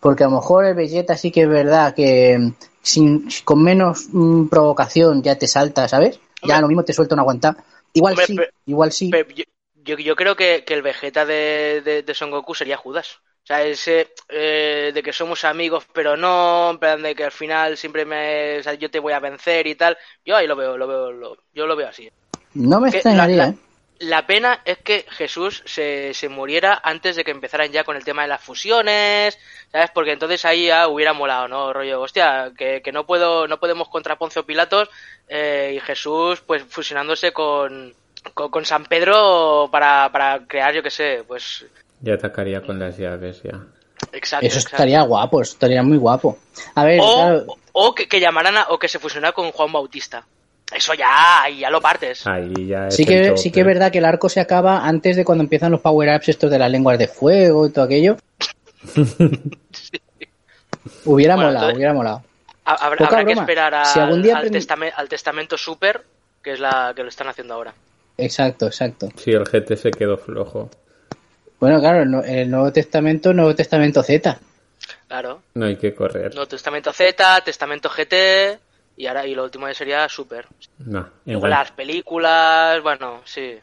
porque 0.00 0.24
a 0.24 0.28
lo 0.28 0.36
mejor 0.36 0.64
el 0.64 0.74
Vegeta 0.74 1.16
sí 1.16 1.30
que 1.30 1.42
es 1.42 1.48
verdad 1.48 1.94
que 1.94 2.38
mm, 2.38 2.52
sin, 2.82 3.28
con 3.44 3.62
menos 3.62 4.06
mm, 4.12 4.46
provocación 4.48 5.22
ya 5.22 5.36
te 5.36 5.46
salta, 5.46 5.88
¿sabes? 5.88 6.18
Ya 6.44 6.60
lo 6.60 6.66
mismo 6.68 6.82
te 6.84 6.92
suelta 6.92 7.14
una 7.14 7.22
guanta. 7.22 7.56
Igual 7.92 8.14
Hombre, 8.14 8.26
sí, 8.26 8.34
pero- 8.36 8.50
igual 8.66 8.92
sí. 8.92 9.10
Yo, 9.84 10.14
creo 10.16 10.36
que, 10.36 10.64
que 10.64 10.74
el 10.74 10.82
Vegeta 10.82 11.24
de, 11.26 11.82
de, 11.84 12.02
de 12.02 12.14
Son 12.14 12.30
Goku 12.30 12.54
sería 12.54 12.76
Judas. 12.76 13.18
O 13.42 13.46
sea, 13.46 13.64
ese 13.64 14.12
eh, 14.28 14.92
de 14.94 15.02
que 15.02 15.12
somos 15.12 15.44
amigos, 15.44 15.84
pero 15.92 16.16
no, 16.16 16.70
en 16.70 16.78
plan 16.78 17.02
de 17.02 17.14
que 17.16 17.24
al 17.24 17.32
final 17.32 17.76
siempre 17.76 18.04
me, 18.04 18.60
o 18.60 18.62
sea, 18.62 18.74
yo 18.74 18.88
te 18.90 19.00
voy 19.00 19.12
a 19.12 19.18
vencer 19.18 19.66
y 19.66 19.74
tal. 19.74 19.98
Yo 20.24 20.36
ahí 20.36 20.46
lo 20.46 20.54
veo, 20.54 20.78
lo 20.78 20.86
veo, 20.86 21.10
lo- 21.10 21.36
yo 21.52 21.66
lo 21.66 21.74
veo 21.74 21.88
así. 21.88 22.08
no 22.54 22.80
me 22.80 22.90
extrañaría, 22.90 23.48
¿eh? 23.48 23.54
La 24.02 24.26
pena 24.26 24.60
es 24.64 24.78
que 24.78 25.06
Jesús 25.10 25.62
se, 25.64 26.12
se 26.12 26.28
muriera 26.28 26.80
antes 26.82 27.14
de 27.14 27.22
que 27.22 27.30
empezaran 27.30 27.70
ya 27.70 27.84
con 27.84 27.96
el 27.96 28.02
tema 28.04 28.22
de 28.22 28.28
las 28.28 28.40
fusiones, 28.42 29.38
¿sabes? 29.70 29.90
Porque 29.94 30.10
entonces 30.12 30.44
ahí 30.44 30.66
ya 30.66 30.88
hubiera 30.88 31.12
molado, 31.12 31.46
¿no? 31.46 31.72
Rollo, 31.72 32.00
hostia, 32.00 32.50
que, 32.58 32.82
que 32.82 32.90
no 32.90 33.06
puedo, 33.06 33.46
no 33.46 33.60
podemos 33.60 33.88
contra 33.88 34.16
Poncio 34.16 34.44
Pilatos 34.44 34.88
eh, 35.28 35.74
y 35.76 35.80
Jesús 35.80 36.40
pues 36.44 36.64
fusionándose 36.64 37.32
con, 37.32 37.94
con, 38.34 38.50
con 38.50 38.64
San 38.64 38.86
Pedro 38.86 39.68
para, 39.70 40.10
para 40.10 40.46
crear, 40.48 40.74
yo 40.74 40.82
qué 40.82 40.90
sé, 40.90 41.22
pues 41.26 41.64
Ya 42.00 42.14
atacaría 42.14 42.60
con 42.60 42.80
las 42.80 42.98
llaves, 42.98 43.40
ya. 43.44 43.60
exacto. 44.12 44.46
Eso 44.46 44.56
exacto. 44.58 44.76
estaría 44.76 45.02
guapo, 45.02 45.40
eso 45.42 45.52
estaría 45.52 45.82
muy 45.84 45.96
guapo. 45.96 46.38
A 46.74 46.84
ver, 46.84 46.98
O, 47.00 47.14
claro, 47.14 47.44
o 47.72 47.94
que, 47.94 48.08
que 48.08 48.18
llamaran 48.18 48.56
a, 48.56 48.66
o 48.70 48.78
que 48.80 48.88
se 48.88 48.98
fusionara 48.98 49.32
con 49.32 49.52
Juan 49.52 49.70
Bautista. 49.72 50.26
Eso 50.74 50.94
ya, 50.94 51.42
ahí 51.42 51.58
ya 51.60 51.70
lo 51.70 51.80
partes. 51.80 52.26
Ahí 52.26 52.66
ya 52.66 52.88
es 52.88 52.96
sí 52.96 53.04
que, 53.04 53.36
sí 53.36 53.50
que 53.50 53.60
es 53.60 53.66
verdad 53.66 53.90
que 53.92 53.98
el 53.98 54.04
arco 54.04 54.28
se 54.28 54.40
acaba 54.40 54.86
antes 54.86 55.16
de 55.16 55.24
cuando 55.24 55.44
empiezan 55.44 55.70
los 55.72 55.80
power-ups 55.80 56.28
estos 56.30 56.50
de 56.50 56.58
las 56.58 56.70
lenguas 56.70 56.98
de 56.98 57.08
fuego 57.08 57.66
y 57.66 57.70
todo 57.72 57.84
aquello. 57.84 58.16
Hubiera 61.04 61.34
Bueno, 61.34 61.48
molado, 61.48 61.66
entonces- 61.66 61.76
hubiera 61.76 61.92
molado. 61.94 62.22
Ha- 62.64 62.74
Habrá, 62.86 63.24
que 63.24 63.32
esperar 63.32 63.74
a- 63.74 63.84
Si 63.84 63.98
algún 63.98 64.22
día 64.22 64.36
al, 64.38 64.50
testame- 64.50 64.92
al 64.94 65.08
Testamento 65.08 65.58
Super, 65.58 66.02
que 66.42 66.52
es 66.52 66.60
la 66.60 66.92
que 66.94 67.02
lo 67.02 67.08
están 67.08 67.26
haciendo 67.28 67.54
ahora. 67.54 67.74
Exacto, 68.16 68.66
exacto. 68.66 69.08
Sí, 69.16 69.32
el 69.32 69.44
GT 69.44 69.76
se 69.76 69.90
quedó 69.90 70.16
flojo. 70.16 70.70
Bueno, 71.58 71.80
claro, 71.80 72.02
el, 72.02 72.14
el 72.38 72.50
Nuevo 72.50 72.72
Testamento, 72.72 73.32
Nuevo 73.32 73.54
Testamento 73.54 74.02
Z. 74.02 74.38
Claro. 75.08 75.42
No 75.54 75.66
hay 75.66 75.76
que 75.76 75.94
correr. 75.94 76.34
No, 76.34 76.46
Testamento 76.46 76.92
Z, 76.92 77.40
Testamento 77.44 77.88
GT 77.88 78.58
y 78.96 79.06
ahora 79.06 79.26
y 79.26 79.34
lo 79.34 79.44
último 79.44 79.66
ya 79.68 79.74
sería 79.74 80.08
Super. 80.08 80.46
No, 80.78 81.06
Luego 81.26 81.46
engan- 81.46 81.50
las 81.50 81.70
películas, 81.72 82.82
bueno, 82.82 83.20
sí. 83.24 83.54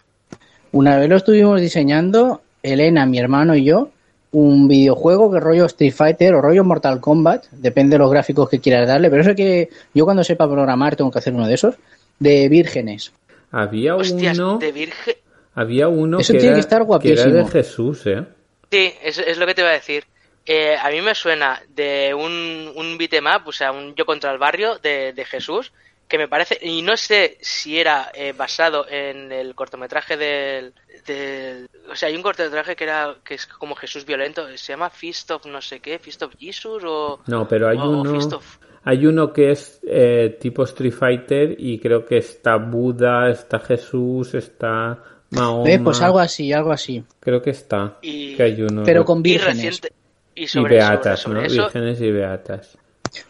Una 0.71 0.97
vez 0.97 1.09
lo 1.09 1.15
estuvimos 1.17 1.59
diseñando, 1.61 2.41
Elena, 2.61 3.05
mi 3.05 3.19
hermano 3.19 3.55
y 3.55 3.63
yo, 3.65 3.89
un 4.31 4.67
videojuego 4.67 5.31
que 5.31 5.39
rollo 5.39 5.65
Street 5.65 5.93
Fighter 5.93 6.35
o 6.35 6.41
rollo 6.41 6.63
Mortal 6.63 6.99
Kombat, 7.01 7.45
depende 7.51 7.95
de 7.95 7.99
los 7.99 8.11
gráficos 8.11 8.47
que 8.49 8.59
quieras 8.59 8.87
darle, 8.87 9.09
pero 9.09 9.23
eso 9.23 9.33
que 9.35 9.69
yo 9.93 10.05
cuando 10.05 10.23
sepa 10.23 10.47
programar 10.47 10.95
tengo 10.95 11.09
que 11.09 11.19
hacer 11.19 11.33
uno 11.33 11.47
de 11.47 11.55
esos, 11.55 11.75
de 12.19 12.47
vírgenes. 12.49 13.11
Había 13.51 13.95
Hostias, 13.95 14.37
uno, 14.37 14.59
de 14.59 14.71
Virgen. 14.71 15.15
había 15.55 15.87
uno 15.87 16.19
Eso 16.19 16.33
que, 16.33 16.39
tiene 16.39 16.51
era, 16.53 16.55
que 16.57 16.61
estar 16.61 16.77
que 16.79 16.83
era 16.83 16.87
guapísimo. 16.87 17.33
de 17.33 17.45
Jesús, 17.47 18.05
¿eh? 18.05 18.23
Sí, 18.69 18.93
es, 19.03 19.17
es 19.17 19.37
lo 19.39 19.47
que 19.47 19.55
te 19.55 19.61
iba 19.61 19.71
a 19.71 19.73
decir. 19.73 20.03
Eh, 20.51 20.75
a 20.81 20.89
mí 20.89 20.99
me 21.01 21.13
suena 21.13 21.61
de 21.69 22.11
un, 22.11 22.71
un 22.75 22.97
beat'em 22.97 23.25
up, 23.27 23.43
o 23.47 23.51
sea, 23.51 23.71
un 23.71 23.93
yo 23.93 24.03
contra 24.05 24.31
el 24.31 24.39
barrio 24.39 24.79
de, 24.79 25.13
de 25.13 25.23
Jesús, 25.25 25.71
que 26.07 26.17
me 26.17 26.27
parece, 26.27 26.57
y 26.59 26.81
no 26.81 26.97
sé 26.97 27.37
si 27.39 27.77
era 27.77 28.09
eh, 28.15 28.33
basado 28.35 28.87
en 28.89 29.31
el 29.31 29.53
cortometraje 29.53 30.17
del, 30.17 30.73
del- 31.05 31.69
O 31.91 31.95
sea, 31.95 32.09
hay 32.09 32.15
un 32.15 32.23
cortometraje 32.23 32.75
que 32.75 32.83
era 32.83 33.15
que 33.23 33.35
es 33.35 33.45
como 33.45 33.75
Jesús 33.75 34.05
violento, 34.05 34.47
se 34.57 34.73
llama 34.73 34.89
Feast 34.89 35.29
of 35.29 35.45
no 35.45 35.61
sé 35.61 35.81
qué, 35.81 35.99
Feast 35.99 36.23
of 36.23 36.33
Jesus 36.39 36.81
o... 36.83 37.19
No, 37.27 37.47
pero 37.47 37.69
hay 37.69 37.77
o- 37.77 37.87
uno, 37.87 38.17
of- 38.17 38.57
hay 38.85 39.05
uno 39.05 39.31
que 39.31 39.51
es 39.51 39.79
eh, 39.87 40.35
tipo 40.41 40.63
Street 40.63 40.93
Fighter 40.93 41.55
y 41.59 41.77
creo 41.77 42.03
que 42.03 42.17
está 42.17 42.55
Buda, 42.55 43.29
está 43.29 43.59
Jesús, 43.59 44.33
está 44.33 44.97
Mahoma. 45.29 45.69
Eh, 45.69 45.79
Pues 45.79 46.01
algo 46.01 46.17
así, 46.17 46.51
algo 46.51 46.71
así. 46.71 47.03
Creo 47.19 47.39
que 47.39 47.51
está. 47.51 47.99
Y- 48.01 48.35
que 48.35 48.41
hay 48.41 48.59
uno. 48.63 48.81
Pero 48.83 49.05
con 49.05 49.19
Y 49.19 49.23
vírgenes. 49.23 49.57
reciente... 49.57 49.93
Y 50.35 50.47
beatas, 50.61 51.19
sobre, 51.21 51.41
sobre 51.41 51.41
¿no? 51.41 51.45
eso, 51.47 51.63
Vírgenes 51.63 52.01
y 52.01 52.11
beatas. 52.11 52.77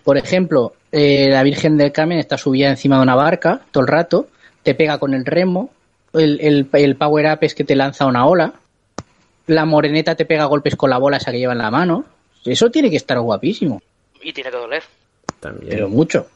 Por 0.04 0.18
ejemplo, 0.18 0.74
eh, 0.92 1.30
la 1.32 1.42
Virgen 1.44 1.78
del 1.78 1.92
Carmen 1.92 2.20
está 2.20 2.38
subida 2.38 2.70
encima 2.70 2.98
de 2.98 3.04
una 3.04 3.16
barca 3.16 3.62
todo 3.72 3.82
el 3.82 3.88
rato, 3.88 4.28
te 4.64 4.76
pega 4.76 4.98
con 4.98 5.14
el 5.14 5.26
remo, 5.26 5.72
el, 6.14 6.40
el, 6.42 6.68
el 6.74 6.96
power 6.96 7.32
up 7.34 7.40
es 7.42 7.56
que 7.56 7.64
te 7.64 7.76
lanza 7.76 8.06
una 8.06 8.26
ola, 8.26 8.54
la 9.48 9.66
moreneta 9.66 10.16
te 10.16 10.26
pega 10.26 10.46
golpes 10.46 10.76
con 10.76 10.90
la 10.90 10.98
bola 10.98 11.18
esa 11.18 11.32
que 11.32 11.40
lleva 11.40 11.54
en 11.54 11.60
la 11.60 11.72
mano. 11.72 12.06
Eso 12.46 12.70
tiene 12.70 12.90
que 12.90 12.98
estar 12.98 13.20
guapísimo, 13.20 13.82
y 14.22 14.32
tiene 14.34 14.52
que 14.52 14.58
doler. 14.58 14.84
También. 15.40 15.70
pero 15.70 15.90
mucho. 15.90 16.28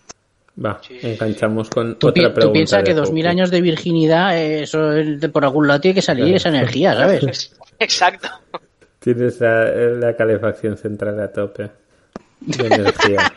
Va, 0.63 0.79
Sí, 0.87 0.99
enganchamos 1.01 1.69
con 1.69 1.95
Tú, 1.97 2.09
otra 2.09 2.27
tú 2.29 2.33
pregunta. 2.35 2.53
piensas 2.53 2.79
de 2.79 2.83
que 2.85 2.93
dos 2.93 3.11
mil 3.11 3.25
años 3.27 3.49
de 3.51 3.59
virginidad, 3.61 4.37
eh, 4.37 4.63
eso 4.63 4.91
es 4.93 5.19
de 5.19 5.29
por 5.29 5.43
algún 5.43 5.67
lado 5.67 5.81
tiene 5.81 5.95
que 5.95 6.01
salir 6.01 6.25
Claro. 6.25 6.37
esa 6.37 6.49
energía, 6.49 6.93
¿sabes? 6.95 7.55
Exacto. 7.79 8.29
Tienes 9.03 9.39
la, 9.41 9.65
la 9.65 10.15
calefacción 10.15 10.77
central 10.77 11.19
a 11.19 11.31
tope 11.31 11.69
de 12.39 12.67
energía. 12.67 13.33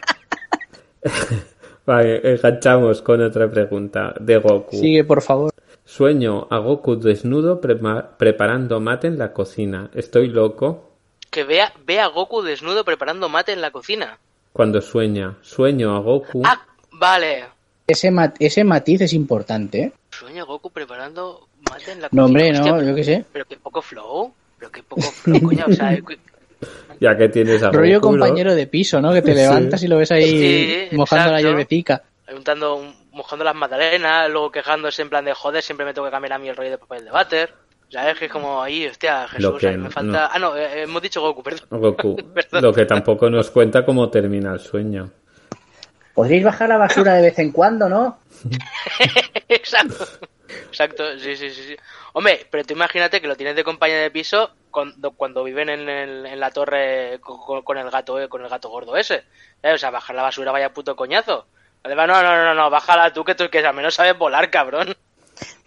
vale, 1.87 2.21
enganchamos 2.35 3.03
con 3.03 3.21
otra 3.23 3.51
pregunta 3.51 4.15
de 4.21 4.39
Goku. 4.39 4.77
Sigue, 4.77 5.05
por 5.05 5.23
favor. 5.23 5.53
Sueño 5.85 6.47
a 6.51 6.59
Goku 6.59 6.97
desnudo 6.97 7.61
prema- 7.61 8.17
preparando 8.17 8.81
mate 8.81 9.07
en 9.09 9.19
la 9.19 9.33
cocina. 9.33 9.91
¿Estoy 9.95 10.29
loco? 10.29 10.93
Que 11.31 11.45
vea, 11.45 11.73
vea 11.85 12.05
a 12.05 12.09
Goku 12.09 12.43
desnudo 12.43 12.85
preparando 12.85 13.29
mate 13.29 13.53
en 13.53 13.61
la 13.61 13.71
cocina. 13.71 14.19
Cuando 14.53 14.81
sueña. 14.81 15.37
Sueño 15.43 15.95
a 15.97 16.01
Goku. 16.01 16.43
Ah, 16.45 16.61
vale. 16.93 17.45
Ese, 17.87 18.11
ese 18.41 18.65
matiz 18.65 19.01
es 19.03 19.13
importante, 19.13 19.79
¿eh? 19.83 19.93
Sueña 20.11 20.43
Goku 20.45 20.71
preparando 20.71 21.47
mate 21.71 21.93
en 21.93 22.03
la 22.03 22.09
cocina. 22.09 22.21
No, 22.23 22.27
hombre, 22.27 22.51
Hostia, 22.51 22.71
no, 22.73 22.77
pero- 22.79 22.89
yo 22.89 22.95
qué 22.95 23.05
sé. 23.05 23.25
Pero 23.33 23.45
qué 23.45 23.57
poco 23.57 23.83
flow. 23.83 24.33
Pero 24.59 24.71
qué 24.73 24.83
poco 24.83 25.03
flow, 25.03 25.41
coño. 25.43 25.65
O 25.69 25.73
sea, 25.73 25.97
Ya 27.01 27.15
que 27.17 27.29
tienes 27.29 27.63
a 27.63 27.71
Rollo 27.71 28.01
compañero 28.01 28.55
de 28.55 28.67
piso, 28.67 29.03
¿no? 29.03 29.13
Que 29.13 29.21
te 29.21 29.33
Sí. 29.35 29.39
levantas 29.41 29.83
y 29.83 29.89
lo 29.89 29.99
ves 29.99 30.11
ahí 30.13 30.89
Sí, 30.91 30.97
mojando 30.97 31.27
la 31.27 31.39
exacto. 31.39 31.49
hierbetica. 31.49 32.03
untando, 32.35 32.93
mojando 33.13 33.45
las 33.45 33.55
magdalenas, 33.55 34.31
luego 34.31 34.51
quejándose 34.51 35.03
en 35.03 35.11
plan 35.11 35.25
de 35.25 35.35
joder, 35.35 35.63
siempre 35.63 35.85
me 35.85 35.93
tengo 35.93 36.07
que 36.07 36.11
cambiar 36.11 36.33
a 36.33 36.39
mí 36.39 36.49
el 36.49 36.57
rollo 36.57 36.71
de 36.71 36.79
papel 36.79 37.05
de 37.05 37.11
váter. 37.11 37.53
O 37.89 37.91
sea, 37.93 38.11
es 38.11 38.19
que 38.19 38.25
es 38.25 38.33
como 38.33 38.63
ahí, 38.63 38.87
hostia, 38.87 39.29
Jesús, 39.29 39.43
Lo 39.45 39.59
que 39.59 39.77
me 39.77 39.91
falta. 39.91 40.23
no. 40.23 40.29
Ah, 40.33 40.39
no, 40.39 40.57
eh, 40.57 40.83
hemos 40.83 41.01
dicho 41.03 41.21
Goku, 41.21 41.43
perdón. 41.43 41.67
Goku. 41.71 42.17
Perdón. 42.35 42.63
Lo 42.63 42.73
que 42.73 42.87
tampoco 42.87 43.29
nos 43.31 43.51
cuenta 43.51 43.85
cómo 43.85 44.09
termina 44.11 44.53
el 44.55 44.61
sueño. 44.61 45.11
Podréis 46.15 46.43
bajar 46.45 46.71
la 46.71 46.79
basura 46.79 47.15
de 47.15 47.23
vez 47.23 47.39
en 47.39 47.53
cuando, 47.53 47.89
¿no? 47.91 48.19
Exacto. 49.49 50.07
Exacto, 50.49 51.19
sí, 51.19 51.37
sí, 51.37 51.51
sí, 51.51 51.63
sí. 51.65 51.77
Hombre, 52.13 52.47
pero 52.51 52.65
tú 52.65 52.75
imagínate 52.75 53.21
que 53.21 53.29
lo 53.29 53.37
tienes 53.37 53.57
de 53.57 53.65
compañía 53.65 53.99
de 53.99 54.11
piso 54.11 54.51
cuando, 54.71 55.11
cuando 55.13 55.43
viven 55.45 55.69
en, 55.69 55.89
el- 55.89 56.27
en 56.27 56.41
la 56.41 56.51
torre 56.51 57.19
con, 57.21 57.63
con 57.63 57.79
el 57.79 57.91
gato 57.91 58.21
eh, 58.21 58.29
con 58.29 58.43
el 58.43 58.49
gato 58.49 58.69
gordo 58.69 58.97
ese. 58.97 59.25
¿Eh? 59.63 59.73
O 59.73 59.79
sea, 59.79 59.91
bajar 59.91 60.15
la 60.17 60.23
basura 60.23 60.53
vaya 60.53 60.73
puto 60.73 60.95
coñazo. 60.97 61.47
Además, 61.83 62.09
no, 62.09 62.23
no, 62.23 62.45
no, 62.45 62.55
no, 62.55 62.71
bájala 62.71 63.13
tú 63.13 63.25
que 63.25 63.35
tú 63.35 63.49
que 63.51 63.59
al 63.65 63.75
menos 63.75 63.95
sabes 63.95 64.17
volar, 64.19 64.51
cabrón. 64.51 64.95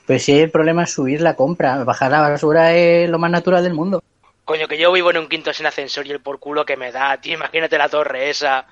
Pues 0.06 0.24
sí, 0.24 0.40
el 0.40 0.50
problema 0.52 0.84
es 0.84 0.92
subir 0.94 1.22
la 1.22 1.36
compra. 1.36 1.84
Bajar 1.84 2.12
la 2.12 2.22
basura 2.30 2.74
es 2.74 3.10
lo 3.10 3.20
más 3.20 3.32
natural 3.32 3.64
del 3.64 3.74
mundo. 3.74 4.02
Coño, 4.44 4.68
que 4.68 4.78
yo 4.78 4.92
vivo 4.92 5.12
en 5.12 5.18
un 5.18 5.30
quinto 5.30 5.54
sin 5.54 5.66
ascensor 5.68 6.08
y 6.08 6.12
el 6.12 6.20
por 6.22 6.40
culo 6.40 6.66
que 6.66 6.76
me 6.78 6.92
da, 6.92 7.16
tío. 7.22 7.36
Imagínate 7.36 7.78
la 7.78 7.88
torre 7.90 8.30
esa. 8.32 8.66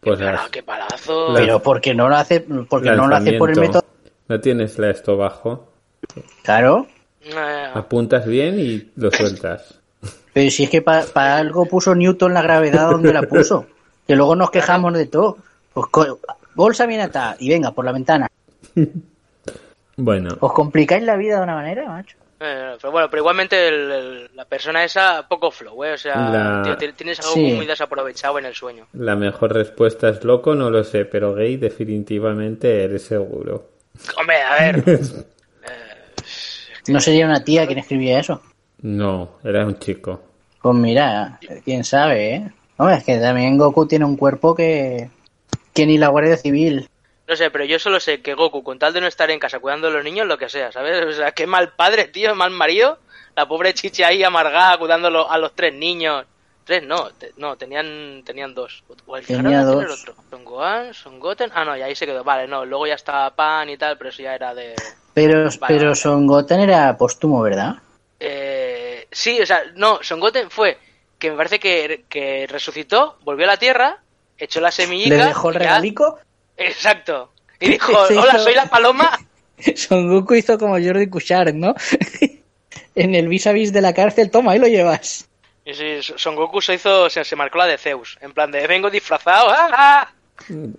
Pues 0.00 0.18
qué, 0.18 0.24
pala- 0.24 0.48
qué 0.50 0.62
palazo. 0.62 1.32
La- 1.32 1.40
Pero 1.40 1.60
porque 1.62 1.94
no 1.94 2.08
lo 2.08 2.16
hace, 2.16 2.40
porque 2.68 2.90
no 2.90 3.06
lo 3.06 3.14
hace 3.16 3.38
por 3.38 3.50
el 3.50 3.56
método. 3.60 3.84
No 4.30 4.40
tienes 4.40 4.78
la 4.78 4.90
esto 4.90 5.16
bajo. 5.16 5.72
Claro. 6.44 6.86
Eh, 7.20 7.34
Apuntas 7.74 8.24
bien 8.26 8.60
y 8.60 8.88
lo 8.94 9.10
sueltas. 9.10 9.80
Pero 10.32 10.50
si 10.52 10.62
es 10.62 10.70
que 10.70 10.82
para 10.82 11.36
algo 11.36 11.66
puso 11.66 11.96
Newton 11.96 12.32
la 12.32 12.40
gravedad 12.40 12.90
donde 12.92 13.12
la 13.12 13.22
puso. 13.22 13.66
Que 14.06 14.14
luego 14.14 14.36
nos 14.36 14.52
quejamos 14.52 14.94
de 14.94 15.06
todo. 15.06 15.36
Pues 15.74 15.86
bolsa 16.54 16.86
bien 16.86 17.00
atada 17.00 17.34
y 17.40 17.48
venga, 17.48 17.72
por 17.72 17.84
la 17.84 17.90
ventana. 17.90 18.28
Bueno, 19.96 20.30
Os 20.38 20.52
complicáis 20.52 21.02
la 21.02 21.16
vida 21.16 21.38
de 21.38 21.42
una 21.42 21.54
manera, 21.56 21.86
macho. 21.88 22.16
eh, 22.38 22.76
pero 22.80 22.92
bueno, 22.92 23.08
pero 23.10 23.22
igualmente 23.22 23.66
el- 23.68 23.90
el- 23.90 24.30
la 24.36 24.44
persona 24.44 24.84
esa, 24.84 25.26
poco 25.28 25.50
flow, 25.50 25.82
¿eh? 25.84 25.92
O 25.94 25.98
sea, 25.98 26.30
La- 26.30 26.62
tío, 26.62 26.76
ti- 26.76 26.92
tienes 26.92 27.18
algo 27.20 27.34
Sí. 27.34 27.52
muy 27.54 27.66
desaprovechado 27.66 28.38
en 28.38 28.46
el 28.46 28.54
sueño. 28.54 28.86
la 28.92 29.16
mejor 29.16 29.52
respuesta 29.52 30.08
es 30.08 30.22
loco, 30.24 30.54
no 30.54 30.70
lo 30.70 30.84
sé, 30.84 31.04
pero 31.04 31.34
gay 31.34 31.56
definitivamente 31.56 32.84
eres 32.84 33.02
seguro. 33.02 33.69
Hombre, 34.16 34.42
a 34.42 34.54
ver. 34.54 34.84
No 36.88 36.98
sería 36.98 37.26
una 37.26 37.44
tía 37.44 37.66
quien 37.66 37.78
escribía 37.78 38.18
eso. 38.18 38.42
No, 38.80 39.38
era 39.44 39.64
un 39.64 39.78
chico. 39.78 40.22
Pues 40.60 40.74
mira, 40.74 41.38
quién 41.64 41.84
sabe, 41.84 42.34
¿eh? 42.34 42.52
Hombre, 42.78 42.96
es 42.96 43.04
que 43.04 43.18
también 43.18 43.58
Goku 43.58 43.86
tiene 43.86 44.06
un 44.06 44.16
cuerpo 44.16 44.54
que, 44.54 45.10
que 45.72 45.86
ni 45.86 45.98
la 45.98 46.08
Guardia 46.08 46.36
Civil. 46.36 46.88
No 47.28 47.36
sé, 47.36 47.50
pero 47.50 47.64
yo 47.64 47.78
solo 47.78 48.00
sé 48.00 48.22
que 48.22 48.34
Goku, 48.34 48.64
con 48.64 48.78
tal 48.78 48.92
de 48.92 49.00
no 49.00 49.06
estar 49.06 49.30
en 49.30 49.38
casa 49.38 49.60
cuidando 49.60 49.86
de 49.86 49.92
los 49.92 50.04
niños, 50.04 50.26
lo 50.26 50.38
que 50.38 50.48
sea, 50.48 50.72
¿sabes? 50.72 51.04
O 51.04 51.12
sea, 51.12 51.32
qué 51.32 51.46
mal 51.46 51.74
padre, 51.74 52.08
tío, 52.08 52.34
mal 52.34 52.50
marido. 52.50 52.98
La 53.36 53.46
pobre 53.46 53.72
chicha 53.74 54.08
ahí 54.08 54.24
amargada 54.24 54.78
cuidando 54.78 55.28
a 55.28 55.34
a 55.34 55.38
los 55.38 55.54
tres 55.54 55.72
niños. 55.72 56.24
Tres 56.70 56.84
no, 56.86 57.10
te- 57.10 57.32
no, 57.36 57.56
tenían 57.56 58.22
tenían 58.24 58.54
dos. 58.54 58.84
O 59.06 59.16
el 59.16 59.26
Tenía 59.26 59.58
el 59.62 59.66
dos. 59.66 60.00
otro. 60.00 60.14
Son 60.30 60.44
Gohan, 60.44 60.94
Son 60.94 61.18
Goten. 61.18 61.50
Ah, 61.52 61.64
no, 61.64 61.76
y 61.76 61.82
ahí 61.82 61.96
se 61.96 62.06
quedó. 62.06 62.22
Vale, 62.22 62.46
no, 62.46 62.64
luego 62.64 62.86
ya 62.86 62.94
estaba 62.94 63.34
Pan 63.34 63.68
y 63.70 63.76
tal, 63.76 63.98
pero 63.98 64.10
eso 64.10 64.22
ya 64.22 64.36
era 64.36 64.54
de. 64.54 64.76
Pero, 65.12 65.46
Vale, 65.46 65.58
pero 65.66 65.82
vale. 65.86 65.94
Son 65.96 66.28
Goten 66.28 66.60
era 66.60 66.96
póstumo, 66.96 67.42
¿verdad? 67.42 67.74
Eh, 68.20 69.08
sí, 69.10 69.40
o 69.40 69.46
sea, 69.46 69.62
no, 69.74 69.98
Son 70.04 70.20
Goten 70.20 70.48
fue 70.48 70.78
que 71.18 71.32
me 71.32 71.36
parece 71.36 71.58
que, 71.58 72.04
que 72.08 72.46
resucitó, 72.48 73.18
volvió 73.24 73.46
a 73.46 73.48
la 73.48 73.56
Tierra, 73.56 73.98
echó 74.38 74.60
la 74.60 74.70
semillita. 74.70 75.16
Le 75.16 75.24
dejó 75.24 75.48
el 75.48 75.54
ya- 75.54 75.58
regalico. 75.58 76.20
Exacto. 76.56 77.32
Y 77.58 77.68
dijo, 77.70 77.92
hola, 77.98 78.38
soy 78.38 78.54
la 78.54 78.66
paloma. 78.66 79.10
Son 79.74 80.08
Goku 80.08 80.34
hizo 80.34 80.56
como 80.56 80.74
Jordi 80.74 81.10
Cushart, 81.10 81.52
¿no? 81.52 81.74
en 82.94 83.16
el 83.16 83.26
vis 83.26 83.48
a 83.48 83.52
vis 83.52 83.72
de 83.72 83.80
la 83.80 83.92
cárcel, 83.92 84.30
toma, 84.30 84.52
ahí 84.52 84.60
lo 84.60 84.68
llevas. 84.68 85.26
Y 85.64 85.74
sí, 85.74 85.98
Son 86.16 86.34
Goku 86.36 86.60
se 86.60 86.74
hizo, 86.74 87.08
se, 87.10 87.22
se 87.24 87.36
marcó 87.36 87.58
la 87.58 87.66
de 87.66 87.78
Zeus, 87.78 88.18
en 88.20 88.32
plan 88.32 88.50
de 88.50 88.66
vengo 88.66 88.90
disfrazado, 88.90 89.48
¡ah! 89.50 89.68
ah". 89.72 90.08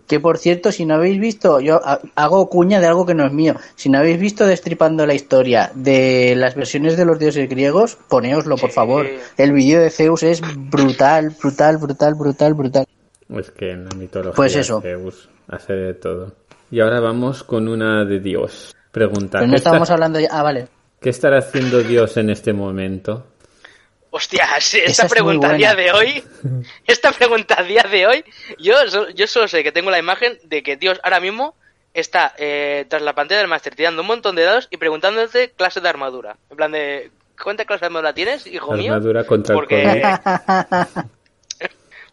Que 0.08 0.20
por 0.20 0.40
cierto, 0.40 0.72
si 0.72 0.86
no 0.88 0.96
habéis 0.96 1.20
visto, 1.20 1.60
yo 1.60 1.80
ha- 1.86 2.02
hago 2.16 2.50
cuña 2.50 2.80
de 2.80 2.88
algo 2.88 3.06
que 3.06 3.14
no 3.14 3.28
es 3.28 3.32
mío. 3.32 3.56
Si 3.76 3.90
no 3.90 4.00
habéis 4.00 4.20
visto 4.20 4.48
destripando 4.48 5.06
la 5.06 5.14
historia 5.14 5.72
de 5.76 6.34
las 6.36 6.56
versiones 6.56 6.98
de 6.98 7.06
los 7.06 7.20
dioses 7.20 7.48
griegos, 7.48 7.96
poneoslo, 8.10 8.56
por 8.58 8.72
Sí. 8.72 8.76
favor. 8.76 9.08
El 9.38 9.54
vídeo 9.54 9.80
de 9.80 9.92
Zeus 9.92 10.24
es 10.24 10.42
brutal, 10.72 11.30
brutal, 11.40 11.78
brutal, 11.78 12.16
brutal, 12.16 12.54
brutal. 12.56 12.86
Es 13.30 13.52
que 13.52 13.70
en 13.70 13.86
la 13.86 13.96
mitología 13.96 14.34
Pues 14.36 14.56
eso. 14.56 14.82
Zeus 14.82 15.30
hace 15.48 15.74
de 15.74 15.94
todo. 15.94 16.34
Y 16.72 16.80
ahora 16.80 17.00
vamos 17.00 17.44
con 17.44 17.68
una 17.68 18.04
de 18.04 18.20
Dios. 18.20 18.76
Pregunta, 18.92 19.38
Pero 19.38 19.46
no 19.46 19.52
¿qué, 19.52 19.58
estábamos 19.58 19.86
está- 19.86 19.94
hablando 19.94 20.20
ya. 20.20 20.30
Ah, 20.32 20.42
vale. 20.42 20.68
¿qué 21.00 21.10
estará 21.12 21.38
haciendo 21.38 21.80
Dios 21.84 22.18
en 22.18 22.32
este 22.32 22.52
momento? 22.52 23.28
Hostia, 24.14 24.45
sí, 24.59 24.78
Esa 24.80 24.91
esta 24.91 25.05
es 25.05 25.12
pregunta 25.12 25.49
a 25.49 25.53
día 25.53 25.74
de 25.74 25.91
hoy, 25.93 26.24
esta 26.88 27.12
pregunta 27.14 27.55
a 27.57 27.64
día 27.64 27.84
de 27.89 28.05
hoy, 28.05 28.26
yo, 28.59 28.76
yo 29.16 29.26
solo 29.28 29.47
sé 29.47 29.64
que 29.64 29.72
tengo 29.72 29.89
la 29.89 29.99
imagen 29.99 30.38
de 30.43 30.62
que 30.64 30.76
Dios 30.76 30.99
ahora 31.03 31.20
mismo 31.22 31.55
está 31.93 32.34
eh, 32.38 32.86
tras 32.89 33.01
la 33.01 33.14
pantalla 33.16 33.39
del 33.39 33.47
máster 33.49 33.74
tirando 33.76 34.01
un 34.01 34.07
montón 34.09 34.36
de 34.36 34.43
dados 34.43 34.68
y 34.70 34.78
preguntándote 34.78 35.51
clases 35.51 35.82
de 35.82 35.89
armadura. 35.89 36.36
En 36.49 36.57
plan 36.57 36.72
de, 36.74 37.09
¿cuántas 37.41 37.66
clases 37.66 37.82
de 37.82 37.86
armadura 37.88 38.14
tienes, 38.14 38.45
hijo 38.47 38.74
mío? 38.74 38.93
Armadura 38.93 39.24
contra 39.24 39.55
Porque, 39.55 40.03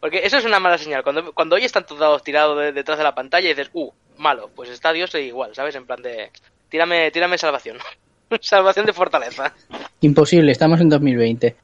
porque 0.00 0.20
eso 0.24 0.38
es 0.38 0.44
una 0.44 0.60
mala 0.60 0.78
señal. 0.78 1.02
Cuando, 1.02 1.32
cuando 1.32 1.56
oyes 1.56 1.72
tantos 1.72 1.98
dados 1.98 2.22
tirados 2.22 2.58
de- 2.58 2.72
detrás 2.72 2.98
de 2.98 3.04
la 3.04 3.14
pantalla 3.14 3.46
y 3.46 3.54
dices, 3.54 3.70
uh, 3.72 3.90
malo, 4.18 4.50
pues 4.54 4.70
está 4.70 4.92
Dios 4.92 5.14
e 5.14 5.22
igual, 5.22 5.54
¿sabes? 5.54 5.74
En 5.74 5.86
plan 5.86 6.00
de, 6.02 6.30
tírame, 6.68 7.10
tírame 7.10 7.38
salvación. 7.38 7.78
salvación 8.40 8.86
de 8.86 8.92
fortaleza. 8.92 9.52
Imposible, 10.00 10.52
estamos 10.52 10.80
en 10.80 10.88
2020. 10.88 11.56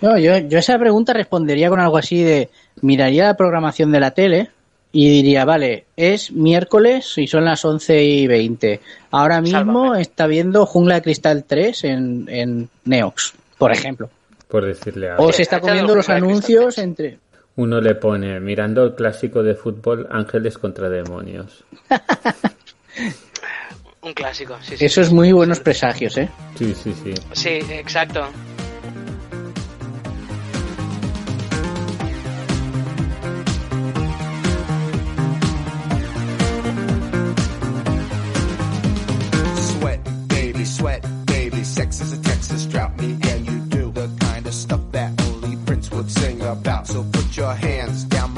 No, 0.00 0.18
yo, 0.18 0.38
yo 0.38 0.56
a 0.56 0.60
esa 0.60 0.78
pregunta 0.78 1.12
respondería 1.12 1.68
con 1.68 1.80
algo 1.80 1.98
así 1.98 2.22
de, 2.22 2.48
miraría 2.80 3.26
la 3.26 3.36
programación 3.36 3.92
de 3.92 4.00
la 4.00 4.12
tele 4.12 4.50
y 4.92 5.08
diría, 5.08 5.44
vale, 5.44 5.84
es 5.96 6.32
miércoles 6.32 7.14
y 7.16 7.26
son 7.26 7.44
las 7.44 7.64
11 7.64 8.02
y 8.02 8.26
20. 8.26 8.80
Ahora 9.10 9.40
mismo 9.40 9.84
Sálvame. 9.84 10.02
está 10.02 10.26
viendo 10.26 10.66
Jungla 10.66 10.96
de 10.96 11.02
Cristal 11.02 11.44
3 11.44 11.84
en, 11.84 12.24
en 12.28 12.68
Neox, 12.84 13.34
por 13.56 13.72
ejemplo. 13.72 14.10
Por 14.48 14.64
decirle 14.66 15.10
algo. 15.10 15.26
O 15.26 15.32
se 15.32 15.42
está 15.42 15.60
comiendo 15.60 15.94
los 15.94 16.08
anuncios 16.08 16.74
3. 16.74 16.84
entre... 16.84 17.18
Uno 17.56 17.80
le 17.80 17.94
pone, 17.94 18.40
mirando 18.40 18.82
el 18.84 18.94
clásico 18.94 19.42
de 19.42 19.54
fútbol, 19.54 20.08
ángeles 20.10 20.56
contra 20.56 20.88
demonios. 20.88 21.64
Un 24.02 24.14
clásico, 24.14 24.56
sí, 24.62 24.76
sí. 24.78 24.84
Eso 24.86 25.02
es 25.02 25.12
muy 25.12 25.30
buenos 25.32 25.60
presagios, 25.60 26.16
¿eh? 26.16 26.30
Sí, 26.56 26.74
sí, 26.74 26.94
sí. 27.04 27.12
Sí, 27.32 27.58
exacto. 27.70 28.24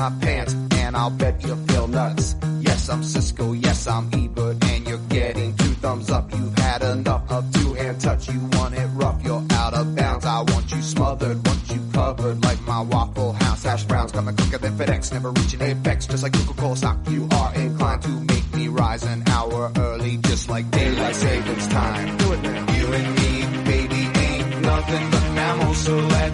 My 0.02 0.10
pants, 0.20 0.52
and 0.72 0.96
I'll 0.96 1.10
bet 1.10 1.44
you 1.44 1.54
feel 1.68 1.86
nuts. 1.86 2.34
Yes, 2.60 2.88
I'm 2.88 3.04
Cisco. 3.04 3.52
Yes, 3.52 3.86
I'm 3.86 4.10
Ebert, 4.12 4.64
and 4.64 4.88
you're 4.88 5.06
getting 5.08 5.54
two 5.56 5.74
thumbs 5.82 6.10
up. 6.10 6.32
You've 6.32 6.58
had 6.58 6.82
enough 6.82 7.30
of 7.30 7.52
two-hand 7.52 8.00
touch. 8.00 8.28
You 8.28 8.40
want 8.54 8.74
it 8.74 8.88
rough, 8.94 9.22
you're 9.22 9.44
out 9.52 9.74
of 9.74 9.94
bounds. 9.94 10.24
I 10.26 10.40
want 10.40 10.72
you 10.72 10.82
smothered, 10.82 11.46
want 11.46 11.70
you 11.70 11.80
covered 11.92 12.42
like 12.42 12.60
my 12.62 12.80
Waffle 12.80 13.32
House 13.32 13.62
hash 13.62 13.84
browns. 13.84 14.10
Coming 14.10 14.34
quicker 14.34 14.58
than 14.58 14.76
FedEx, 14.76 15.12
never 15.12 15.30
reaching 15.30 15.62
apex. 15.62 16.06
Just 16.06 16.24
like 16.24 16.32
Coca-Cola 16.32 16.76
stock, 16.76 16.98
you 17.08 17.28
are 17.30 17.54
inclined 17.54 18.02
to 18.02 18.08
make 18.32 18.54
me 18.54 18.66
rise 18.66 19.04
an 19.04 19.22
hour 19.28 19.70
early, 19.76 20.16
just 20.16 20.50
like 20.50 20.68
daylight 20.72 21.14
savings 21.14 21.68
time. 21.68 22.16
Do 22.16 22.32
it 22.32 22.42
now. 22.42 22.74
You 22.76 22.86
and 22.92 23.08
me, 23.18 23.64
baby, 23.70 24.02
ain't 24.18 24.62
nothing 24.62 25.10
but 25.12 25.24
mammals, 25.38 25.78
so 25.78 25.96
let's 25.96 26.31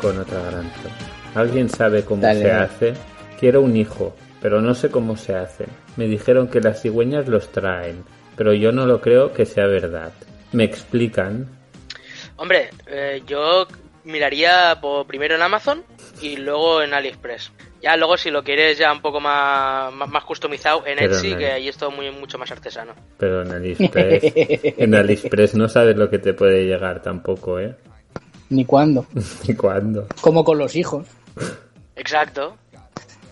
Con 0.00 0.18
otra 0.18 0.40
gran 0.42 0.70
pregunta. 0.70 1.04
¿Alguien 1.34 1.68
sabe 1.68 2.04
cómo 2.04 2.22
Dale, 2.22 2.40
se 2.40 2.52
hace? 2.52 2.94
Quiero 3.38 3.60
un 3.60 3.76
hijo, 3.76 4.14
pero 4.40 4.60
no 4.60 4.74
sé 4.74 4.90
cómo 4.90 5.16
se 5.16 5.34
hace. 5.34 5.66
Me 5.96 6.06
dijeron 6.06 6.48
que 6.48 6.60
las 6.60 6.82
cigüeñas 6.82 7.28
los 7.28 7.50
traen, 7.50 8.04
pero 8.36 8.52
yo 8.52 8.72
no 8.72 8.86
lo 8.86 9.00
creo 9.00 9.32
que 9.32 9.46
sea 9.46 9.66
verdad. 9.66 10.12
¿Me 10.52 10.64
explican? 10.64 11.48
Hombre, 12.36 12.70
eh, 12.86 13.22
yo 13.26 13.66
miraría 14.04 14.78
por, 14.80 15.06
primero 15.06 15.34
en 15.34 15.42
Amazon 15.42 15.82
y 16.20 16.36
luego 16.36 16.82
en 16.82 16.94
AliExpress. 16.94 17.52
Ya 17.82 17.96
luego 17.96 18.16
si 18.16 18.30
lo 18.30 18.42
quieres 18.42 18.78
ya 18.78 18.92
un 18.92 19.02
poco 19.02 19.20
más, 19.20 19.92
más, 19.92 20.08
más 20.08 20.24
customizado 20.24 20.86
en 20.86 20.98
Pero 20.98 21.14
Etsy, 21.14 21.34
que 21.36 21.52
ahí 21.52 21.68
es 21.68 21.76
todo 21.76 21.90
muy, 21.90 22.10
mucho 22.10 22.38
más 22.38 22.50
artesano. 22.50 22.94
Pero 23.18 23.42
en 23.42 23.52
AliExpress, 23.52 24.32
en 24.78 24.94
AliExpress 24.94 25.54
no 25.54 25.68
sabes 25.68 25.96
lo 25.96 26.08
que 26.08 26.18
te 26.18 26.32
puede 26.32 26.64
llegar 26.64 27.02
tampoco, 27.02 27.60
¿eh? 27.60 27.74
Ni 28.54 28.64
cuándo. 28.64 29.06
¿Y 29.48 29.54
cuándo? 29.54 30.06
Como 30.20 30.44
con 30.44 30.58
los 30.58 30.76
hijos. 30.76 31.06
Exacto. 31.96 32.56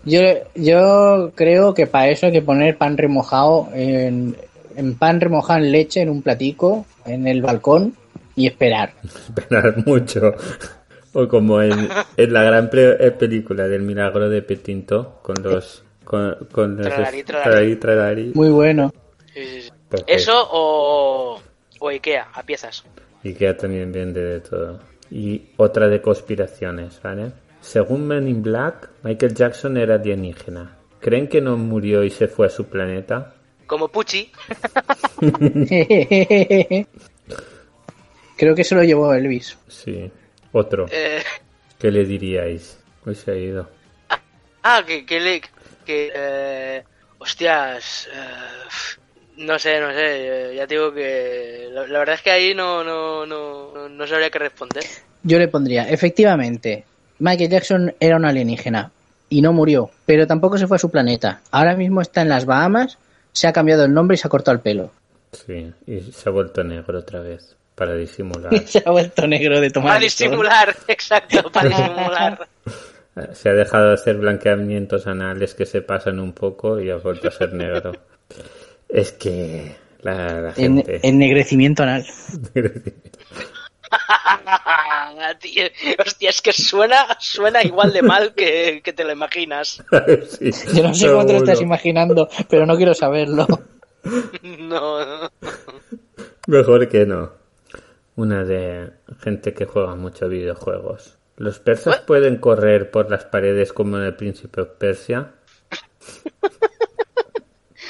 Yo, 0.04 0.20
yo 0.54 1.30
creo 1.34 1.74
que 1.74 1.86
para 1.86 2.08
eso 2.08 2.26
hay 2.26 2.32
que 2.32 2.42
poner 2.42 2.76
pan 2.76 2.96
remojado 2.98 3.68
en, 3.72 4.36
en 4.76 4.94
pan 4.96 5.20
remojado 5.20 5.60
en 5.60 5.70
leche 5.72 6.00
en 6.00 6.10
un 6.10 6.22
platico 6.22 6.86
en 7.06 7.26
el 7.28 7.40
balcón 7.42 7.94
y 8.34 8.46
esperar. 8.46 8.94
Esperar 9.04 9.86
mucho. 9.86 10.34
O 11.12 11.28
como 11.28 11.60
en, 11.62 11.88
en 12.16 12.32
la 12.32 12.42
gran 12.42 12.70
pre- 12.70 12.96
eh, 13.06 13.10
película 13.12 13.68
del 13.68 13.82
milagro 13.82 14.28
de 14.28 14.42
Petinto, 14.42 15.18
con 15.22 15.36
los... 15.42 15.84
Con, 16.04 16.34
con 16.50 16.76
los 16.78 16.86
Tralari, 16.88 17.22
tralari. 17.22 17.50
tralari, 17.50 17.76
tralari. 17.76 18.32
Muy 18.34 18.48
bueno. 18.48 18.92
Sí, 19.32 19.44
sí, 19.44 19.62
sí. 19.62 19.70
Perfecto. 19.88 20.12
Eso 20.12 20.32
o, 20.50 21.40
o 21.78 21.88
Ikea, 21.88 22.26
a 22.34 22.42
piezas. 22.42 22.82
Queda 23.22 23.56
también 23.56 23.92
bien 23.92 24.12
de, 24.12 24.20
de 24.24 24.40
todo. 24.40 24.80
Y 25.14 25.50
otra 25.58 25.88
de 25.88 26.00
conspiraciones, 26.00 26.98
¿vale? 27.02 27.32
Según 27.60 28.06
Men 28.06 28.26
in 28.28 28.42
Black, 28.42 28.88
Michael 29.02 29.34
Jackson 29.34 29.76
era 29.76 29.96
alienígena. 29.96 30.78
¿Creen 31.00 31.28
que 31.28 31.42
no 31.42 31.58
murió 31.58 32.02
y 32.02 32.08
se 32.08 32.28
fue 32.28 32.46
a 32.46 32.50
su 32.50 32.64
planeta? 32.64 33.34
Como 33.66 33.88
Pucci. 33.88 34.32
Creo 38.36 38.54
que 38.54 38.64
se 38.64 38.74
lo 38.74 38.82
llevó 38.82 39.12
Elvis. 39.12 39.58
Sí. 39.68 40.10
Otro. 40.52 40.86
Eh, 40.90 41.22
¿Qué 41.78 41.90
le 41.90 42.04
diríais? 42.04 42.78
Hoy 43.04 43.14
se 43.14 43.32
ha 43.32 43.36
ido. 43.36 43.68
ah, 44.62 44.82
que, 44.86 45.04
que 45.04 45.20
le... 45.20 45.42
Que, 45.84 46.10
eh, 46.14 46.84
hostias. 47.18 48.08
eh, 48.12 49.00
no 49.36 49.58
sé, 49.58 49.80
no 49.80 49.92
sé. 49.92 50.54
Ya 50.54 50.66
te 50.66 50.74
digo 50.74 50.92
que... 50.92 51.68
La, 51.72 51.86
la 51.86 51.98
verdad 52.00 52.14
es 52.16 52.22
que 52.22 52.30
ahí 52.30 52.54
no, 52.54 52.84
no, 52.84 53.26
no, 53.26 53.72
no, 53.72 53.88
no 53.88 54.06
sabría 54.06 54.30
qué 54.30 54.38
responder. 54.38 54.84
Yo 55.22 55.38
le 55.38 55.48
pondría, 55.48 55.88
efectivamente, 55.88 56.84
Michael 57.18 57.50
Jackson 57.50 57.94
era 58.00 58.16
un 58.16 58.24
alienígena 58.24 58.90
y 59.28 59.40
no 59.40 59.52
murió, 59.52 59.90
pero 60.04 60.26
tampoco 60.26 60.58
se 60.58 60.66
fue 60.66 60.76
a 60.76 60.80
su 60.80 60.90
planeta. 60.90 61.40
Ahora 61.50 61.76
mismo 61.76 62.00
está 62.00 62.22
en 62.22 62.28
las 62.28 62.44
Bahamas, 62.44 62.98
se 63.32 63.46
ha 63.46 63.52
cambiado 63.52 63.84
el 63.84 63.94
nombre 63.94 64.16
y 64.16 64.18
se 64.18 64.26
ha 64.26 64.30
cortado 64.30 64.56
el 64.56 64.60
pelo. 64.60 64.90
Sí. 65.32 65.72
Y 65.86 66.00
se 66.00 66.28
ha 66.28 66.32
vuelto 66.32 66.62
negro 66.64 66.98
otra 66.98 67.20
vez. 67.20 67.56
Para 67.74 67.94
disimular. 67.94 68.56
se 68.66 68.82
ha 68.84 68.90
vuelto 68.90 69.26
negro 69.26 69.60
de 69.60 69.70
tomar 69.70 69.92
Para 69.92 70.00
disimular, 70.00 70.76
exacto, 70.88 71.50
para 71.50 71.68
disimular. 71.68 72.48
Se 73.34 73.50
ha 73.50 73.52
dejado 73.52 73.88
de 73.88 73.92
hacer 73.92 74.16
blanqueamientos 74.16 75.06
anales 75.06 75.52
que 75.52 75.66
se 75.66 75.82
pasan 75.82 76.18
un 76.18 76.32
poco 76.32 76.80
y 76.80 76.88
ha 76.88 76.96
vuelto 76.96 77.28
a 77.28 77.30
ser 77.30 77.52
negro. 77.52 77.92
Es 78.92 79.10
que 79.12 79.74
la, 80.02 80.40
la 80.40 80.48
En- 80.56 80.76
gente... 80.76 81.00
ennegrecimiento 81.02 81.82
anal. 81.82 82.06
Hostia, 86.04 86.30
es 86.30 86.40
que 86.42 86.52
suena, 86.52 87.16
suena 87.18 87.62
igual 87.62 87.92
de 87.92 88.02
mal 88.02 88.34
que, 88.34 88.80
que 88.84 88.92
te 88.92 89.04
lo 89.04 89.12
imaginas. 89.12 89.82
Sí, 90.28 90.50
Yo 90.74 90.82
no 90.82 90.94
sé 90.94 91.08
cómo 91.08 91.26
te 91.26 91.32
lo 91.32 91.38
estás 91.38 91.60
imaginando, 91.60 92.28
pero 92.48 92.66
no 92.66 92.76
quiero 92.76 92.94
saberlo. 92.94 93.46
No. 94.42 95.30
Mejor 96.46 96.88
que 96.88 97.06
no. 97.06 97.32
Una 98.16 98.44
de 98.44 98.90
gente 99.20 99.54
que 99.54 99.64
juega 99.64 99.94
mucho 99.94 100.28
videojuegos. 100.28 101.16
¿Los 101.36 101.58
persas 101.60 102.00
pueden 102.00 102.36
correr 102.36 102.90
por 102.90 103.10
las 103.10 103.24
paredes 103.24 103.72
como 103.72 103.96
en 103.98 104.04
el 104.04 104.14
príncipe 104.16 104.64
Persia? 104.64 105.32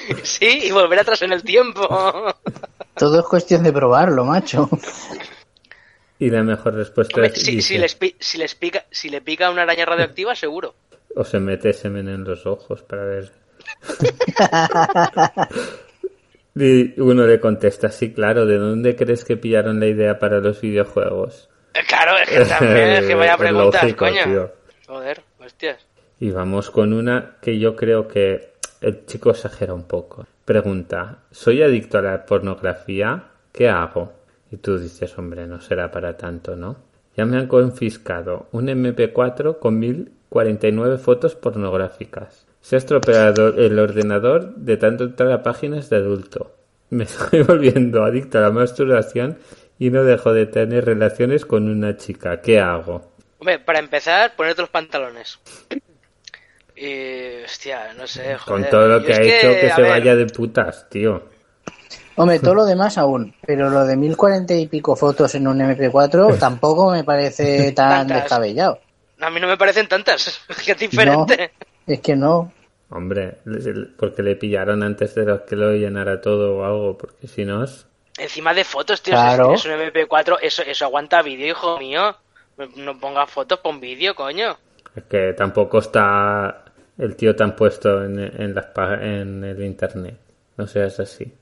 Sí, 0.23 0.61
y 0.65 0.71
volver 0.71 1.01
atrás 1.01 1.23
en 1.23 1.33
el 1.33 1.43
tiempo. 1.43 1.89
Todo 2.97 3.21
es 3.21 3.27
cuestión 3.27 3.63
de 3.63 3.73
probarlo, 3.73 4.25
macho. 4.25 4.69
Y 6.19 6.31
la 6.31 6.43
mejor 6.43 6.75
respuesta 6.75 7.17
Hombre, 7.17 7.33
es 7.35 7.43
si, 7.43 7.57
dice, 7.57 7.69
si 7.69 7.79
les 7.79 7.95
pi- 7.95 8.17
si 8.21 8.39
les 8.39 8.55
pica, 8.55 8.85
si 8.91 9.09
le 9.09 9.21
pica 9.21 9.51
una 9.51 9.63
araña 9.63 9.87
radioactiva, 9.87 10.35
seguro. 10.37 10.75
o 11.17 11.25
se 11.25 11.41
mete 11.41 11.73
semen 11.73 12.09
en 12.09 12.25
los 12.25 12.47
ojos 12.47 12.83
para 12.83 13.05
ver. 13.05 13.33
y 16.55 17.01
uno 17.01 17.27
le 17.27 17.41
contesta, 17.41 17.91
sí, 17.91 18.13
claro, 18.13 18.47
¿de 18.47 18.59
dónde 18.59 18.95
crees 18.97 19.25
que 19.25 19.37
pillaron 19.37 19.81
la 19.81 19.87
idea 19.87 20.19
para 20.19 20.39
los 20.41 20.61
videojuegos? 20.61 21.49
Eh, 21.75 21.81
Claro, 21.89 22.17
es 22.19 22.29
que 22.29 22.45
también, 22.45 22.89
es 22.91 23.07
que 23.07 23.15
vaya 23.15 23.37
preguntas, 23.37 23.83
lógico, 23.83 24.05
coño. 24.07 24.25
tío. 24.25 24.53
Joder, 24.87 25.23
hostias. 25.45 25.79
Y 26.21 26.31
vamos 26.31 26.71
con 26.71 26.93
una 26.93 27.37
que 27.41 27.59
yo 27.59 27.75
creo 27.75 28.07
que 28.07 28.52
el 28.83 29.07
chico 29.07 29.31
exagera 29.31 29.75
un 29.75 29.85
poco. 29.85 30.27
Pregunta, 30.45 31.19
¿soy 31.31 31.63
adicto 31.63 31.99
a 31.99 32.03
la 32.03 32.27
pornografía? 32.27 33.25
¿Qué 33.53 33.69
hago? 33.69 34.13
Y 34.51 34.57
tú 34.57 34.79
dices, 34.79 35.17
hombre, 35.19 35.47
no 35.47 35.61
será 35.61 35.91
para 35.91 36.17
tanto, 36.17 36.57
¿no? 36.57 36.77
Ya 37.17 37.25
me 37.25 37.39
han 37.39 37.47
confiscado 37.47 38.49
un 38.53 38.67
MP4 38.67 39.59
con 39.59 39.79
1049 39.79 40.99
fotos 40.99 41.35
pornográficas. 41.35 42.47
Se 42.61 42.77
ha 42.77 42.79
estropeado 42.79 43.49
el 43.49 43.79
ordenador 43.79 44.55
de 44.57 44.77
tanto 44.77 45.05
entrar 45.05 45.31
a 45.33 45.43
páginas 45.43 45.89
de 45.91 45.97
adulto. 45.97 46.55
Me 46.91 47.05
estoy 47.05 47.43
volviendo 47.43 48.05
adicto 48.05 48.39
a 48.39 48.43
la 48.43 48.51
masturbación 48.51 49.39
y 49.79 49.91
no 49.91 50.05
dejo 50.05 50.33
de 50.33 50.47
tener 50.47 50.85
relaciones 50.85 51.47
con 51.47 51.69
una 51.69 51.97
chica. 51.97 52.41
¿Qué 52.41 52.61
hago? 52.61 53.13
Hombre, 53.39 53.59
para 53.59 53.79
empezar, 53.79 54.37
ponerte 54.37 54.63
los 54.63 54.71
pantalones. 54.71 55.39
Y, 56.85 57.45
hostia, 57.45 57.93
no 57.97 58.07
sé, 58.07 58.37
joder. 58.39 58.63
Con 58.63 58.71
todo 58.71 58.89
lo 58.89 59.05
que 59.05 59.13
es 59.13 59.19
ha 59.19 59.23
hecho 59.23 59.49
que 59.61 59.71
se 59.71 59.83
ver, 59.83 59.91
vaya 59.91 60.17
de 60.17 60.27
putas, 60.27 60.89
tío. 60.91 61.23
Hombre, 62.17 62.41
todo 62.41 62.55
lo 62.55 62.65
demás 62.65 62.99
aún, 62.99 63.35
pero 63.47 63.71
lo 63.71 63.85
de 63.87 63.97
1040 63.97 64.55
y 64.55 64.67
pico 64.67 64.97
fotos 64.97 65.35
en 65.35 65.47
un 65.47 65.61
MP4 65.61 66.39
tampoco 66.41 66.91
me 66.91 67.05
parece 67.05 67.71
tan 67.73 68.07
Tantas. 68.09 68.23
descabellado. 68.25 68.81
A 69.21 69.31
mí 69.31 69.39
no 69.41 69.47
me 69.47 69.57
parecen 69.57 69.87
tantas, 69.87 70.41
que 70.65 70.73
es 70.73 70.79
diferente. 70.79 71.53
Es 71.87 72.01
que 72.01 72.17
no. 72.17 72.53
Hombre, 72.91 73.39
porque 73.97 74.23
le 74.23 74.37
pillaron 74.37 74.83
antes 74.83 75.15
de 75.15 75.25
los 75.25 75.43
que 75.43 75.57
lo 75.57 75.73
llenara 75.73 76.21
todo 76.21 76.57
o 76.59 76.65
algo, 76.65 76.99
porque 76.99 77.27
si 77.29 77.45
no 77.45 77.65
es... 77.65 77.87
Encima 78.19 78.53
de 78.53 78.65
fotos, 78.65 79.01
tío, 79.03 79.15
Claro. 79.15 79.55
es, 79.55 79.61
es 79.65 79.67
un 79.67 79.73
MP4, 79.81 80.39
eso, 80.43 80.63
eso 80.63 80.85
aguanta 80.85 81.23
vídeo, 81.23 81.47
hijo 81.49 81.79
mío. 81.79 82.15
No 82.77 82.99
pongas 82.99 83.31
fotos, 83.31 83.61
pon 83.61 83.81
vídeo, 83.81 84.15
coño. 84.15 84.59
Es 84.95 85.05
que 85.05 85.33
tampoco 85.33 85.79
está 85.79 86.62
el 86.99 87.17
tío 87.17 87.35
tan 87.35 87.57
puesto 87.57 88.05
en, 88.05 88.19
en, 88.19 88.55
las, 88.55 88.67
en 89.01 89.45
el 89.45 89.63
internet. 89.63 90.17
No 90.57 90.67
seas 90.67 91.01
así. 91.01 91.33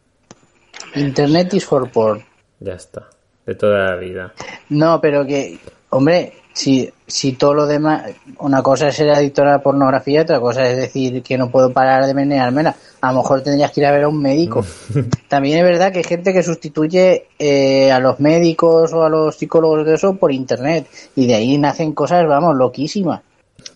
Internet 0.94 1.54
is 1.54 1.64
for 1.64 1.90
porn. 1.90 2.22
Ya 2.60 2.74
está. 2.74 3.08
De 3.46 3.54
toda 3.54 3.90
la 3.90 3.96
vida. 3.96 4.32
No, 4.68 5.00
pero 5.00 5.26
que, 5.26 5.58
hombre, 5.90 6.32
si, 6.52 6.90
si 7.06 7.32
todo 7.32 7.54
lo 7.54 7.66
demás, 7.66 8.10
una 8.38 8.62
cosa 8.62 8.88
es 8.88 8.96
ser 8.96 9.10
adicto 9.10 9.42
a 9.42 9.46
la 9.46 9.62
pornografía, 9.62 10.22
otra 10.22 10.40
cosa 10.40 10.68
es 10.68 10.76
decir 10.76 11.22
que 11.22 11.38
no 11.38 11.50
puedo 11.50 11.72
parar 11.72 12.06
de 12.06 12.14
meneármela. 12.14 12.74
A 13.00 13.12
lo 13.12 13.18
mejor 13.18 13.42
tendrías 13.42 13.72
que 13.72 13.80
ir 13.80 13.86
a 13.86 13.92
ver 13.92 14.04
a 14.04 14.08
un 14.08 14.20
médico. 14.20 14.64
También 15.28 15.58
es 15.58 15.64
verdad 15.64 15.92
que 15.92 15.98
hay 15.98 16.04
gente 16.04 16.32
que 16.32 16.42
sustituye 16.42 17.28
eh, 17.38 17.90
a 17.90 17.98
los 17.98 18.20
médicos 18.20 18.92
o 18.92 19.02
a 19.02 19.08
los 19.08 19.36
psicólogos 19.36 19.86
de 19.86 19.94
eso 19.94 20.14
por 20.16 20.32
internet. 20.32 20.86
Y 21.16 21.26
de 21.26 21.34
ahí 21.34 21.58
nacen 21.58 21.92
cosas, 21.92 22.26
vamos, 22.26 22.56
loquísimas. 22.56 23.22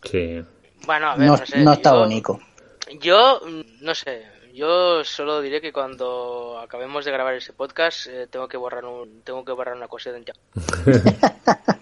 Sí. 0.04 0.42
Bueno, 0.86 1.10
a 1.10 1.16
ver, 1.16 1.26
No, 1.26 1.36
no, 1.36 1.46
sé. 1.46 1.58
no 1.58 1.72
está 1.72 1.90
yo- 1.90 1.98
bonito. 2.00 2.40
Yo, 3.00 3.40
mm, 3.46 3.84
no 3.84 3.94
sé, 3.94 4.24
yo 4.52 5.02
solo 5.04 5.40
diré 5.40 5.60
que 5.60 5.72
cuando 5.72 6.58
acabemos 6.62 7.04
de 7.04 7.12
grabar 7.12 7.34
ese 7.34 7.52
podcast 7.52 8.06
eh, 8.08 8.26
tengo 8.30 8.46
que 8.48 8.56
borrar 8.56 8.84
un, 8.84 9.22
tengo 9.22 9.44
que 9.44 9.52
borrar 9.52 9.74
una 9.76 9.88
cosa 9.88 10.12
de 10.12 10.24
ya. 10.24 10.32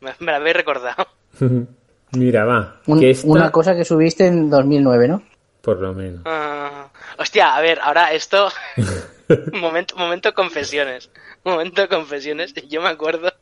me, 0.00 0.14
me 0.18 0.32
la 0.32 0.36
habéis 0.36 0.56
recordado. 0.56 1.06
Mira, 2.12 2.44
va. 2.44 2.80
Un- 2.86 3.00
que 3.00 3.10
esta, 3.10 3.26
Una 3.28 3.50
cosa 3.52 3.74
que 3.76 3.84
subiste 3.84 4.26
en 4.26 4.48
2009, 4.48 5.08
¿no? 5.08 5.22
Por 5.60 5.80
lo 5.80 5.92
menos. 5.92 6.22
Ah, 6.24 6.88
hostia, 7.18 7.54
a 7.56 7.60
ver, 7.60 7.78
ahora 7.82 8.12
esto. 8.12 8.48
momento, 9.52 9.96
momento 9.96 10.32
confesiones. 10.32 11.10
Momento 11.44 11.88
confesiones. 11.88 12.54
Yo 12.68 12.80
me 12.80 12.88
acuerdo. 12.88 13.32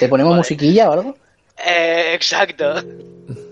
¿Te 0.00 0.08
ponemos 0.08 0.34
musiquilla 0.34 0.88
o 0.88 0.92
algo? 0.94 1.16
Eh, 1.64 2.14
exacto. 2.14 2.74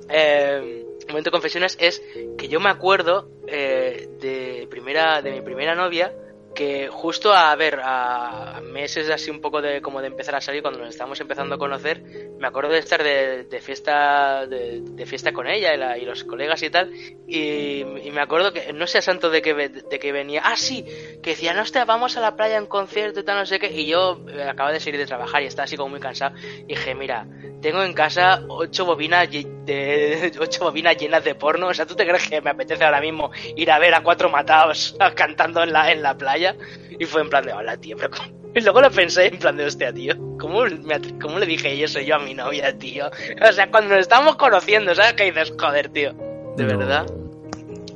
Eh, 0.09 0.85
momento 1.09 1.31
confesiones 1.31 1.77
es 1.81 2.03
que 2.37 2.49
yo 2.49 2.61
me 2.61 2.71
acuerdo 2.71 3.29
eh, 3.47 4.09
de 4.21 4.67
primera 4.71 5.23
de 5.23 5.33
mi 5.33 5.41
primera 5.41 5.75
novia 5.75 6.13
que 6.55 6.89
justo 6.89 7.33
a 7.33 7.55
ver 7.57 7.81
a 7.83 8.61
meses 8.63 9.11
así 9.11 9.31
un 9.31 9.41
poco 9.41 9.61
de 9.61 9.83
como 9.83 10.01
de 10.01 10.07
empezar 10.07 10.35
a 10.35 10.41
salir 10.41 10.63
cuando 10.63 10.81
nos 10.81 10.91
estábamos 10.91 11.21
empezando 11.21 11.57
a 11.57 11.59
conocer 11.59 12.03
me 12.39 12.47
acuerdo 12.47 12.73
de 12.73 12.79
estar 12.79 13.03
de, 13.03 13.45
de 13.45 13.61
fiesta 13.61 14.47
de, 14.47 14.81
de 14.83 15.07
fiesta 15.07 15.33
con 15.33 15.47
ella 15.47 15.97
y, 15.97 16.05
los 16.05 16.25
colegas 16.25 16.63
y 16.63 16.71
tal 16.71 16.93
y, 17.27 17.85
me 18.13 18.21
acuerdo 18.21 18.53
que 18.53 18.73
no 18.73 18.87
sé 18.87 19.03
santo 19.03 19.31
de 19.31 19.43
que 19.43 19.55
de 19.55 19.99
que 19.99 20.13
venía 20.13 20.43
ah 20.45 20.57
sí 20.57 20.85
que 21.23 21.31
decía 21.31 21.53
no 21.53 21.63
hostia 21.63 21.85
vamos 21.85 22.17
a 22.17 22.21
la 22.21 22.37
playa 22.37 22.57
en 22.57 22.67
concierto 22.67 23.21
y 23.21 23.25
tal 23.25 23.39
no 23.39 23.47
sé 23.47 23.59
qué 23.59 23.73
y 23.73 23.87
yo 23.87 24.21
eh, 24.29 24.43
acababa 24.45 24.73
de 24.73 24.81
salir 24.81 25.01
de 25.01 25.07
trabajar 25.07 25.43
y 25.43 25.47
estaba 25.47 25.65
así 25.65 25.77
como 25.77 25.91
muy 25.91 26.01
cansado 26.01 26.37
y 26.37 26.75
dije 26.75 26.95
mira 26.95 27.27
tengo 27.61 27.83
en 27.83 27.95
casa 27.95 28.43
ocho 28.49 28.85
bobinas 28.85 29.29
de 29.31 30.33
ocho 30.41 30.65
bobinas 30.65 30.97
llenas 30.97 31.25
de 31.25 31.35
porno 31.35 31.69
o 31.69 31.75
sea 31.75 31.87
tú 31.87 31.97
te 31.97 32.07
crees 32.07 32.29
que 32.29 32.41
me 32.41 32.51
apetece 32.51 32.85
ahora 32.85 33.01
mismo 33.01 33.31
ir 33.57 33.71
a 33.71 33.79
ver 33.79 33.95
a 33.95 34.03
cuatro 34.03 34.31
matados 34.31 34.97
cantando 35.17 35.63
en 35.63 35.73
la 35.73 35.91
en 35.91 36.03
la 36.03 36.17
playa 36.17 36.44
y 36.99 37.05
fue 37.05 37.23
en 37.23 37.31
plan 37.31 37.45
de 37.45 37.53
hola 37.53 37.77
tío 37.77 37.97
pero 37.97 38.11
cómo, 38.11 38.29
Y 38.55 38.61
luego 38.61 38.81
lo 38.81 38.91
pensé 38.91 39.27
en 39.27 39.39
plan 39.39 39.57
de 39.57 39.65
hostia, 39.67 39.93
tío. 39.93 40.15
¿Cómo, 40.39 40.63
me 40.65 41.01
cómo 41.21 41.39
le 41.39 41.47
dije 41.47 41.83
eso 41.83 42.01
yo 42.01 42.17
a 42.17 42.19
mi 42.19 42.35
novia, 42.35 42.77
tío? 42.79 43.07
O 43.49 43.53
sea, 43.53 43.71
cuando 43.71 43.91
nos 43.95 44.01
estábamos 44.03 44.37
conociendo, 44.37 44.95
¿sabes 44.95 45.15
qué 45.15 45.25
dices? 45.25 45.53
Joder, 45.59 45.89
tío. 45.89 46.13
De 46.57 46.65
No. 46.65 46.79
verdad. 46.79 47.07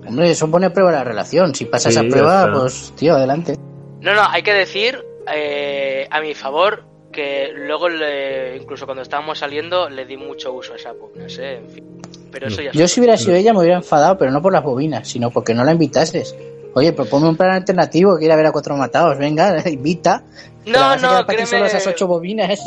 Hombre, 0.06 0.30
eso 0.30 0.50
pone 0.50 0.66
a 0.66 0.72
prueba 0.72 0.90
la 0.90 1.04
relación. 1.04 1.54
Si 1.54 1.64
pasas 1.66 1.94
Sí, 1.94 2.00
a 2.00 2.08
prueba, 2.08 2.44
está. 2.46 2.52
pues, 2.60 2.92
tío, 2.96 3.14
adelante. 3.14 3.56
No, 4.00 4.14
no, 4.14 4.22
hay 4.28 4.42
que 4.42 4.54
decir 4.54 5.04
eh, 5.32 6.06
a 6.10 6.20
mi 6.20 6.34
favor 6.34 6.84
que 7.12 7.50
luego, 7.54 7.88
le- 7.88 8.56
incluso 8.56 8.86
cuando 8.86 9.02
estábamos 9.02 9.38
saliendo, 9.38 9.88
le 9.90 10.06
di 10.06 10.16
mucho 10.16 10.52
uso 10.52 10.72
a 10.72 10.76
esas 10.76 10.96
bobinas, 10.98 11.36
¿eh? 11.38 11.56
En 11.58 11.68
fin. 11.70 11.84
Pero 12.32 12.48
eso 12.48 12.60
ya 12.62 12.72
Yo 12.72 12.86
si 12.88 13.00
hubiera 13.00 13.16
sido 13.16 13.34
ella 13.36 13.52
me 13.52 13.60
hubiera 13.60 13.76
enfadado, 13.76 14.18
pero 14.18 14.30
no 14.30 14.42
por 14.42 14.52
las 14.52 14.62
bobinas, 14.62 15.08
sino 15.08 15.30
porque 15.30 15.54
no 15.54 15.64
la 15.64 15.72
invitases. 15.72 16.34
Oye, 16.74 16.92
proponme 16.92 17.28
un 17.28 17.36
plan 17.36 17.50
alternativo, 17.50 18.16
que 18.18 18.24
ir 18.26 18.32
a 18.32 18.36
ver 18.36 18.46
a 18.46 18.52
cuatro 18.52 18.76
matados, 18.76 19.18
venga, 19.18 19.56
invita. 19.68 20.22
No, 20.66 20.90
no, 20.90 20.94
ti 20.96 21.00
solo 21.00 21.26
créeme. 21.26 21.66
esas 21.66 21.86
ocho 21.86 22.06
bobinas. 22.06 22.60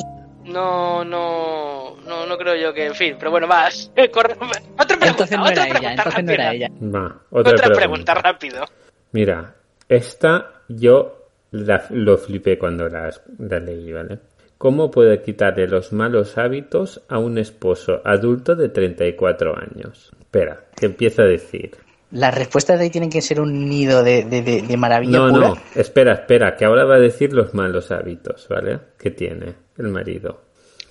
No, 0.45 1.06
no, 1.06 1.95
no, 2.08 2.26
no 2.26 2.38
creo 2.38 2.56
yo 2.56 2.74
que, 2.74 2.88
en 2.88 2.95
fin, 2.95 3.16
pero 3.18 3.32
bueno, 3.32 3.47
vas. 3.47 3.91
Corre- 4.12 4.34
Otra 4.34 4.97
pregunta, 4.97 5.08
Entonces 5.08 5.38
no 5.38 5.43
otra 5.43 5.54
era 5.54 5.66
ella, 5.66 5.72
pregunta 5.80 6.04
entonces 6.04 6.24
no 6.24 6.32
ella. 6.52 6.68
Va, 6.82 7.22
otra, 7.30 7.54
Otra 7.54 7.68
pregunta. 7.68 7.76
pregunta 7.76 8.14
rápido. 8.16 8.66
Mira, 9.12 9.56
esta 9.88 10.52
yo 10.68 11.28
la- 11.52 11.86
lo 11.91 12.18
flipé 12.18 12.58
cuando 12.58 12.88
la, 12.89 13.12
la 13.39 13.60
leí, 13.60 13.91
¿vale? 13.93 14.20
¿Cómo 14.58 14.91
puedo 14.91 15.20
quitarle 15.24 15.68
los 15.68 15.91
malos 15.91 16.38
hábitos 16.38 17.02
a 17.10 17.18
un 17.18 17.38
esposo 17.38 18.02
adulto 18.06 18.56
de 18.56 18.70
34 18.70 19.56
años? 19.58 20.12
Espera, 20.20 20.66
que 20.76 20.86
empiezo 20.88 21.24
a 21.24 21.26
decir. 21.26 21.72
Las 22.12 22.36
respuestas 22.36 22.78
de 22.78 22.86
ahí 22.86 22.89
tienen 22.89 23.09
que 23.09 23.22
ser 23.22 23.39
un 23.39 23.70
nido 23.70 24.03
de, 24.03 24.24
de, 24.26 24.41
de- 24.41 24.62
de 24.64 24.78
maravilla 24.78 25.18
No, 25.20 25.30
pura. 25.30 25.47
no, 25.49 25.57
espera, 25.76 26.14
espera, 26.14 26.55
que 26.57 26.66
ahora 26.66 26.84
va 26.86 26.95
a 26.95 26.99
decir 26.99 27.32
los 27.34 27.53
malos 27.53 27.89
hábitos, 27.91 28.47
¿vale? 28.49 28.80
Que 28.97 29.12
tiene 29.12 29.55
el 29.78 29.88
marido. 29.88 30.41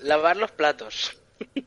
Lavar 0.03 0.37
los 0.37 0.51
platos. 0.51 1.11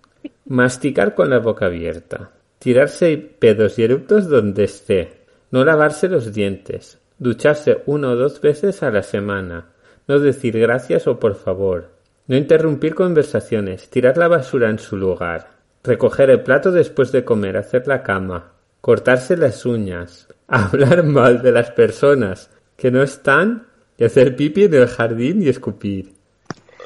Masticar 0.47 1.15
con 1.15 1.31
la 1.31 1.39
boca 1.39 1.67
abierta. 1.67 2.31
Tirarse 2.59 3.17
pedos 3.17 3.79
y 3.79 3.85
eructos 3.85 4.29
donde 4.29 4.65
esté. 4.65 5.25
No 5.51 5.65
lavarse 5.65 6.09
los 6.09 6.33
dientes. 6.33 6.99
Ducharse 7.19 7.83
una 7.87 8.11
o 8.11 8.17
dos 8.17 8.41
veces 8.41 8.83
a 8.83 8.91
la 8.91 9.03
semana. 9.03 9.69
No 10.09 10.19
decir 10.19 10.59
gracias 10.59 11.07
o 11.07 11.19
por 11.21 11.35
favor. 11.37 11.91
No 12.27 12.37
interrumpir 12.37 12.95
conversaciones. 12.95 13.89
Tirar 13.91 14.17
la 14.17 14.29
basura 14.29 14.69
en 14.69 14.79
su 14.79 14.97
lugar. 14.97 15.49
Recoger 15.83 16.31
el 16.31 16.43
plato 16.43 16.73
después 16.73 17.13
de 17.13 17.25
comer. 17.25 17.57
Hacer 17.57 17.87
la 17.87 18.03
cama. 18.03 18.53
Cortarse 18.85 19.35
las 19.39 19.65
uñas. 19.65 20.29
Hablar 20.47 21.05
mal 21.05 21.41
de 21.41 21.53
las 21.53 21.71
personas 21.71 22.51
que 22.77 22.91
no 22.91 23.03
están. 23.03 23.67
Y 23.97 24.05
hacer 24.05 24.37
pipi 24.37 24.65
en 24.65 24.75
el 24.75 24.89
jardín 24.89 25.41
y 25.41 25.49
escupir. 25.49 26.13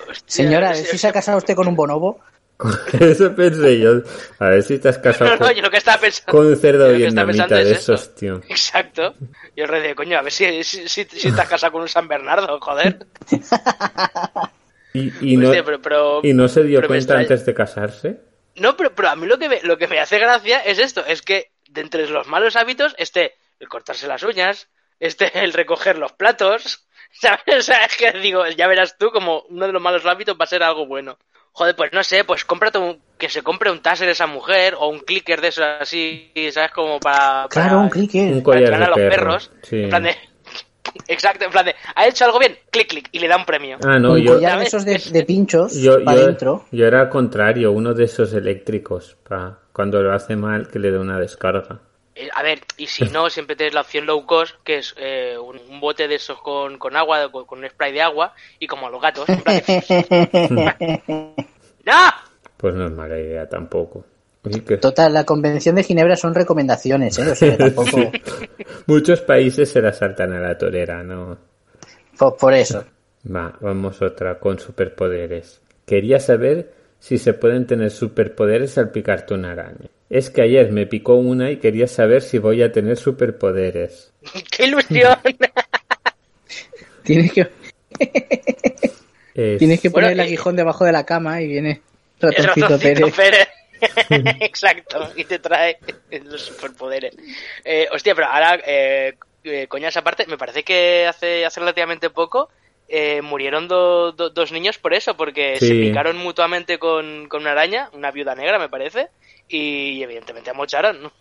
Hostia, 0.09 0.22
Señora, 0.44 0.74
sí, 0.74 0.84
si 0.84 0.96
se 0.99 1.09
ha 1.09 1.12
casado 1.12 1.38
usted 1.38 1.57
con 1.57 1.66
un 1.66 1.74
bonobo, 1.74 2.20
Eso 3.01 3.34
pensé 3.34 3.80
yo. 3.80 4.03
A 4.38 4.49
ver 4.51 4.62
si 4.62 4.78
te 4.78 4.90
has 4.90 4.99
casado 4.99 5.30
No, 5.30 5.36
no, 5.38 5.46
con- 5.46 5.55
yo 5.57 5.62
lo 5.62 5.70
que 5.70 5.78
estaba 5.78 6.01
pensando. 6.01 6.30
con 6.32 6.46
un 6.46 6.57
cerdo 6.57 6.86
yo 6.86 6.92
lo 6.92 6.99
que 6.99 7.07
estaba 7.09 7.26
vietnamita 7.32 7.55
de 7.57 7.62
es 7.72 7.78
eso. 7.78 7.94
esos, 7.94 8.14
tío. 8.14 8.40
Exacto. 8.49 9.14
Yo 9.57 9.66
re 9.66 9.80
de 9.80 9.94
coño, 9.96 10.18
a 10.18 10.22
ver 10.22 10.30
si, 10.30 10.62
si, 10.62 10.86
si, 10.86 11.28
has 11.28 11.49
casado 11.49 11.72
con 11.72 11.82
un 11.82 11.88
San 11.88 12.07
Bernardo, 12.07 12.61
joder. 12.61 13.07
Y, 14.92 15.32
y, 15.32 15.36
no, 15.36 15.49
Hostia, 15.49 15.64
pero, 15.64 15.82
pero- 15.82 16.20
y 16.22 16.32
no 16.32 16.46
se 16.46 16.62
dio 16.62 16.80
cuenta 16.86 17.18
antes 17.18 17.44
de 17.44 17.55
casarse. 17.55 18.20
No, 18.57 18.76
pero, 18.76 18.94
pero 18.94 19.09
a 19.11 19.16
mí 19.16 19.26
lo 19.26 19.38
que, 19.38 19.49
me, 19.49 19.62
lo 19.62 19.78
que 19.78 19.86
me 19.88 19.99
hace 20.01 20.18
gracia 20.18 20.61
es 20.61 20.78
esto, 20.78 21.05
es 21.05 21.22
que 21.22 21.51
de 21.68 21.80
entre 21.82 22.08
los 22.08 22.26
malos 22.26 22.56
hábitos 22.56 22.94
esté 22.98 23.34
el 23.60 23.68
cortarse 23.68 24.06
las 24.08 24.22
uñas, 24.22 24.68
este 25.00 25.30
el 25.44 25.52
recoger 25.52 25.98
los 25.98 26.12
platos, 26.12 26.86
¿sabes? 27.12 27.58
O 27.58 27.62
sea, 27.62 27.84
es 27.84 27.96
que 27.96 28.12
digo, 28.18 28.46
ya 28.48 28.66
verás 28.66 28.96
tú 28.98 29.10
como 29.10 29.42
uno 29.48 29.66
de 29.66 29.72
los 29.72 29.82
malos 29.82 30.04
hábitos 30.06 30.36
va 30.38 30.44
a 30.44 30.48
ser 30.48 30.62
algo 30.62 30.86
bueno. 30.86 31.18
Joder, 31.52 31.74
pues 31.74 31.92
no 31.92 32.04
sé, 32.04 32.22
pues 32.24 32.44
cómprate 32.44 32.78
un, 32.78 33.00
que 33.18 33.28
se 33.28 33.42
compre 33.42 33.70
un 33.70 33.80
taser 33.80 34.08
esa 34.08 34.26
mujer 34.28 34.74
o 34.78 34.88
un 34.88 35.00
clicker 35.00 35.40
de 35.40 35.48
esos 35.48 35.64
así, 35.80 36.30
¿sabes? 36.52 36.70
Como 36.70 37.00
para... 37.00 37.46
claro, 37.50 37.70
para- 37.70 37.78
un 37.78 37.88
clicker. 37.88 38.32
Un 38.32 38.42
para 38.44 38.60
collar 38.60 38.78
de 38.78 38.84
a 38.84 38.88
los 38.88 38.96
perro. 38.96 39.10
perros. 39.10 39.52
Sí. 39.62 39.82
En 39.82 39.88
plan 39.88 40.02
de... 40.04 40.16
Exacto, 41.08 41.44
en 41.44 41.50
plan 41.50 41.64
de, 41.66 41.74
¿ha 41.96 42.06
hecho 42.06 42.24
algo 42.24 42.38
bien? 42.38 42.58
Clic, 42.70 42.88
clic, 42.88 43.08
y 43.12 43.18
le 43.18 43.28
da 43.28 43.36
un 43.36 43.44
premio. 43.44 43.78
Ah, 43.84 43.98
no, 43.98 44.12
un 44.12 44.22
yo, 44.22 44.34
collar 44.34 44.58
de 44.60 44.64
esos 44.66 44.84
de, 44.84 44.98
de 44.98 45.24
pinchos 45.24 45.74
yo, 45.74 46.02
para 46.04 46.16
yo, 46.16 46.22
adentro. 46.24 46.64
yo 46.70 46.86
era 46.86 47.00
al 47.02 47.08
contrario, 47.08 47.72
uno 47.72 47.92
de 47.92 48.04
esos 48.04 48.32
eléctricos, 48.32 49.16
pa, 49.28 49.58
cuando 49.79 50.03
lo 50.03 50.12
hace 50.12 50.35
mal, 50.35 50.66
que 50.66 50.81
le 50.81 50.91
dé 50.91 50.99
una 50.99 51.20
descarga. 51.20 51.79
Eh, 52.16 52.29
A 52.35 52.43
ver, 52.43 52.59
y 52.79 52.89
si 52.89 53.05
no, 53.05 53.31
siempre 53.37 53.55
tienes 53.55 53.74
la 53.74 53.83
opción 53.83 54.07
low 54.07 54.26
cost, 54.26 54.57
que 54.64 54.79
es 54.79 54.93
eh, 54.99 55.37
un, 55.41 55.57
un 55.70 55.79
bote 55.79 56.09
de 56.09 56.16
esos 56.16 56.41
con, 56.41 56.79
con 56.79 56.97
agua, 56.97 57.31
con, 57.31 57.47
con 57.47 57.61
un 57.61 57.70
spray 57.70 57.93
de 57.93 58.03
agua, 58.03 58.35
y 58.59 58.66
como 58.66 58.89
a 58.89 58.91
los 58.91 59.01
gatos. 59.01 59.24
¡No! 61.09 61.95
Pues 62.57 62.74
no 62.74 62.87
es 62.87 62.93
mala 62.93 63.18
idea 63.20 63.49
tampoco. 63.49 64.05
Que- 64.66 64.79
Total, 64.79 65.14
la 65.14 65.24
convención 65.24 65.76
de 65.76 65.85
Ginebra 65.85 66.16
son 66.16 66.35
recomendaciones, 66.35 67.16
¿eh? 67.20 67.31
O 67.31 67.35
sea, 67.37 67.57
tampoco... 67.59 68.11
Muchos 68.87 69.20
países 69.20 69.70
se 69.70 69.81
la 69.81 69.93
saltan 69.93 70.33
a 70.33 70.41
la 70.41 70.59
torera, 70.59 71.05
¿no? 71.05 71.39
por, 72.18 72.37
por 72.37 72.53
eso. 72.53 72.85
Va, 73.33 73.55
vamos 73.61 74.03
otra 74.03 74.41
con 74.41 74.59
superpoderes. 74.59 75.61
Quería 75.87 76.18
saber 76.18 76.72
si 77.01 77.18
se 77.18 77.32
pueden 77.34 77.66
tener 77.66 77.90
superpoderes 77.90 78.76
al 78.78 78.90
picarte 78.90 79.34
una 79.34 79.53
araña. 79.53 79.88
Es 80.11 80.30
que 80.30 80.42
ayer 80.42 80.72
me 80.72 80.86
picó 80.86 81.14
una 81.16 81.51
y 81.51 81.59
quería 81.59 81.86
saber 81.86 82.22
si 82.22 82.38
voy 82.38 82.62
a 82.62 82.72
tener 82.72 82.96
superpoderes. 82.96 84.12
¡Qué 84.51 84.64
ilusión! 84.66 85.16
Tienes 87.05 87.32
que, 87.32 87.49
Es- 89.34 89.59
tienes 89.59 89.80
que 89.80 89.88
Bueno, 89.88 90.07
poner 90.07 90.12
el 90.12 90.20
eh, 90.20 90.22
aguijón 90.24 90.57
debajo 90.57 90.84
de 90.84 90.92
la 90.92 91.07
cama 91.07 91.40
y 91.40 91.46
viene 91.46 91.80
ratoncito 92.20 92.78
Pérez. 92.78 93.14
Pérez. 93.14 93.49
Exacto, 94.40 95.12
y 95.14 95.24
te 95.24 95.38
trae 95.38 95.78
los 96.24 96.42
superpoderes. 96.42 97.14
Eh, 97.64 97.86
hostia, 97.92 98.14
pero 98.14 98.26
ahora, 98.26 98.59
eh, 98.66 99.14
eh, 99.44 99.66
coñas 99.68 99.96
aparte, 99.96 100.26
me 100.26 100.36
parece 100.36 100.64
que 100.64 101.07
hace, 101.07 101.46
hace 101.46 101.61
relativamente 101.61 102.11
poco 102.11 102.51
eh, 102.89 103.20
murieron 103.22 103.68
do- 103.68 104.12
do- 104.12 104.30
dos 104.30 104.51
niños 104.53 104.78
por 104.78 104.95
eso, 104.95 105.16
porque 105.16 105.59
se 105.59 105.74
picaron 105.74 106.16
mutuamente 106.16 106.78
con, 106.78 107.28
con 107.28 107.43
una 107.43 107.53
araña, 107.53 107.91
una 107.93 108.11
viuda 108.11 108.34
negra, 108.34 108.59
me 108.59 108.68
parece, 108.68 109.09
y, 109.49 110.03
evidentemente 110.03 110.51
amocharon, 110.51 111.03
¿no? 111.03 111.12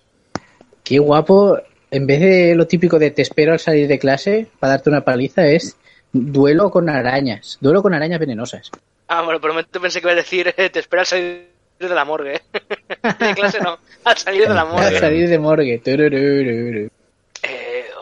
Qué 0.84 1.00
guapo. 1.00 1.60
En 1.92 2.06
vez 2.08 2.20
de 2.20 2.56
lo 2.56 2.68
típico 2.68 3.00
de 3.00 3.12
te 3.12 3.22
espero 3.22 3.54
al 3.54 3.60
salir 3.60 3.88
de 3.88 4.00
clase 4.00 4.48
para 4.60 4.74
darte 4.74 4.90
una 4.90 5.02
paliza, 5.06 5.46
es 5.48 5.78
duelo 6.12 6.70
con 6.72 6.90
arañas. 6.90 7.58
Duelo 7.62 7.82
con 7.82 7.94
arañas 7.94 8.20
venenosas. 8.20 8.72
Ah, 9.08 9.22
bueno, 9.22 9.40
por 9.40 9.50
un 9.52 9.56
momento 9.58 9.80
pensé 9.80 10.02
que 10.02 10.08
iba 10.08 10.12
a 10.14 10.16
decir, 10.16 10.54
eh, 10.58 10.70
te 10.70 10.80
espero 10.80 11.02
al 11.02 11.06
salir 11.06 11.48
de 11.80 11.90
la 11.90 12.04
morgue. 12.06 12.42
de 13.20 13.34
clase 13.36 13.60
no, 13.62 13.78
al 14.04 14.18
salir 14.18 14.48
de 14.48 14.54
la 14.54 14.62
Al 14.64 14.68
morgue. 14.70 15.00
salir 15.00 15.30
de 15.30 15.40
morgue. 15.40 15.82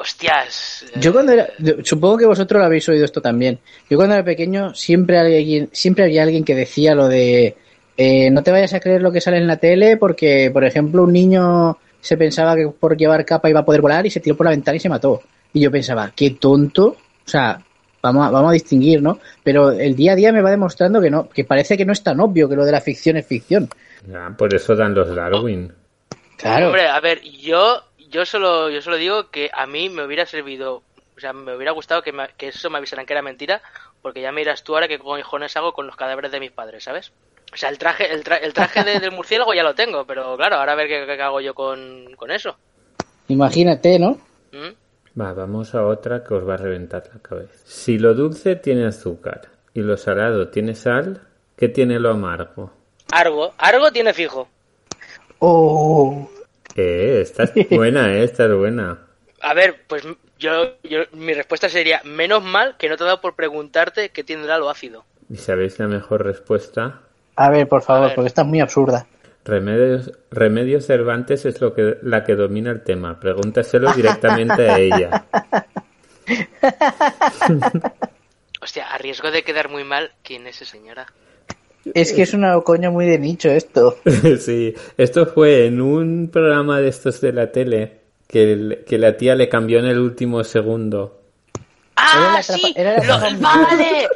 Hostias. 0.05 0.85
eh, 0.93 0.99
Yo 0.99 1.11
cuando 1.11 1.31
era, 1.31 1.47
supongo 1.83 2.17
que 2.17 2.25
vosotros 2.25 2.59
lo 2.59 2.65
habéis 2.65 2.87
oído 2.87 3.05
esto 3.05 3.21
también. 3.21 3.59
Yo 3.89 3.97
cuando 3.97 4.13
era 4.15 4.23
pequeño 4.23 4.73
siempre 4.75 5.17
alguien, 5.17 5.69
siempre 5.71 6.03
había 6.05 6.23
alguien 6.23 6.43
que 6.45 6.53
decía 6.55 6.93
lo 6.93 7.07
de 7.07 7.57
eh, 7.97 8.29
no 8.29 8.43
te 8.43 8.51
vayas 8.51 8.73
a 8.73 8.79
creer 8.79 9.01
lo 9.01 9.11
que 9.11 9.21
sale 9.21 9.37
en 9.37 9.47
la 9.47 9.57
tele 9.57 9.97
porque, 9.97 10.51
por 10.51 10.63
ejemplo, 10.63 11.03
un 11.03 11.13
niño 11.13 11.77
se 12.01 12.17
pensaba 12.17 12.55
que 12.55 12.67
por 12.67 12.95
llevar 12.97 13.25
capa 13.25 13.49
iba 13.49 13.61
a 13.61 13.65
poder 13.65 13.81
volar 13.81 14.05
y 14.05 14.11
se 14.11 14.19
tiró 14.19 14.35
por 14.37 14.45
la 14.45 14.51
ventana 14.51 14.75
y 14.77 14.79
se 14.79 14.89
mató. 14.89 15.21
Y 15.53 15.61
yo 15.61 15.71
pensaba, 15.71 16.11
qué 16.15 16.31
tonto. 16.31 16.87
O 16.87 17.27
sea, 17.29 17.59
vamos 18.01 18.27
a, 18.27 18.29
vamos 18.29 18.49
a 18.49 18.53
distinguir, 18.53 19.01
¿no? 19.01 19.19
Pero 19.43 19.71
el 19.71 19.95
día 19.95 20.11
a 20.11 20.15
día 20.15 20.31
me 20.31 20.41
va 20.41 20.51
demostrando 20.51 21.01
que 21.01 21.09
no, 21.09 21.29
que 21.29 21.45
parece 21.45 21.77
que 21.77 21.85
no 21.85 21.93
es 21.93 22.03
tan 22.03 22.19
obvio 22.19 22.47
que 22.47 22.55
lo 22.55 22.65
de 22.65 22.71
la 22.73 22.81
ficción 22.81 23.17
es 23.17 23.25
ficción. 23.25 23.69
Ya, 24.07 24.29
por 24.37 24.53
eso 24.53 24.75
dan 24.75 24.93
los 24.93 25.15
Darwin. 25.15 25.71
Claro. 26.37 26.67
Hombre, 26.67 26.87
a 26.87 26.99
ver, 26.99 27.21
yo, 27.23 27.81
yo 28.15 28.25
solo, 28.25 28.69
yo 28.69 28.81
solo 28.81 28.95
digo 28.95 29.29
que 29.29 29.49
a 29.53 29.67
mí 29.67 29.89
me 29.89 30.03
hubiera 30.05 30.25
servido, 30.25 30.81
o 31.17 31.19
sea, 31.19 31.33
me 31.33 31.53
hubiera 31.55 31.73
gustado 31.73 32.01
que, 32.01 32.11
me- 32.13 32.29
que 32.37 32.47
eso 32.47 32.69
me 32.69 32.77
avisaran 32.77 33.05
que 33.05 33.11
era 33.13 33.21
mentira, 33.21 33.61
porque 34.01 34.21
ya 34.21 34.31
me 34.31 34.39
dirás 34.41 34.63
tú 34.63 34.73
ahora 34.73 34.87
qué 34.87 34.97
cojones 34.97 35.55
hago 35.57 35.73
con 35.73 35.85
los 35.85 35.95
cadáveres 35.97 36.31
de 36.31 36.39
mis 36.39 36.51
padres, 36.51 36.85
¿sabes? 36.85 37.11
O 37.53 37.57
sea, 37.57 37.69
el 37.69 37.77
traje, 37.77 38.11
el, 38.13 38.23
tra- 38.23 38.39
el 38.41 38.53
traje 38.53 38.83
de- 38.83 38.99
del 39.01 39.11
murciélago 39.11 39.53
ya 39.53 39.63
lo 39.63 39.75
tengo, 39.75 40.05
pero 40.05 40.35
claro, 40.37 40.55
ahora 40.55 40.71
a 40.71 40.75
ver 40.75 40.87
qué, 40.87 41.05
qué 41.05 41.21
hago 41.21 41.41
yo 41.41 41.53
con, 41.53 42.13
con 42.15 42.31
eso. 42.31 42.55
Imagínate, 43.27 43.99
¿no? 43.99 44.17
¿Mm? 44.53 45.19
Va, 45.21 45.33
vamos 45.33 45.75
a 45.75 45.85
otra 45.85 46.23
que 46.23 46.33
os 46.33 46.47
va 46.47 46.53
a 46.55 46.57
reventar 46.57 47.03
la 47.13 47.19
cabeza. 47.21 47.53
Si 47.65 47.97
lo 47.97 48.13
dulce 48.13 48.55
tiene 48.55 48.85
azúcar 48.85 49.49
y 49.73 49.81
lo 49.81 49.97
salado 49.97 50.47
tiene 50.49 50.73
sal, 50.75 51.21
¿qué 51.57 51.69
tiene 51.69 51.99
lo 51.99 52.11
amargo? 52.11 52.71
Argo, 53.11 53.53
Argo 53.57 53.91
tiene 53.91 54.13
fijo. 54.13 54.47
Oh. 55.39 56.29
Eh, 56.75 57.19
esta 57.21 57.43
es 57.43 57.53
buena, 57.69 58.13
eh, 58.13 58.23
esta 58.23 58.45
es 58.45 58.53
buena. 58.53 58.99
A 59.41 59.53
ver, 59.53 59.83
pues 59.87 60.03
yo, 60.37 60.75
yo, 60.83 61.03
mi 61.13 61.33
respuesta 61.33 61.69
sería, 61.69 62.01
menos 62.03 62.43
mal 62.43 62.75
que 62.77 62.89
no 62.89 62.97
te 62.97 63.03
he 63.03 63.05
dado 63.05 63.21
por 63.21 63.35
preguntarte 63.35 64.09
qué 64.09 64.23
tendrá 64.23 64.57
lo 64.57 64.69
ácido. 64.69 65.05
¿Y 65.29 65.37
sabéis 65.37 65.79
la 65.79 65.87
mejor 65.87 66.23
respuesta? 66.23 67.01
A 67.35 67.49
ver, 67.49 67.67
por 67.67 67.81
favor, 67.81 68.07
ver. 68.07 68.15
porque 68.15 68.27
esta 68.27 68.41
es 68.41 68.47
muy 68.47 68.59
absurda. 68.59 69.07
Remedios, 69.43 70.11
Remedios 70.31 70.85
Cervantes 70.85 71.45
es 71.45 71.61
lo 71.61 71.73
que, 71.73 71.97
la 72.01 72.23
que 72.23 72.35
domina 72.35 72.71
el 72.71 72.83
tema. 72.83 73.19
Pregúntaselo 73.19 73.93
directamente 73.93 74.69
a 74.69 74.79
ella. 74.79 75.25
Hostia, 78.61 78.87
a 78.87 78.97
riesgo 78.97 79.29
de 79.29 79.43
quedar 79.43 79.69
muy 79.69 79.83
mal, 79.83 80.11
¿quién 80.23 80.47
es 80.47 80.61
esa 80.61 80.71
señora? 80.71 81.05
Es 81.93 82.11
que 82.13 82.23
es 82.23 82.33
una 82.33 82.59
coña 82.61 82.89
muy 82.89 83.05
de 83.05 83.19
nicho 83.19 83.49
esto. 83.49 83.97
sí, 84.39 84.73
esto 84.97 85.25
fue 85.27 85.67
en 85.67 85.81
un 85.81 86.29
programa 86.31 86.81
de 86.81 86.87
estos 86.89 87.21
de 87.21 87.31
la 87.33 87.51
tele 87.51 87.99
que, 88.27 88.53
el- 88.53 88.83
que 88.87 88.97
la 88.97 89.15
tía 89.17 89.35
le 89.35 89.47
cambió 89.49 89.79
en 89.79 89.85
el 89.85 89.99
último 89.99 90.43
segundo. 90.43 91.21
¡Ah, 91.95 92.41
sí! 92.41 92.73
Lo- 92.77 93.39
¡Vale! 93.39 94.07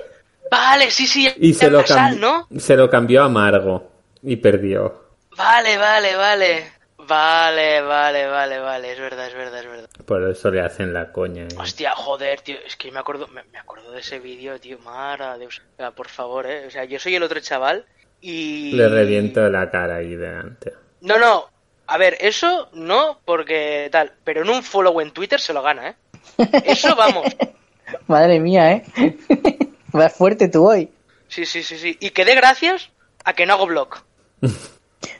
Vale, 0.52 0.90
sí, 0.90 1.06
sí. 1.06 1.28
Y 1.38 1.54
se 1.54 1.70
lo, 1.70 1.84
cam- 1.84 2.18
¿no? 2.18 2.48
se 2.58 2.76
lo 2.76 2.90
cambió 2.90 3.24
a 3.24 3.30
Margo 3.30 3.92
y 4.24 4.36
perdió. 4.38 5.04
Vale, 5.38 5.78
vale, 5.78 6.16
vale. 6.16 6.64
Vale, 7.08 7.82
vale, 7.82 8.28
vale, 8.28 8.60
vale. 8.60 8.92
Es 8.94 9.00
verdad, 9.00 9.28
es 9.28 9.34
verdad, 9.36 9.60
es 9.60 9.66
verdad. 9.68 9.90
Por 10.10 10.28
eso 10.28 10.50
le 10.50 10.60
hacen 10.60 10.92
la 10.92 11.12
coña. 11.12 11.44
¿eh? 11.44 11.56
Hostia, 11.56 11.92
joder, 11.92 12.42
tío. 12.42 12.56
Es 12.66 12.76
que 12.76 12.92
me 12.92 12.98
acuerdo, 12.98 13.28
me, 13.28 13.44
me 13.44 13.60
acuerdo 13.60 13.92
de 13.92 14.00
ese 14.00 14.18
vídeo, 14.18 14.60
tío. 14.60 14.80
Mara, 14.80 15.38
Dios. 15.38 15.62
Por 15.96 16.08
favor, 16.08 16.48
eh. 16.48 16.66
O 16.66 16.72
sea, 16.72 16.84
yo 16.86 16.98
soy 16.98 17.14
el 17.14 17.22
otro 17.22 17.40
chaval 17.42 17.86
y. 18.20 18.72
Le 18.72 18.90
reviento 18.90 19.48
la 19.52 19.70
cara 19.70 19.98
ahí 19.98 20.16
delante. 20.16 20.74
No, 21.02 21.20
no. 21.20 21.46
A 21.86 22.00
ver, 22.00 22.18
eso 22.22 22.70
no, 22.74 23.20
porque 23.24 23.88
tal. 23.92 24.14
Pero 24.24 24.42
en 24.42 24.50
un 24.50 24.64
follow 24.64 25.00
en 25.00 25.12
Twitter 25.12 25.40
se 25.40 25.54
lo 25.54 25.62
gana, 25.62 25.90
¿eh? 25.90 25.96
Eso 26.66 26.96
vamos. 26.96 27.28
Madre 28.08 28.40
mía, 28.40 28.72
¿eh? 28.72 29.16
Vas 29.94 30.14
fuerte 30.14 30.50
tú 30.50 30.68
hoy. 30.72 30.90
Sí, 31.28 31.46
sí, 31.46 31.62
sí, 31.62 31.78
sí. 31.78 31.98
Y 32.00 32.10
que 32.10 32.26
dé 32.26 32.34
gracias 32.34 32.90
a 33.26 33.34
que 33.34 33.46
no 33.46 33.54
hago 33.54 33.68
blog. 33.68 33.90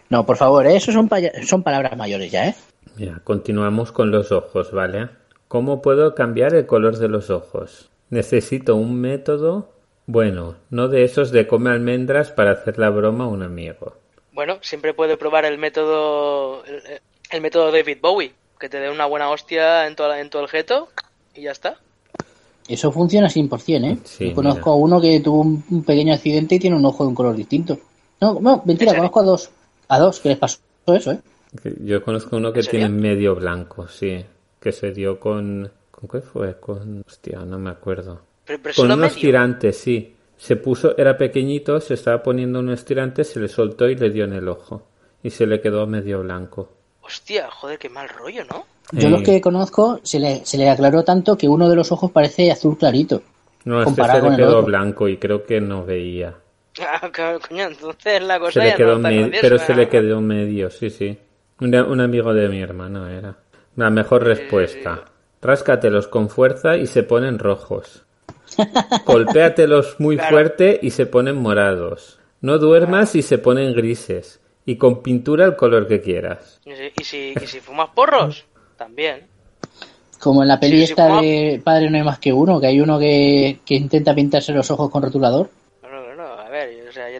No, 0.10 0.26
por 0.26 0.38
favor, 0.38 0.66
¿eh? 0.66 0.76
eso 0.76 0.92
son, 0.92 1.08
son 1.46 1.62
palabras 1.62 1.96
mayores 1.96 2.32
ya, 2.32 2.48
¿eh? 2.48 2.56
Mira, 3.00 3.22
continuamos 3.24 3.92
con 3.92 4.12
los 4.12 4.32
ojos, 4.32 4.72
¿vale? 4.72 5.10
¿Cómo 5.48 5.82
puedo 5.82 6.14
cambiar 6.16 6.54
el 6.54 6.66
color 6.66 6.98
de 6.98 7.08
los 7.08 7.30
ojos? 7.30 7.90
Necesito 8.10 8.76
un 8.76 9.00
método, 9.00 9.70
bueno, 10.06 10.56
no 10.70 10.88
de 10.90 11.04
esos 11.04 11.32
de 11.32 11.48
come 11.48 11.70
almendras 11.70 12.32
para 12.32 12.52
hacer 12.52 12.78
la 12.78 12.90
broma 12.90 13.24
a 13.24 13.28
un 13.28 13.42
amigo. 13.44 13.94
Bueno, 14.34 14.58
siempre 14.62 14.94
puede 14.94 15.18
probar 15.18 15.46
el 15.46 15.58
método. 15.58 16.64
El, 16.66 16.82
el 17.32 17.42
método 17.42 17.72
David 17.72 17.98
Bowie. 18.02 18.34
Que 18.60 18.68
te 18.68 18.80
dé 18.80 18.90
una 18.90 19.06
buena 19.06 19.30
hostia 19.30 19.88
en, 19.88 19.96
toda 19.96 20.10
la- 20.10 20.20
en 20.20 20.30
todo 20.30 20.42
el 20.42 20.50
jeto 20.50 20.90
y 21.34 21.44
ya 21.44 21.52
está. 21.52 21.78
Eso 22.68 22.92
funciona 22.92 23.30
100%, 23.30 23.86
¿eh? 23.86 23.98
Sí, 24.04 24.30
Yo 24.30 24.36
conozco 24.36 24.72
mira. 24.72 24.72
a 24.74 24.76
uno 24.76 25.02
que 25.02 25.20
tuvo 25.22 25.40
un, 25.42 25.64
un 25.72 25.84
pequeño 25.84 26.14
accidente 26.14 26.56
y 26.56 26.60
tiene 26.60 26.76
un 26.76 26.86
ojo 26.86 27.04
de 27.04 27.08
un 27.10 27.16
color 27.16 27.36
distinto. 27.38 27.78
No, 28.20 28.38
no, 28.42 28.62
mentira, 28.66 28.94
conozco 28.94 29.22
a 29.22 29.24
dos. 29.24 29.50
A 29.88 29.98
dos 30.00 30.20
que 30.20 30.30
les 30.30 30.38
pasó 30.38 30.60
eso, 30.88 31.12
¿eh? 31.14 31.20
Yo 31.82 32.04
conozco 32.04 32.38
uno 32.38 32.54
que 32.54 32.62
tiene 32.62 32.90
medio 32.90 33.36
blanco, 33.36 33.88
sí, 33.88 34.24
que 34.60 34.72
se 34.72 34.92
dio 34.92 35.20
con... 35.20 35.72
¿Con 35.92 36.08
qué 36.10 36.22
fue? 36.22 36.60
Con... 36.60 37.04
Hostia, 37.08 37.40
no 37.40 37.58
me 37.60 37.72
acuerdo. 37.72 38.22
Pero, 38.46 38.60
pero 38.62 38.76
Con 38.76 38.86
unos 38.86 39.00
medio. 39.00 39.16
tirantes, 39.22 39.78
sí. 39.78 40.16
Se 40.38 40.56
puso, 40.56 40.98
era 40.98 41.18
pequeñito, 41.18 41.80
se 41.82 41.96
estaba 41.96 42.24
poniendo 42.24 42.60
unos 42.60 42.86
tirantes, 42.86 43.28
se 43.30 43.40
le 43.42 43.48
soltó 43.50 43.90
y 43.90 43.96
le 43.96 44.10
dio 44.10 44.24
en 44.24 44.34
el 44.34 44.48
ojo. 44.48 44.84
Y 45.22 45.32
se 45.32 45.46
le 45.46 45.60
quedó 45.60 45.86
medio 45.88 46.22
blanco. 46.22 46.72
Hostia, 47.02 47.50
joder, 47.52 47.78
qué 47.78 47.90
mal 47.90 48.08
rollo, 48.08 48.44
¿no? 48.46 48.66
Yo 48.94 49.08
Eh, 49.08 49.12
los 49.12 49.22
que 49.24 49.42
conozco 49.42 50.00
se 50.04 50.20
le, 50.20 50.46
se 50.46 50.58
le 50.58 50.70
aclaró 50.70 51.04
tanto 51.04 51.38
que 51.38 51.50
uno 51.50 51.68
de 51.68 51.76
los 51.76 51.92
ojos 51.92 52.12
parece 52.12 52.50
azul 52.52 52.78
clarito. 52.78 53.22
No, 53.66 53.80
este 53.80 53.86
comparado 53.86 54.20
se 54.20 54.22
con 54.28 54.38
le 54.38 54.44
el 54.44 54.50
quedó 54.50 54.64
blanco 54.64 55.08
y 55.10 55.18
creo 55.18 55.44
que 55.46 55.60
no 55.60 55.84
veía. 55.84 56.36
Ah, 56.82 57.12
co- 57.14 57.46
coño, 57.50 57.66
entonces 57.68 58.22
la 58.24 58.40
cosa 58.40 58.62
Se 58.62 58.68
le 58.70 58.76
quedó 58.76 58.88
no 58.92 58.96
está 58.98 59.10
me- 59.10 59.18
graciosa. 59.18 59.42
pero 59.42 59.58
se 59.60 59.76
le 59.76 59.90
quedó 59.90 60.22
medio, 60.22 60.70
sí, 60.70 60.90
sí. 60.90 61.18
Un, 61.62 61.76
un 61.76 62.02
amigo 62.02 62.34
de 62.34 62.48
mi 62.50 62.62
hermano 62.62 63.08
era. 63.08 63.36
La 63.76 63.90
mejor 63.90 64.24
respuesta. 64.24 65.06
Ráscatelos 65.42 66.08
con 66.08 66.30
fuerza 66.30 66.78
y 66.78 66.88
se 66.88 67.04
ponen 67.04 67.40
rojos. 67.40 68.04
Golpéatelos 69.06 69.96
muy 70.00 70.16
Claro. 70.18 70.32
fuerte 70.32 70.80
y 70.82 70.92
se 70.92 71.06
ponen 71.06 71.38
morados. 71.38 72.20
No 72.42 72.58
duermas 72.58 73.16
y 73.16 73.22
se 73.22 73.38
ponen 73.38 73.74
grises. 73.74 74.40
Y 74.66 74.76
con 74.78 75.02
pintura 75.02 75.46
el 75.46 75.56
color 75.56 75.88
que 75.88 76.02
quieras. 76.02 76.60
Y 76.66 76.72
si, 76.72 76.92
y 77.00 77.04
si, 77.04 77.34
y 77.42 77.48
si 77.48 77.60
fumas 77.60 77.90
porros, 77.96 78.46
también. 78.78 79.24
Como 80.20 80.42
en 80.44 80.50
la 80.50 80.60
peli 80.60 80.78
Sí, 80.78 80.84
esta 80.92 81.22
de 81.22 81.62
Padre 81.64 81.90
no 81.90 81.98
hay 81.98 82.04
más 82.04 82.20
que 82.20 82.32
uno, 82.34 82.60
que 82.60 82.68
hay 82.68 82.80
uno 82.82 83.00
que, 83.00 83.60
que 83.66 83.76
intenta 83.76 84.14
pintarse 84.14 84.52
los 84.52 84.70
ojos 84.70 84.92
con 84.92 85.02
rotulador. 85.02 85.50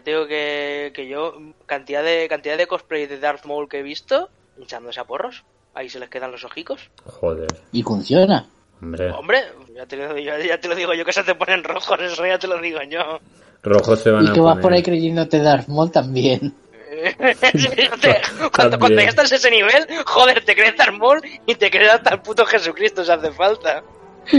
yo 0.00 0.02
te 0.02 0.10
digo 0.10 0.26
que, 0.26 0.92
que 0.94 1.08
yo, 1.08 1.34
cantidad 1.66 2.02
de 2.02 2.28
cantidad 2.28 2.56
de 2.58 2.66
cosplay 2.66 3.06
de 3.06 3.18
Darth 3.18 3.44
Maul 3.46 3.68
que 3.68 3.78
he 3.78 3.82
visto, 3.82 4.28
hinchándose 4.58 5.00
a 5.00 5.04
porros, 5.04 5.44
ahí 5.74 5.88
se 5.88 5.98
les 6.00 6.08
quedan 6.08 6.32
los 6.32 6.44
ojicos. 6.44 6.90
Joder, 7.04 7.48
Y 7.72 7.82
funciona. 7.82 8.48
hombre. 8.82 9.10
Hombre, 9.10 9.42
ya 9.74 9.86
te, 9.86 9.96
lo, 9.96 10.16
ya, 10.18 10.38
ya 10.38 10.58
te 10.60 10.68
lo 10.68 10.74
digo 10.74 10.94
yo 10.94 11.04
que 11.04 11.12
se 11.12 11.22
te 11.24 11.34
ponen 11.34 11.62
rojos, 11.64 11.98
eso 12.00 12.26
ya 12.26 12.38
te 12.38 12.46
lo 12.48 12.58
digo 12.60 12.80
yo. 12.88 13.20
Rojos 13.62 14.00
se 14.00 14.10
van 14.10 14.24
Y 14.24 14.28
a 14.28 14.32
tú 14.32 14.42
vas 14.44 14.52
poner. 14.54 14.62
por 14.62 14.72
ahí 14.72 14.82
creyéndote 14.82 15.38
Darth 15.40 15.68
Maul 15.68 15.90
también. 15.92 16.54
Cuando, 18.54 18.78
cuando 18.78 19.00
ya 19.00 19.08
estás 19.08 19.30
a 19.32 19.36
ese 19.36 19.50
nivel, 19.50 19.86
joder, 20.06 20.44
te 20.44 20.54
crees 20.54 20.76
Darth 20.76 20.94
Maul 20.94 21.20
y 21.46 21.54
te 21.54 21.70
crees 21.70 21.90
hasta 21.92 22.14
el 22.14 22.20
puto 22.20 22.44
Jesucristo 22.46 23.04
si 23.04 23.10
hace 23.12 23.30
falta. 23.32 23.82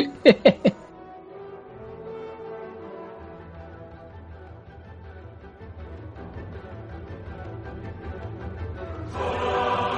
Oh. 9.14 9.91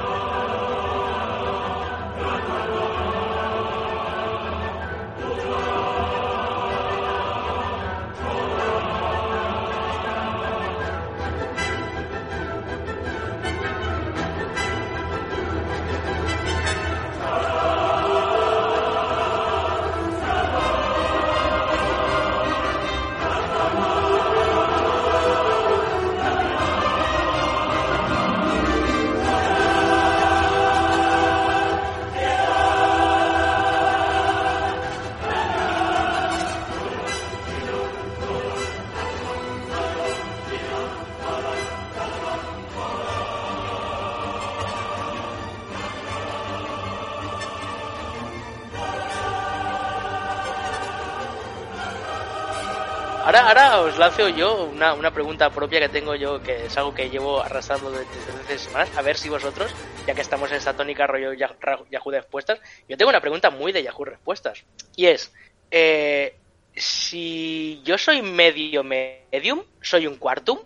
Ahora, 53.25 53.47
ahora 53.47 53.79
os 53.81 53.97
lanzo 53.97 54.27
yo 54.29 54.65
una, 54.65 54.93
una 54.93 55.11
pregunta 55.11 55.49
propia 55.49 55.79
que 55.79 55.87
tengo 55.89 56.13
yo, 56.15 56.41
que 56.43 56.65
es 56.65 56.77
algo 56.77 56.93
que 56.93 57.09
llevo 57.09 57.41
arrastrando 57.41 57.89
desde, 57.89 58.05
hace 58.43 58.57
semanas, 58.57 58.89
a 58.97 59.01
ver 59.01 59.15
si 59.15 59.29
vosotros, 59.29 59.71
ya 60.05 60.13
que 60.13 60.21
estamos 60.21 60.51
en 60.51 60.57
esta 60.57 60.73
tónica 60.73 61.07
rollo 61.07 61.31
Yahoo 61.33 62.11
Respuestas, 62.11 62.59
yo 62.89 62.97
tengo 62.97 63.09
una 63.09 63.21
pregunta 63.21 63.49
muy 63.49 63.71
de 63.71 63.81
Yahoo 63.81 64.03
Respuestas, 64.03 64.65
y 64.97 65.05
es, 65.05 65.31
eh, 65.71 66.35
si 66.75 67.81
yo 67.85 67.97
soy 67.97 68.21
medio 68.21 68.83
medium, 68.83 69.61
soy 69.81 70.05
un 70.07 70.17
quartum, 70.17 70.59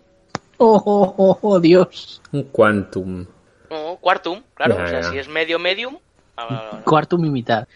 Oh, 0.60 0.82
oh, 0.84 1.14
oh, 1.18 1.38
oh, 1.40 1.60
Dios. 1.60 2.20
Un 2.32 2.42
quantum. 2.42 3.24
no, 3.70 3.96
quartum, 4.00 4.42
claro, 4.54 4.76
Ya, 4.78 4.82
o 4.84 4.88
sea, 4.88 5.00
ya. 5.02 5.10
si 5.10 5.18
es 5.18 5.28
medio 5.28 5.60
medium, 5.60 5.96
ah, 6.36 6.46
mi 6.50 6.56
mitad. 6.56 6.84
quartum 6.84 7.24
y 7.24 7.30
mitad, 7.30 7.68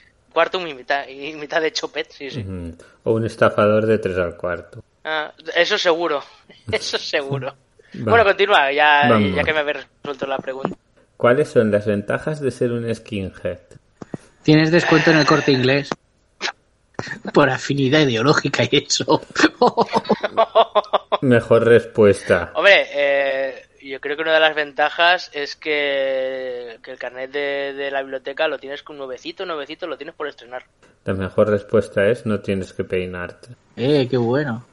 y 1.08 1.34
mitad 1.34 1.60
de 1.60 1.72
chopet, 1.72 2.10
sí, 2.10 2.30
sí. 2.30 2.44
O 3.04 3.12
un 3.12 3.24
estafador 3.26 3.86
de 3.86 3.98
tres 3.98 4.18
al 4.18 4.36
cuarto. 4.36 4.82
Ah, 5.04 5.32
eso 5.56 5.78
seguro, 5.78 6.22
eso 6.72 6.98
seguro. 6.98 7.48
Va. 7.48 7.54
Bueno, 7.94 8.24
continúa, 8.24 8.72
ya, 8.72 9.06
Vamos. 9.08 9.34
ya 9.34 9.44
que 9.44 9.52
me 9.52 9.58
habéis 9.60 9.86
resuelto 10.02 10.26
la 10.26 10.38
pregunta. 10.38 10.76
¿Cuáles 11.16 11.48
son 11.50 11.70
las 11.70 11.86
ventajas 11.86 12.40
de 12.40 12.50
ser 12.50 12.72
un 12.72 12.92
skinhead? 12.94 13.58
Tienes 14.42 14.70
descuento 14.70 15.10
en 15.10 15.18
el 15.18 15.26
corte 15.26 15.52
inglés. 15.52 15.90
Por 17.32 17.50
afinidad 17.50 18.00
ideológica 18.00 18.64
y 18.70 18.76
eso. 18.88 19.22
Mejor 21.20 21.64
respuesta. 21.64 22.52
Hombre, 22.54 22.86
eh, 22.92 23.66
yo 23.88 24.00
creo 24.00 24.16
que 24.16 24.22
una 24.22 24.34
de 24.34 24.40
las 24.40 24.54
ventajas 24.54 25.30
es 25.32 25.56
que, 25.56 26.78
que 26.82 26.90
el 26.92 26.98
carnet 26.98 27.30
de, 27.30 27.72
de 27.74 27.90
la 27.90 28.02
biblioteca 28.02 28.48
lo 28.48 28.58
tienes 28.58 28.82
con 28.82 28.96
nuevecito, 28.96 29.44
nuevecito, 29.46 29.86
lo 29.86 29.96
tienes 29.96 30.14
por 30.14 30.28
estrenar. 30.28 30.64
La 31.04 31.14
mejor 31.14 31.50
respuesta 31.50 32.06
es 32.06 32.26
no 32.26 32.40
tienes 32.40 32.72
que 32.72 32.84
peinarte. 32.84 33.48
eh, 33.76 34.06
qué 34.08 34.16
bueno. 34.16 34.64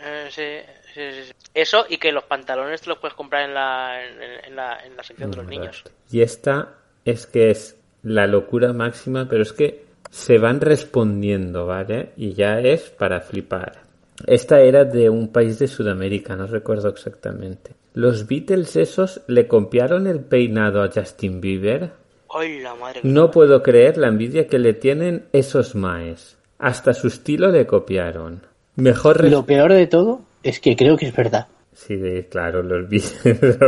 Eh, 0.00 0.28
sí, 0.30 0.58
sí, 0.94 1.12
sí, 1.12 1.24
sí. 1.24 1.32
Eso 1.54 1.84
y 1.88 1.98
que 1.98 2.10
los 2.12 2.24
pantalones 2.24 2.80
te 2.80 2.88
los 2.88 2.98
puedes 2.98 3.14
comprar 3.14 3.42
en 3.42 3.54
la, 3.54 4.02
en, 4.04 4.22
en 4.46 4.56
la, 4.56 4.84
en 4.84 4.96
la 4.96 5.02
sección 5.02 5.30
de 5.30 5.36
los 5.36 5.46
niños. 5.46 5.84
Y 6.10 6.22
esta 6.22 6.74
es 7.04 7.26
que 7.26 7.50
es 7.50 7.76
la 8.02 8.26
locura 8.26 8.72
máxima, 8.72 9.28
pero 9.28 9.42
es 9.42 9.52
que 9.52 9.84
se 10.10 10.38
van 10.38 10.60
respondiendo, 10.60 11.66
¿vale? 11.66 12.12
Y 12.16 12.32
ya 12.32 12.58
es 12.60 12.90
para 12.90 13.20
flipar. 13.20 13.82
Esta 14.26 14.60
era 14.60 14.84
de 14.84 15.08
un 15.10 15.32
país 15.32 15.58
de 15.58 15.68
Sudamérica, 15.68 16.36
no 16.36 16.46
recuerdo 16.46 16.88
exactamente. 16.88 17.72
¿Los 17.94 18.26
Beatles 18.26 18.76
esos 18.76 19.20
le 19.26 19.46
copiaron 19.46 20.06
el 20.06 20.20
peinado 20.20 20.82
a 20.82 20.90
Justin 20.92 21.40
Bieber? 21.40 21.90
¡Ay, 22.34 22.60
la 22.60 22.74
madre 22.74 23.00
mía! 23.02 23.12
No 23.12 23.30
puedo 23.30 23.62
creer 23.62 23.98
la 23.98 24.08
envidia 24.08 24.46
que 24.46 24.58
le 24.58 24.72
tienen 24.72 25.24
esos 25.32 25.74
maes. 25.74 26.38
Hasta 26.58 26.94
su 26.94 27.08
estilo 27.08 27.50
le 27.50 27.66
copiaron. 27.66 28.42
Mejor 28.76 29.22
lo 29.28 29.44
peor 29.44 29.72
de 29.74 29.86
todo 29.86 30.20
es 30.42 30.58
que 30.60 30.74
creo 30.76 30.96
que 30.96 31.06
es 31.06 31.14
verdad. 31.14 31.48
Sí, 31.74 31.96
de- 31.96 32.26
claro, 32.28 32.62
los 32.62 32.88
Beatles. 32.88 33.58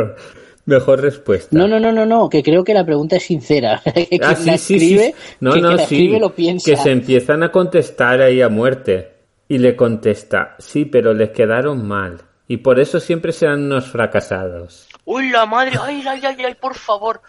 Mejor 0.66 1.02
respuesta. 1.02 1.48
No, 1.54 1.68
no, 1.68 1.78
no, 1.78 1.92
no, 1.92 2.06
no, 2.06 2.30
que 2.30 2.42
creo 2.42 2.64
que 2.64 2.72
la 2.72 2.86
pregunta 2.86 3.16
es 3.16 3.24
sincera. 3.24 3.82
que 3.94 4.18
Ah, 4.22 4.30
la 4.30 4.56
sí, 4.56 4.58
sí. 4.58 4.74
escribe, 4.76 5.14
No, 5.40 5.52
que 5.52 5.60
no, 5.60 5.72
la 5.72 5.78
sí. 5.78 5.82
escribe 5.96 6.18
lo 6.18 6.34
piensa. 6.34 6.70
Que 6.70 6.76
se 6.78 6.90
empiezan 6.90 7.42
a 7.42 7.52
contestar 7.52 8.22
ahí 8.22 8.40
a 8.40 8.48
muerte. 8.48 9.10
Y 9.46 9.58
le 9.58 9.76
contesta, 9.76 10.56
sí, 10.58 10.86
pero 10.86 11.12
les 11.12 11.28
quedaron 11.30 11.86
mal. 11.86 12.22
Y 12.46 12.58
por 12.58 12.78
eso 12.78 13.00
siempre 13.00 13.32
serán 13.32 13.64
unos 13.64 13.86
fracasados. 13.90 14.86
¡Uy, 15.04 15.30
la 15.30 15.46
madre! 15.46 15.78
¡Ay, 15.80 16.02
ay, 16.06 16.20
ay, 16.24 16.36
ay, 16.44 16.54
por 16.54 16.74
favor! 16.74 17.20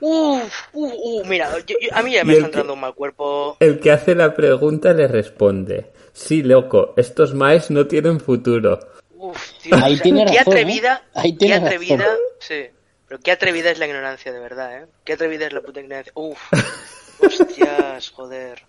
¡Uf! 0.00 0.52
¡Uh, 0.72 0.86
uh! 1.20 1.24
Mira, 1.26 1.50
yo- 1.66 1.76
yo- 1.80 1.88
a 1.94 2.02
mí 2.02 2.12
ya 2.12 2.24
me 2.24 2.32
está 2.32 2.44
que- 2.44 2.46
entrando 2.46 2.72
un 2.74 2.80
mal 2.80 2.94
cuerpo. 2.94 3.56
El 3.60 3.78
que 3.80 3.90
hace 3.92 4.14
la 4.14 4.34
pregunta 4.34 4.92
le 4.94 5.08
responde, 5.08 5.90
sí, 6.12 6.42
loco, 6.42 6.94
estos 6.96 7.34
maes 7.34 7.70
no 7.70 7.86
tienen 7.86 8.18
futuro. 8.20 8.78
Uf, 9.18 9.52
tío, 9.62 9.74
Ahí 9.76 9.94
o 9.94 9.96
sea, 9.96 10.02
tiene 10.02 10.24
qué 10.26 10.38
razón, 10.38 10.52
atrevida, 10.52 11.02
¿eh? 11.04 11.10
Ahí 11.14 11.32
qué 11.32 11.38
tiene 11.38 11.54
atrevida, 11.56 11.96
razón. 11.96 12.16
sí, 12.38 12.62
pero 13.08 13.20
qué 13.20 13.32
atrevida 13.32 13.70
es 13.70 13.78
la 13.78 13.86
ignorancia 13.86 14.32
de 14.32 14.38
verdad, 14.40 14.78
¿eh? 14.82 14.86
Qué 15.04 15.12
atrevida 15.14 15.46
es 15.46 15.52
la 15.52 15.60
puta 15.60 15.80
ignorancia. 15.80 16.12
Uf, 16.14 16.38
hostias, 17.20 18.10
joder. 18.10 18.62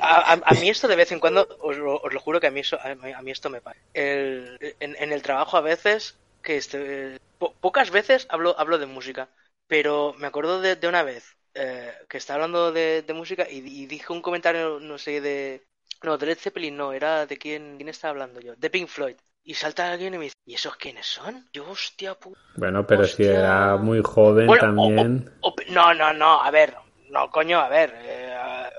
A, 0.00 0.32
a- 0.34 0.42
a 0.50 0.54
mí 0.54 0.68
esto 0.70 0.88
de 0.88 0.96
vez 0.96 1.12
en 1.12 1.20
cuando, 1.20 1.46
os 1.60 1.76
lo, 1.76 1.96
os 2.00 2.12
lo 2.14 2.20
juro 2.20 2.40
que 2.40 2.46
a 2.48 2.50
mí, 2.50 2.60
eso, 2.60 2.78
a, 2.80 2.94
mí- 3.22 3.30
esto 3.30 3.50
me 3.50 3.60
pasa. 3.60 3.78
El, 3.92 4.58
en, 4.80 4.96
en 4.98 5.12
el 5.12 5.22
trabajo 5.22 5.56
a 5.56 5.60
veces, 5.60 6.20
que 6.42 6.56
este, 6.56 7.18
po- 7.38 7.58
pocas 7.60 7.90
veces 7.90 8.26
hablo, 8.30 8.58
hablo 8.58 8.78
de 8.78 8.86
música, 8.86 9.30
pero 9.66 10.14
me 10.18 10.26
acuerdo 10.26 10.60
de, 10.60 10.76
de 10.76 10.88
una 10.88 11.02
vez 11.02 11.36
eh, 11.54 11.92
que 12.08 12.18
estaba 12.18 12.36
hablando 12.36 12.72
de, 12.72 13.02
de 13.02 13.12
música 13.14 13.46
y, 13.50 13.58
y 13.58 13.86
dije 13.86 14.12
un 14.12 14.22
comentario, 14.22 14.80
no 14.80 14.98
sé, 14.98 15.20
de... 15.20 15.66
No, 16.02 16.16
de 16.16 16.26
Led 16.26 16.38
Zeppelin 16.38 16.76
no, 16.76 16.92
era 16.94 17.26
de 17.26 17.36
quién, 17.36 17.76
quién 17.76 17.88
estaba 17.90 18.10
hablando 18.12 18.40
yo, 18.40 18.56
de 18.56 18.70
Pink 18.70 18.88
Floyd. 18.88 19.16
Y 19.44 19.54
salta 19.54 19.92
alguien 19.92 20.14
y 20.14 20.18
me 20.18 20.24
dice, 20.24 20.36
¿y 20.46 20.54
esos 20.54 20.76
quiénes 20.76 21.06
son? 21.06 21.46
Yo, 21.52 21.68
hostia, 21.70 22.14
puta. 22.18 22.40
Bueno, 22.54 22.86
pero 22.86 23.08
si 23.08 23.24
Hostia. 23.24 23.24
era 23.24 23.76
muy 23.76 24.02
joven 24.04 24.56
Bueno, 24.56 24.58
también. 24.58 25.30
o- 25.40 25.48
o- 25.48 25.54
no, 25.68 25.94
no, 25.94 26.12
no, 26.12 26.42
a 26.42 26.50
ver, 26.50 26.76
no, 27.10 27.30
coño, 27.30 27.58
a 27.60 27.68
ver, 27.68 27.92
eh, 28.04 28.34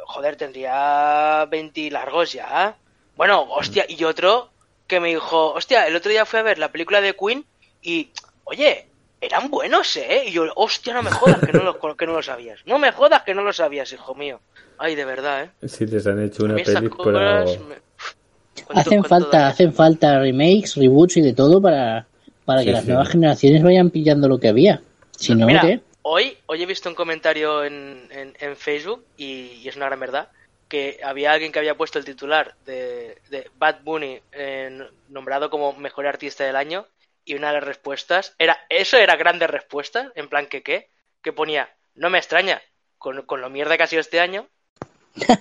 joder, 0.06 0.36
tendría 0.36 1.46
20 1.50 1.90
largos 1.92 2.34
ya. 2.34 2.76
Bueno, 3.16 3.42
hostia, 3.50 3.86
y 3.88 4.04
otro 4.04 4.50
que 4.88 5.00
me 5.00 5.10
dijo, 5.10 5.54
hostia, 5.54 5.88
el 5.88 5.96
otro 5.96 6.12
día 6.12 6.26
fui 6.26 6.40
a 6.40 6.44
ver 6.44 6.58
la 6.58 6.72
película 6.72 7.02
de 7.02 7.16
Queen 7.16 7.46
y, 7.82 8.10
oye, 8.46 8.88
eran 9.22 9.50
buenos, 9.50 9.96
¿eh? 9.98 10.24
Y 10.28 10.32
yo, 10.32 10.46
hostia, 10.56 10.94
no 10.94 11.04
me 11.04 11.12
jodas 11.12 11.40
que 11.46 11.54
no 11.54 11.64
lo, 11.64 11.80
que 11.96 12.06
no 12.08 12.14
lo 12.14 12.24
sabías. 12.24 12.60
No 12.66 12.80
me 12.80 12.92
jodas 12.92 13.22
que 13.24 13.36
no 13.36 13.44
lo 13.44 13.54
sabías, 13.54 13.92
hijo 13.94 14.16
mío. 14.16 14.40
Ay, 14.78 14.96
de 14.96 15.06
verdad, 15.06 15.44
¿eh? 15.62 15.68
Si 15.68 15.86
les 15.86 16.08
han 16.08 16.24
hecho 16.24 16.44
una 16.44 16.56
película. 16.56 17.44
cosas 17.44 17.58
o- 17.62 17.64
me- 17.66 17.76
¿Cuánto- 18.66 18.80
Hacen 18.82 19.04
falta, 19.04 19.38
daño? 19.38 19.48
hacen 19.50 19.74
falta 19.74 20.20
remakes, 20.20 20.76
reboots 20.76 21.18
y 21.18 21.22
de 21.22 21.34
todo 21.34 21.62
para, 21.62 22.08
para 22.46 22.62
Sí, 22.62 22.66
que 22.68 22.72
las 22.74 22.84
sí. 22.84 22.88
nuevas 22.90 23.10
generaciones 23.10 23.64
vayan 23.64 23.90
pillando 23.92 24.28
lo 24.28 24.40
que 24.40 24.48
había. 24.50 24.82
Si 25.12 25.36
no, 25.36 25.46
Mira, 25.48 25.62
¿qué? 25.62 25.82
Hoy, 26.14 26.38
hoy 26.48 26.62
he 26.62 26.66
visto 26.66 26.90
un 26.90 26.96
comentario 26.96 27.64
en, 27.64 28.08
en, 28.12 28.34
en 28.38 28.58
Facebook 28.58 29.06
y, 29.16 29.60
y 29.64 29.68
es 29.70 29.76
una 29.78 29.86
gran 29.86 30.00
verdad 30.02 30.28
que 30.68 31.00
había 31.04 31.32
alguien 31.32 31.52
que 31.52 31.60
había 31.60 31.76
puesto 31.78 32.00
el 32.00 32.06
titular 32.06 32.56
de, 32.66 33.18
de 33.30 33.50
Bad 33.58 33.78
Bunny 33.84 34.20
eh, 34.34 34.88
nombrado 35.10 35.50
como 35.50 35.72
mejor 35.74 36.06
artista 36.08 36.44
del 36.44 36.56
año 36.58 36.86
y 37.24 37.36
una 37.36 37.48
de 37.48 37.54
las 37.56 37.64
respuestas 37.64 38.34
era 38.40 38.58
eso 38.70 38.98
era 38.98 39.16
grandes 39.16 39.50
respuestas 39.50 40.12
en 40.16 40.28
plan 40.28 40.48
que 40.48 40.64
qué 40.64 40.90
que 41.22 41.32
ponía 41.34 41.70
no 41.96 42.10
me 42.10 42.18
extraña 42.18 42.62
con, 42.98 43.22
con 43.24 43.40
lo 43.42 43.50
mierda 43.50 43.78
que 43.78 43.84
ha 43.84 43.88
sido 43.88 44.02
este 44.02 44.20
año 44.20 44.48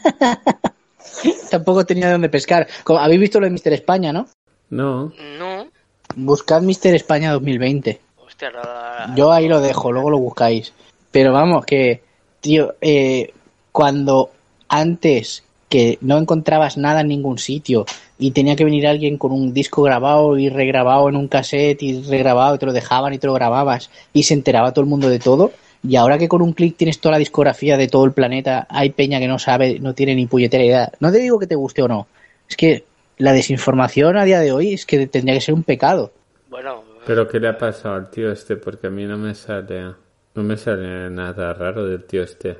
Tampoco 1.51 1.85
tenía 1.87 2.07
de 2.07 2.13
dónde 2.13 2.29
pescar. 2.29 2.69
Como- 2.85 3.01
Habéis 3.01 3.21
visto 3.21 3.41
lo 3.41 3.47
de 3.47 3.51
Mister 3.51 3.73
España, 3.73 4.13
¿no? 4.13 4.29
No, 4.69 5.13
no 5.39 5.69
Buscad 6.15 6.63
Mister 6.63 6.95
España 6.95 7.33
2020. 7.33 8.01
Hostia 8.47 8.51
la- 8.51 9.07
la- 9.09 9.15
Yo 9.15 9.33
ahí 9.33 9.49
lo 9.49 9.61
dejo, 9.61 9.93
luego 9.93 10.11
lo 10.11 10.19
buscáis. 10.19 10.73
Pero 11.11 11.33
vamos, 11.33 11.65
que, 11.67 12.03
tío, 12.41 12.75
eh, 12.81 13.33
cuando 13.73 14.31
antes 14.69 15.43
que 15.69 15.99
no 16.01 16.19
encontrabas 16.19 16.77
nada 16.77 17.01
en 17.03 17.09
ningún 17.09 17.39
sitio 17.39 17.87
y 18.19 18.33
tenía 18.33 18.57
que 18.57 18.65
venir 18.65 18.87
alguien 18.89 19.19
con 19.19 19.31
un 19.33 19.53
disco 19.55 19.83
grabado 19.83 20.37
y 20.37 20.49
regrabado 20.49 21.09
en 21.09 21.17
un 21.17 21.29
cassette 21.29 21.83
y 21.83 22.03
regrabado 22.03 22.57
y 22.57 22.59
te 22.59 22.67
lo 22.67 22.73
dejaban 22.73 23.15
y 23.15 23.19
te 23.19 23.27
lo 23.29 23.35
grababas 23.35 23.91
y 24.13 24.25
se 24.25 24.35
enteraba 24.35 24.73
todo 24.73 24.83
el 24.83 24.91
mundo 24.91 25.09
de 25.09 25.19
todo. 25.21 25.53
Y 25.83 25.97
ahora 25.97 26.19
que 26.19 26.29
con 26.29 26.43
un 26.43 26.53
clic 26.53 26.77
tienes 26.77 27.01
toda 27.01 27.13
la 27.13 27.19
discografía 27.19 27.77
de 27.77 27.89
todo 27.89 28.05
el 28.05 28.13
planeta, 28.13 28.67
hay 28.69 28.91
peña 28.91 29.19
que 29.21 29.29
no 29.29 29.39
sabe, 29.39 29.79
no 29.81 29.95
tiene 29.95 30.15
ni 30.15 30.27
puñetera 30.27 30.65
idea. 30.65 30.93
No 31.01 31.11
te 31.13 31.19
digo 31.19 31.39
que 31.39 31.47
te 31.47 31.55
guste 31.55 31.83
o 31.83 31.89
no. 31.89 32.07
Es 32.49 32.57
que 32.57 32.85
la 33.19 33.33
desinformación 33.33 34.17
a 34.19 34.25
día 34.25 34.41
de 34.41 34.53
hoy 34.53 34.75
es 34.75 34.85
que 34.87 35.07
tendría 35.07 35.35
que 35.35 35.41
ser 35.41 35.55
un 35.55 35.63
pecado. 35.63 36.13
bueno 36.51 36.90
pero 37.07 37.27
¿qué 37.29 37.41
le 37.41 37.49
ha 37.49 37.59
pasado 37.59 37.95
al 37.95 38.11
tío 38.11 38.31
este? 38.31 38.57
Porque 38.57 38.89
a 38.89 38.91
mí 38.91 39.05
no 39.05 39.17
me 39.19 39.35
sale. 39.35 39.95
No 40.35 40.43
me 40.43 40.57
sale 40.57 41.11
nada 41.11 41.53
raro 41.55 41.87
del 41.87 42.05
tío 42.05 42.23
este. 42.23 42.59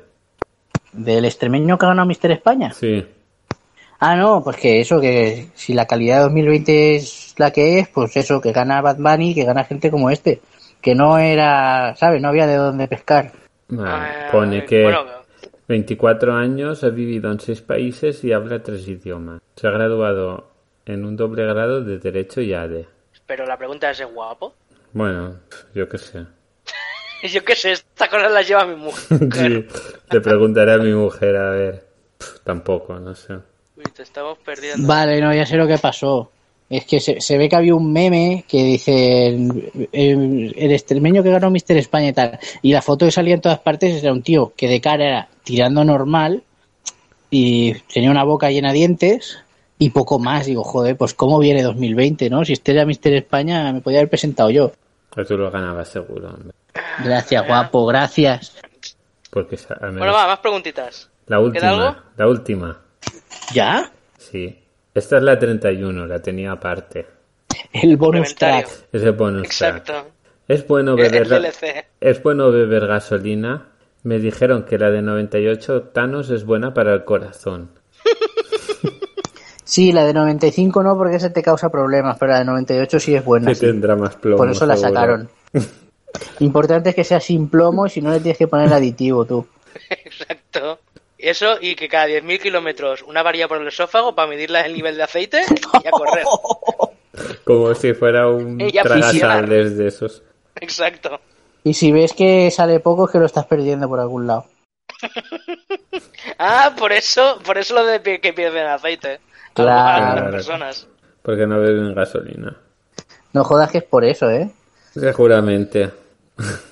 ¿Del 0.91 1.25
extremeño 1.25 1.77
que 1.77 1.85
ha 1.85 1.89
ganado 1.89 2.07
Mister 2.07 2.31
España? 2.31 2.73
Sí, 2.73 3.05
Ah, 4.03 4.15
no, 4.15 4.43
pues 4.43 4.57
que 4.57 4.81
eso, 4.81 4.99
que 4.99 5.49
si 5.53 5.75
la 5.75 5.85
calidad 5.85 6.17
de 6.17 6.23
2020 6.23 6.95
es 6.95 7.35
la 7.37 7.51
que 7.51 7.77
es, 7.77 7.87
pues 7.87 8.17
eso, 8.17 8.41
que 8.41 8.51
gana 8.51 8.81
Bad 8.81 8.97
Bunny, 8.97 9.35
que 9.35 9.43
gana 9.43 9.63
gente 9.63 9.91
como 9.91 10.09
este, 10.09 10.41
que 10.81 10.95
no 10.95 11.19
era, 11.19 11.95
¿sabes? 11.95 12.19
No 12.19 12.29
había 12.29 12.47
de 12.47 12.55
dónde 12.55 12.87
pescar. 12.87 13.31
Vale, 13.67 14.07
eh, 14.07 14.29
pone 14.31 14.65
que 14.65 14.81
bueno, 14.81 15.03
24 15.67 16.33
años, 16.33 16.83
ha 16.83 16.89
vivido 16.89 17.31
en 17.31 17.39
6 17.39 17.61
países 17.61 18.23
y 18.23 18.33
habla 18.33 18.63
tres 18.63 18.87
idiomas. 18.87 19.39
Se 19.55 19.67
ha 19.67 19.71
graduado 19.71 20.49
en 20.87 21.05
un 21.05 21.15
doble 21.15 21.45
grado 21.45 21.83
de 21.83 21.99
Derecho 21.99 22.41
y 22.41 22.55
ADE. 22.55 22.87
Pero 23.31 23.45
la 23.45 23.55
pregunta 23.57 23.89
es 23.89 23.97
¿es 24.01 24.13
guapo? 24.13 24.53
Bueno, 24.91 25.37
yo 25.73 25.87
qué 25.87 25.97
sé. 25.97 26.25
yo 27.29 27.45
qué 27.45 27.55
sé 27.55 27.71
esta 27.71 28.09
cosa 28.09 28.27
la 28.27 28.41
lleva 28.41 28.65
mi 28.65 28.75
mujer 28.75 29.19
Sí, 29.33 29.65
le 30.11 30.19
preguntaré 30.19 30.73
a 30.73 30.77
mi 30.79 30.91
mujer, 30.93 31.37
a 31.37 31.49
ver. 31.51 31.87
Pff, 32.17 32.41
tampoco, 32.43 32.99
no 32.99 33.15
sé. 33.15 33.35
Uy, 33.77 33.83
te 33.95 34.03
estamos 34.03 34.37
perdiendo 34.39 34.85
Vale, 34.85 35.21
no, 35.21 35.33
ya 35.33 35.45
sé 35.45 35.55
lo 35.55 35.65
que 35.65 35.77
pasó. 35.77 36.29
Es 36.69 36.83
que 36.85 36.99
se, 36.99 37.21
se 37.21 37.37
ve 37.37 37.47
que 37.47 37.55
había 37.55 37.73
un 37.73 37.93
meme 37.93 38.43
que 38.49 38.63
dice 38.65 39.27
el, 39.27 39.71
el- 39.93 40.53
el 40.57 40.71
extremeño 40.73 41.23
que 41.23 41.31
ganó 41.31 41.49
Mister 41.49 41.77
España 41.77 42.09
y 42.09 42.13
tal. 42.13 42.37
Y 42.61 42.73
la 42.73 42.81
foto 42.81 43.05
que 43.05 43.11
salía 43.13 43.35
en 43.35 43.41
todas 43.41 43.59
partes 43.59 44.03
era 44.03 44.11
un 44.11 44.23
tío 44.23 44.51
que 44.57 44.67
de 44.67 44.81
cara 44.81 45.05
era 45.05 45.29
tirando 45.45 45.85
normal 45.85 46.43
y 47.29 47.73
tenía 47.93 48.11
una 48.11 48.25
boca 48.25 48.49
llena 48.51 48.69
de 48.73 48.79
dientes 48.79 49.39
y 49.83 49.89
poco 49.89 50.19
más. 50.19 50.45
Digo, 50.45 50.63
joder, 50.63 50.95
pues 50.95 51.13
cómo 51.13 51.39
viene 51.39 51.63
2020, 51.63 52.29
¿no? 52.29 52.45
Si 52.45 52.53
este 52.53 52.71
era 52.71 52.85
Mister 52.85 53.13
España 53.13 53.73
me 53.73 53.81
podía 53.81 53.99
haber 53.99 54.09
presentado 54.09 54.49
yo. 54.51 54.71
Pero 55.13 55.27
tú 55.27 55.37
lo 55.37 55.49
ganabas 55.49 55.89
seguro, 55.89 56.29
hombre. 56.29 56.53
Gracias, 57.03 57.45
guapo, 57.47 57.85
gracias. 57.87 58.55
Porque 59.31 59.57
sa- 59.57 59.73
al 59.73 59.93
menos- 59.93 59.99
bueno 59.99 60.13
va 60.13 60.27
más 60.27 60.39
preguntitas 60.39 61.09
la 61.27 61.37
¿Queda 61.37 61.45
última, 61.45 61.69
algo? 61.87 62.01
la 62.17 62.27
última. 62.27 62.81
¿Ya? 63.53 63.91
Sí. 64.17 64.57
Esta 64.93 65.17
es 65.17 65.23
la 65.23 65.39
31, 65.39 66.05
la 66.05 66.21
tenía 66.21 66.51
aparte. 66.51 67.07
El 67.73 67.97
bonus 67.97 68.35
track. 68.35 68.67
Ese 68.91 69.09
bonus 69.11 69.47
track. 69.49 69.77
exacto 69.77 70.11
Es 70.47 70.67
bueno 70.67 70.91
el 70.91 70.97
beber 70.97 71.27
ga- 71.27 71.85
es 72.01 72.21
bueno 72.23 72.51
beber 72.51 72.87
gasolina. 72.87 73.67
Me 74.03 74.19
dijeron 74.19 74.63
que 74.63 74.77
la 74.77 74.89
de 74.91 75.01
98 75.01 75.75
octanos 75.75 76.29
es 76.29 76.43
buena 76.45 76.73
para 76.73 76.93
el 76.93 77.03
corazón. 77.05 77.71
Sí, 79.71 79.93
la 79.93 80.03
de 80.03 80.13
95 80.13 80.83
no, 80.83 80.97
porque 80.97 81.15
esa 81.15 81.31
te 81.31 81.41
causa 81.41 81.69
problemas, 81.69 82.17
pero 82.19 82.33
la 82.33 82.39
de 82.39 82.43
98 82.43 82.99
sí 82.99 83.15
es 83.15 83.23
buena. 83.23 83.47
Que 83.47 83.55
sí. 83.55 83.67
tendrá 83.67 83.95
más 83.95 84.17
plomo. 84.17 84.35
Por 84.35 84.51
eso 84.51 84.65
la 84.65 84.75
seguro. 84.75 84.93
sacaron. 84.93 85.29
Importante 86.41 86.89
es 86.89 86.95
que 86.95 87.05
sea 87.05 87.21
sin 87.21 87.47
plomo 87.47 87.85
y 87.85 87.89
si 87.89 88.01
no 88.01 88.11
le 88.11 88.19
tienes 88.19 88.37
que 88.37 88.49
poner 88.49 88.73
aditivo 88.73 89.23
tú. 89.23 89.47
Exacto. 89.89 90.79
Eso 91.17 91.55
y 91.61 91.75
que 91.75 91.87
cada 91.87 92.07
10.000 92.07 92.41
kilómetros 92.41 93.01
una 93.03 93.23
varilla 93.23 93.47
por 93.47 93.61
el 93.61 93.67
esófago 93.69 94.13
para 94.13 94.27
medirla 94.27 94.59
el 94.59 94.73
nivel 94.73 94.97
de 94.97 95.03
aceite 95.03 95.41
y 95.81 95.87
a 95.87 95.91
correr. 95.91 96.25
Como 97.45 97.73
si 97.73 97.93
fuera 97.93 98.27
un 98.27 98.59
Y 98.69 98.77
a 98.77 98.83
fusionar. 98.83 99.11
tragasables 99.13 99.77
de 99.77 99.87
esos. 99.87 100.21
Exacto. 100.59 101.21
Y 101.63 101.75
si 101.75 101.93
ves 101.93 102.11
que 102.11 102.51
sale 102.51 102.81
poco 102.81 103.05
es 103.05 103.11
que 103.13 103.19
lo 103.19 103.25
estás 103.25 103.45
perdiendo 103.45 103.87
por 103.87 104.01
algún 104.01 104.27
lado. 104.27 104.47
Ah, 106.37 106.73
por 106.77 106.91
eso, 106.91 107.39
por 107.45 107.57
eso 107.57 107.73
lo 107.75 107.85
de 107.85 108.19
que 108.19 108.33
pierden 108.33 108.67
aceite. 108.67 109.19
Claro. 109.53 110.05
A 110.05 110.15
las 110.15 110.31
personas. 110.31 110.87
Porque 111.21 111.45
no 111.45 111.59
beben 111.59 111.93
gasolina. 111.93 112.55
No 113.33 113.43
jodas 113.43 113.71
que 113.71 113.79
es 113.79 113.83
por 113.83 114.03
eso, 114.03 114.29
¿eh? 114.29 114.51
Seguramente. 114.93 115.91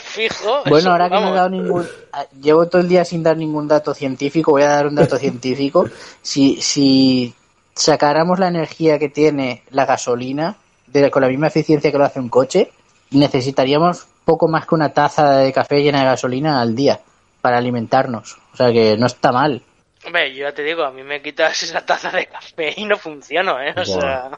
Fijo. 0.00 0.62
Bueno, 0.64 0.78
eso, 0.78 0.90
ahora 0.90 1.08
que 1.08 1.14
no 1.16 1.28
he 1.30 1.34
dado 1.34 1.50
ningún... 1.50 1.86
ah, 2.12 2.26
Llevo 2.40 2.66
todo 2.68 2.82
el 2.82 2.88
día 2.88 3.04
sin 3.04 3.22
dar 3.22 3.36
ningún 3.36 3.68
dato 3.68 3.94
científico, 3.94 4.52
voy 4.52 4.62
a 4.62 4.68
dar 4.68 4.86
un 4.86 4.94
dato 4.94 5.16
científico. 5.18 5.88
Si, 6.22 6.60
si 6.60 7.34
sacáramos 7.74 8.38
la 8.38 8.48
energía 8.48 8.98
que 8.98 9.08
tiene 9.08 9.62
la 9.70 9.86
gasolina 9.86 10.56
de, 10.86 11.10
con 11.10 11.22
la 11.22 11.28
misma 11.28 11.48
eficiencia 11.48 11.90
que 11.90 11.98
lo 11.98 12.04
hace 12.04 12.20
un 12.20 12.28
coche, 12.28 12.70
necesitaríamos 13.10 14.06
poco 14.24 14.48
más 14.48 14.66
que 14.66 14.74
una 14.74 14.90
taza 14.92 15.36
de 15.38 15.52
café 15.52 15.82
llena 15.82 16.00
de 16.00 16.06
gasolina 16.06 16.60
al 16.60 16.74
día 16.74 17.00
para 17.40 17.58
alimentarnos. 17.58 18.36
O 18.52 18.56
sea 18.56 18.72
que 18.72 18.96
no 18.96 19.06
está 19.06 19.32
mal. 19.32 19.62
Hombre, 20.06 20.34
yo 20.34 20.42
ya 20.48 20.52
te 20.52 20.62
digo, 20.62 20.82
a 20.84 20.90
mí 20.90 21.02
me 21.02 21.22
quitas 21.22 21.62
esa 21.62 21.84
taza 21.84 22.10
de 22.10 22.26
café 22.26 22.74
y 22.76 22.84
no 22.84 22.96
funciono, 22.96 23.60
¿eh? 23.60 23.74
O 23.76 23.84
sea, 23.84 24.30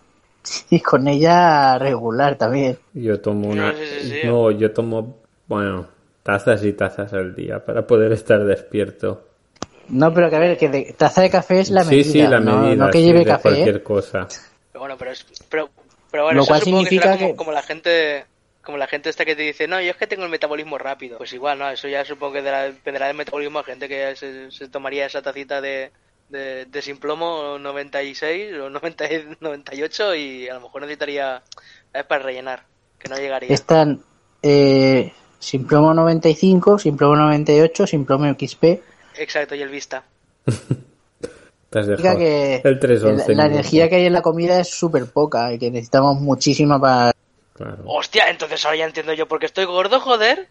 Y 0.71 0.81
con 0.81 1.09
ella 1.09 1.77
regular 1.79 2.37
también. 2.37 2.79
Yo 2.95 3.21
tomo 3.21 3.49
una. 3.49 3.73
No, 3.73 3.79
sí, 3.79 3.85
sí, 3.87 4.09
sí. 4.11 4.19
No, 4.25 4.51
yo 4.53 4.73
tomo, 4.73 5.19
bueno, 5.49 5.89
tazas 6.23 6.63
y 6.65 6.73
tazas 6.73 7.13
al 7.13 7.35
día 7.35 7.65
para 7.65 7.85
poder 7.87 8.13
estar 8.13 8.45
despierto. 8.45 9.23
No, 9.89 10.13
pero 10.15 10.29
que 10.31 10.37
a 10.37 10.39
ver, 10.41 10.57
que 10.59 10.69
de- 10.69 10.95
taza 10.97 11.23
de 11.23 11.31
café 11.31 11.61
es 11.61 11.71
la 11.71 11.83
sí, 11.85 11.91
medida. 11.97 12.05
sí, 12.13 12.19
la 12.23 12.41
no, 12.41 12.61
medida. 12.63 12.87
no 12.87 12.91
que 12.93 12.99
sí, 12.99 13.05
lleve 13.05 13.19
de 13.21 13.25
café. 13.27 13.43
cualquier 13.43 13.83
cosa. 13.83 14.27
pero 14.73 14.81
bueno, 14.81 14.97
pero 14.99 15.11
es, 15.13 15.25
pero, 15.49 15.69
pero 16.11 16.25
bueno, 16.25 16.37
Lo 16.39 16.43
eso 16.43 16.49
cual 16.51 16.61
que 16.61 16.65
significa 16.65 17.13
como, 17.13 17.27
que- 17.29 17.37
como 17.37 17.53
la 17.53 17.63
gente, 17.63 18.25
como 18.67 18.79
la 18.79 18.89
gente 18.89 19.09
esta 19.09 19.25
que 19.25 19.37
te 19.37 19.43
dice, 19.43 19.69
no, 19.69 19.81
yo 19.81 19.93
es 19.93 19.97
que 19.97 20.09
tengo 20.09 20.25
el 20.25 20.29
metabolismo 20.29 20.77
rápido. 20.77 21.19
Pues 21.19 21.33
igual, 21.33 21.61
¿no? 21.61 21.71
Eso 21.71 21.87
ya 21.87 22.05
supongo 22.05 22.33
que 22.33 22.43
dependerá 22.43 23.07
del 23.07 23.17
metabolismo. 23.17 23.61
Hay 23.61 23.65
gente 23.65 23.89
que 23.89 24.17
se, 24.17 24.51
se 24.51 24.69
tomaría 24.69 25.07
esa 25.07 25.23
tacita 25.23 25.61
de, 25.61 25.93
de, 26.29 26.65
de 26.65 26.83
sin 26.83 26.97
plomo 26.97 27.59
96 27.61 28.55
o 28.55 28.69
90, 28.69 29.05
98 29.41 30.15
y 30.17 30.49
a 30.49 30.55
lo 30.55 30.63
mejor 30.63 30.81
necesitaría, 30.81 31.43
¿sabes? 31.93 32.07
Para 32.09 32.25
rellenar, 32.25 32.65
que 32.99 33.09
no 33.09 33.17
llegaría. 33.17 33.55
Están 33.55 34.03
eh, 34.43 35.13
sin 35.39 35.65
plomo 35.65 35.95
95, 35.95 36.81
sin 36.81 36.97
plomo 36.97 37.15
98, 37.15 37.87
sin 37.87 38.05
plomo 38.05 38.27
XP. 38.35 38.65
Exacto, 39.17 39.55
y 39.55 39.63
el 39.63 39.69
Vista. 39.69 40.03
Te 41.71 41.79
has 41.79 41.87
dejado 41.87 42.19
que 42.19 42.61
el 42.65 42.81
311. 42.81 43.35
la, 43.35 43.45
la 43.45 43.53
energía 43.53 43.89
que 43.89 43.97
hay 43.97 44.07
en 44.07 44.13
la 44.13 44.23
comida 44.23 44.59
es 44.59 44.71
súper 44.71 45.07
poca 45.07 45.53
y 45.53 45.59
que 45.59 45.71
necesitamos 45.71 46.21
muchísima 46.21 46.81
para... 46.81 47.16
Claro. 47.57 47.83
Hostia, 47.87 48.29
entonces 48.29 48.65
ahora 48.65 48.77
ya 48.79 48.85
entiendo 48.87 49.13
yo 49.15 49.27
por 49.27 49.39
qué 49.41 49.47
estoy 49.47 49.65
gordo, 49.65 49.99
joder. 50.01 50.47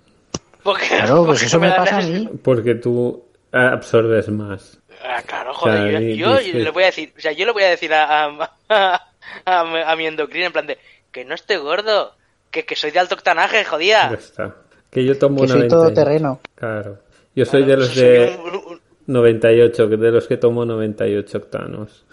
Porque, 0.63 0.87
Claro, 0.87 1.17
pues 1.25 1.39
porque 1.39 1.45
eso 1.45 1.59
me 1.59 1.67
da 1.69 1.75
pasa 1.77 1.97
a 1.97 2.01
mí. 2.03 2.29
Porque 2.43 2.75
tú 2.75 3.25
absorbes 3.51 4.27
más. 4.29 4.79
Ah, 5.03 5.21
claro, 5.25 5.51
sea, 5.53 5.59
joder, 5.59 6.01
yo, 6.15 6.33
yo 6.33 6.37
dice- 6.39 6.59
le 6.59 6.71
voy 6.71 6.83
a 6.83 6.87
decir, 6.87 7.13
o 7.17 7.19
sea, 7.21 7.31
yo 7.33 7.45
le 7.45 7.51
voy 7.51 7.63
a 7.63 7.69
decir 7.69 7.93
a, 7.93 8.25
a, 8.25 8.51
a, 9.45 9.63
mi- 9.65 9.81
a 9.85 9.95
mi 9.95 10.07
endocrina 10.07 10.47
en 10.47 10.51
plan 10.53 10.67
de 10.67 10.77
que 11.11 11.23
no 11.25 11.35
estoy 11.35 11.57
gordo, 11.57 12.15
que, 12.49 12.65
que 12.65 12.75
soy 12.75 12.91
de 12.91 12.99
alto 12.99 13.15
octanaje, 13.15 13.57
Ya 13.63 13.69
jodía. 13.69 14.11
está. 14.17 14.55
Que 14.89 15.03
yo 15.05 15.17
tomo 15.17 15.41
Que 15.41 15.47
soy 15.49 15.57
90. 15.57 15.75
todo 15.75 15.93
terreno. 15.93 16.39
Claro. 16.55 16.99
Yo 17.35 17.45
soy 17.45 17.63
de 17.65 17.75
los 17.77 17.89
Soy 17.89 18.03
de 18.03 18.39
un- 18.43 18.55
un- 18.55 18.81
98, 19.07 19.89
que 19.89 19.97
de 19.97 20.11
los 20.11 20.27
que 20.27 20.37
tomo 20.37 20.65
98 20.65 21.37
octanos. 21.37 22.05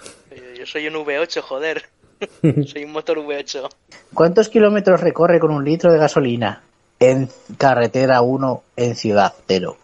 yo 0.58 0.66
soy 0.66 0.88
un 0.88 0.94
V8, 0.96 1.40
joder. 1.40 1.84
soy 2.66 2.84
un 2.84 2.92
motor 2.92 3.18
V8. 3.18 3.68
¿Cuántos 4.14 4.48
kilómetros 4.48 5.00
recorre 5.00 5.38
con 5.40 5.50
un 5.50 5.64
litro 5.64 5.92
de 5.92 5.98
gasolina? 5.98 6.62
En 6.98 7.28
carretera 7.58 8.20
1, 8.22 8.62
en 8.76 8.94
ciudad 8.94 9.32
0. 9.48 9.76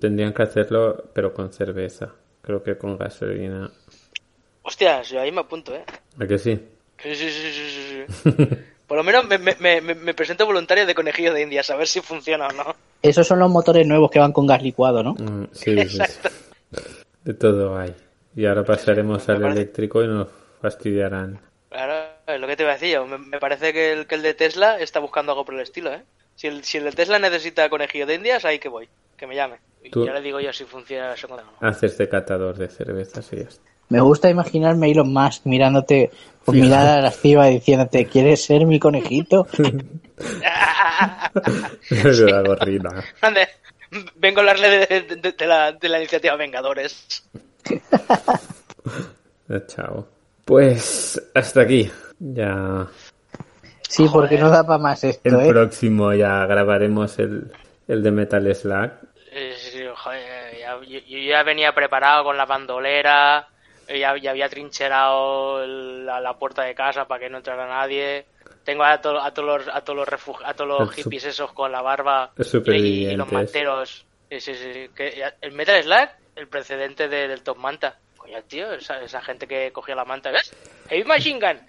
Tendrían 0.00 0.32
que 0.32 0.42
hacerlo, 0.42 1.04
pero 1.12 1.32
con 1.32 1.52
cerveza. 1.52 2.10
Creo 2.42 2.62
que 2.62 2.76
con 2.76 2.96
gasolina. 2.98 3.70
Hostias, 4.62 5.08
yo 5.10 5.20
ahí 5.20 5.32
me 5.32 5.40
apunto, 5.40 5.74
eh. 5.74 5.84
¿A 6.20 6.26
que 6.26 6.38
sí? 6.38 6.58
Sí, 7.02 7.14
sí, 7.14 7.30
sí, 7.30 7.52
sí, 7.52 7.70
sí, 7.70 8.22
sí. 8.48 8.58
Por 8.86 8.96
lo 8.96 9.04
menos 9.04 9.26
me, 9.26 9.38
me, 9.38 9.54
me, 9.60 9.94
me 9.94 10.14
presento 10.14 10.46
voluntario 10.46 10.86
de 10.86 10.94
conejillo 10.94 11.32
de 11.34 11.42
indias, 11.42 11.68
a 11.70 11.76
ver 11.76 11.86
si 11.86 12.00
funciona 12.00 12.48
o 12.48 12.52
no. 12.52 12.74
Esos 13.02 13.26
son 13.26 13.38
los 13.38 13.50
motores 13.50 13.86
nuevos 13.86 14.10
que 14.10 14.18
van 14.18 14.32
con 14.32 14.46
gas 14.46 14.62
licuado, 14.62 15.02
¿no? 15.02 15.12
Mm, 15.14 15.48
sí, 15.52 15.76
sí, 15.88 15.98
sí. 15.98 16.28
De 17.24 17.34
todo 17.34 17.78
hay. 17.78 17.94
Y 18.34 18.46
ahora 18.46 18.64
pasaremos 18.64 19.28
al 19.28 19.40
parece- 19.42 19.60
eléctrico 19.60 20.02
y 20.02 20.06
nos 20.08 20.28
fastidiarán. 20.62 21.38
Es 22.28 22.40
lo 22.40 22.46
que 22.46 22.56
te 22.56 22.62
iba 22.62 22.72
a 22.72 22.74
decir 22.74 22.92
yo. 22.94 23.06
Me, 23.06 23.18
me 23.18 23.38
parece 23.40 23.72
que 23.72 23.92
el, 23.92 24.06
que 24.06 24.14
el 24.16 24.22
de 24.22 24.34
Tesla 24.34 24.78
está 24.78 25.00
buscando 25.00 25.32
algo 25.32 25.44
por 25.44 25.54
el 25.54 25.60
estilo, 25.60 25.92
¿eh? 25.92 26.02
Si 26.36 26.46
el, 26.46 26.62
si 26.62 26.78
el 26.78 26.84
de 26.84 26.92
Tesla 26.92 27.18
necesita 27.18 27.68
conejillo 27.70 28.06
de 28.06 28.14
indias, 28.14 28.44
ahí 28.44 28.58
que 28.58 28.68
voy. 28.68 28.88
Que 29.16 29.26
me 29.26 29.34
llame. 29.34 29.56
Y 29.82 29.90
Tú- 29.90 30.04
ya 30.06 30.12
le 30.12 30.20
digo 30.20 30.38
yo 30.38 30.52
si 30.52 30.64
funciona 30.64 31.14
o 31.28 31.36
no. 31.36 31.42
Haces 31.68 31.96
de 31.98 32.08
catador 32.08 32.56
de 32.56 32.68
cervezas 32.68 33.32
y 33.32 33.36
ya 33.36 33.42
está. 33.42 33.62
Me 33.88 34.00
gusta 34.00 34.28
imaginarme 34.28 34.86
a 34.86 34.90
Elon 34.90 35.10
Musk 35.12 35.46
mirándote 35.46 36.10
con 36.44 36.60
mirada 36.60 37.00
lasciva 37.00 37.46
diciéndote, 37.46 38.04
¿quieres 38.06 38.44
ser 38.44 38.66
mi 38.66 38.78
conejito? 38.78 39.46
la 41.90 42.42
gorrina. 42.42 43.02
Ande, 43.22 43.48
Vengo 44.16 44.40
a 44.40 44.42
hablarle 44.42 44.86
de, 44.86 45.00
de- 45.16 45.32
de 45.32 45.46
la, 45.46 45.72
de 45.72 45.88
la 45.88 45.98
iniciativa 45.98 46.36
Vengadores. 46.36 47.24
Eh, 47.70 47.80
Chao. 49.68 50.06
Pues 50.44 51.20
hasta 51.34 51.62
aquí. 51.62 51.90
Ya 52.18 52.86
Sí, 53.88 54.06
porque 54.12 54.36
no 54.38 54.50
da 54.50 54.64
para 54.64 54.78
más 54.78 55.02
el 55.04 55.10
esto, 55.10 55.40
¿eh? 55.40 55.48
próximo 55.48 56.12
ya 56.12 56.44
grabaremos 56.46 57.18
el, 57.18 57.50
el 57.88 58.02
de 58.02 58.10
Metal 58.10 58.54
Slug. 58.54 58.90
Eh, 59.32 59.54
sí, 59.56 59.82
joder, 59.96 60.58
ya- 60.58 60.80
yo, 60.86 60.98
yo 61.00 61.18
ya 61.18 61.42
venía 61.42 61.72
preparado 61.74 62.22
con 62.24 62.36
la 62.36 62.44
bandolera, 62.44 63.48
ya, 63.88 64.16
ya 64.18 64.30
había 64.30 64.48
trincherado 64.48 65.62
el- 65.64 66.04
la, 66.04 66.20
la 66.20 66.34
puerta 66.38 66.62
de 66.64 66.74
casa 66.74 67.06
para 67.06 67.20
que 67.20 67.30
no 67.30 67.38
entrara 67.38 67.66
nadie. 67.66 68.26
Tengo 68.64 68.84
a, 68.84 69.00
to- 69.00 69.20
a 69.22 69.32
todos 69.32 69.64
los 69.66 69.74
a 69.74 69.80
todos 69.80 69.96
los 69.96 70.08
refugi- 70.08 70.42
a 70.44 70.52
todos 70.54 70.80
los 70.80 70.88
El 70.90 70.94
hippies 71.04 71.24
esos 71.24 71.52
con 71.52 71.72
la 71.72 71.80
barba 71.80 72.32
y, 72.66 73.06
y 73.06 73.16
los 73.16 73.32
manteros. 73.32 74.04
Sí, 74.30 74.40
sí, 74.40 74.54
sí, 74.54 74.90
que 74.94 75.22
el 75.40 75.52
Metal 75.52 75.82
Slug, 75.82 76.08
el 76.36 76.48
precedente 76.48 77.08
de- 77.08 77.28
del 77.28 77.42
Top 77.42 77.56
Manta. 77.56 77.96
Coño, 78.28 78.42
tío, 78.46 78.72
esa, 78.74 79.00
esa 79.02 79.22
gente 79.22 79.46
que 79.46 79.70
cogía 79.72 79.94
la 79.94 80.04
manta, 80.04 80.30
¿ves? 80.30 80.52
Heavy 80.88 81.04
Machine 81.04 81.40
Gun. 81.40 81.60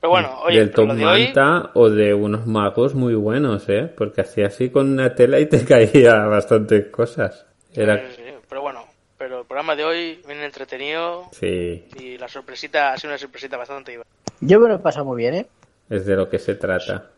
Pero 0.00 0.10
bueno, 0.10 0.38
oye, 0.44 0.64
del 0.66 0.86
lo 0.86 0.94
de 0.94 1.06
hoy, 1.06 1.24
Manta 1.24 1.70
o 1.74 1.90
de 1.90 2.14
unos 2.14 2.46
magos 2.46 2.94
muy 2.94 3.14
buenos, 3.14 3.68
¿eh? 3.68 3.90
Porque 3.96 4.20
hacía 4.20 4.46
así 4.46 4.70
con 4.70 4.92
una 4.92 5.14
tela 5.14 5.40
y 5.40 5.46
te 5.46 5.64
caía 5.66 6.14
bastantes 6.26 6.86
cosas. 6.90 7.46
Era... 7.72 7.98
Sí, 8.10 8.14
sí, 8.16 8.22
pero 8.48 8.62
bueno, 8.62 8.84
pero 9.18 9.40
el 9.40 9.46
programa 9.46 9.74
de 9.74 9.84
hoy 9.84 10.20
viene 10.26 10.44
entretenido 10.44 11.28
Sí, 11.32 11.84
y 11.98 12.16
la 12.16 12.28
sorpresita 12.28 12.92
ha 12.92 12.96
sido 12.96 13.10
una 13.10 13.18
sorpresita 13.18 13.56
bastante 13.56 13.90
divertida. 13.92 14.14
Yo 14.40 14.60
me 14.60 14.68
lo 14.68 14.76
he 14.76 14.78
pasado 14.78 15.04
muy 15.04 15.16
bien, 15.16 15.34
¿eh? 15.34 15.46
es 15.90 16.06
de 16.06 16.14
lo 16.14 16.28
que 16.28 16.38
se 16.38 16.54
trata. 16.54 17.10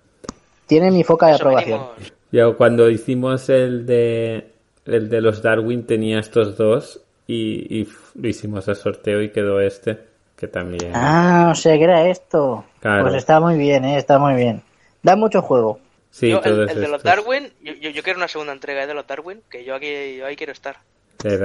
Tiene 0.66 0.90
mi 0.90 1.04
foca 1.04 1.26
de 1.26 1.32
Eso 1.34 1.42
aprobación. 1.44 1.80
venimos. 1.96 2.12
Ya 2.32 2.50
cuando 2.54 2.88
hicimos 2.90 3.48
el 3.50 3.84
de 3.86 4.52
el 4.86 5.08
de 5.08 5.20
los 5.20 5.42
Darwin 5.42 5.86
tenía 5.86 6.18
estos 6.18 6.56
dos 6.56 7.05
y, 7.26 7.80
y 7.80 7.88
lo 8.14 8.28
hicimos 8.28 8.68
al 8.68 8.76
sorteo 8.76 9.20
y 9.22 9.30
quedó 9.30 9.60
este, 9.60 9.98
que 10.36 10.48
también. 10.48 10.92
Ah, 10.94 11.48
o 11.50 11.54
sea 11.54 11.76
que 11.76 11.84
era 11.84 12.08
esto. 12.08 12.64
Claro. 12.80 13.04
Pues 13.04 13.14
está 13.16 13.40
muy 13.40 13.56
bien, 13.58 13.84
¿eh? 13.84 13.98
Está 13.98 14.18
muy 14.18 14.34
bien. 14.34 14.62
Da 15.02 15.16
mucho 15.16 15.42
juego. 15.42 15.80
sí, 16.10 16.30
Yo, 16.30 16.40
el, 16.44 16.68
el 16.68 16.80
de 16.80 16.88
los. 16.88 17.02
Darwin, 17.02 17.48
yo, 17.62 17.72
yo, 17.74 17.90
yo 17.90 18.02
quiero 18.02 18.18
una 18.18 18.28
segunda 18.28 18.52
entrega 18.52 18.84
¿eh? 18.84 18.86
de 18.86 18.94
los 18.94 19.06
Darwin, 19.06 19.42
que 19.50 19.64
yo 19.64 19.74
aquí 19.74 20.16
yo 20.16 20.26
ahí 20.26 20.36
quiero 20.36 20.52
estar. 20.52 20.76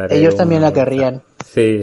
Ellos 0.10 0.36
también 0.36 0.62
la 0.62 0.74
querrían. 0.74 1.22
Sí. 1.46 1.82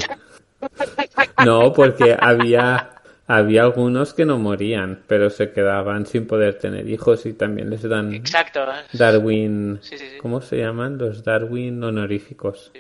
No, 1.44 1.72
porque 1.72 2.16
había 2.18 2.90
había 3.26 3.62
algunos 3.62 4.14
que 4.14 4.24
no 4.24 4.38
morían, 4.38 5.02
pero 5.06 5.28
se 5.30 5.52
quedaban 5.52 6.06
sin 6.06 6.26
poder 6.26 6.58
tener 6.58 6.88
hijos 6.88 7.26
y 7.26 7.34
también 7.34 7.68
les 7.70 7.82
dan 7.82 8.14
Exacto. 8.14 8.60
Darwin, 8.92 9.78
Sí, 9.82 9.98
sí, 9.98 10.08
sí. 10.12 10.18
¿cómo 10.18 10.40
se 10.40 10.56
llaman? 10.56 10.96
Los 10.98 11.22
Darwin 11.24 11.82
honoríficos. 11.84 12.72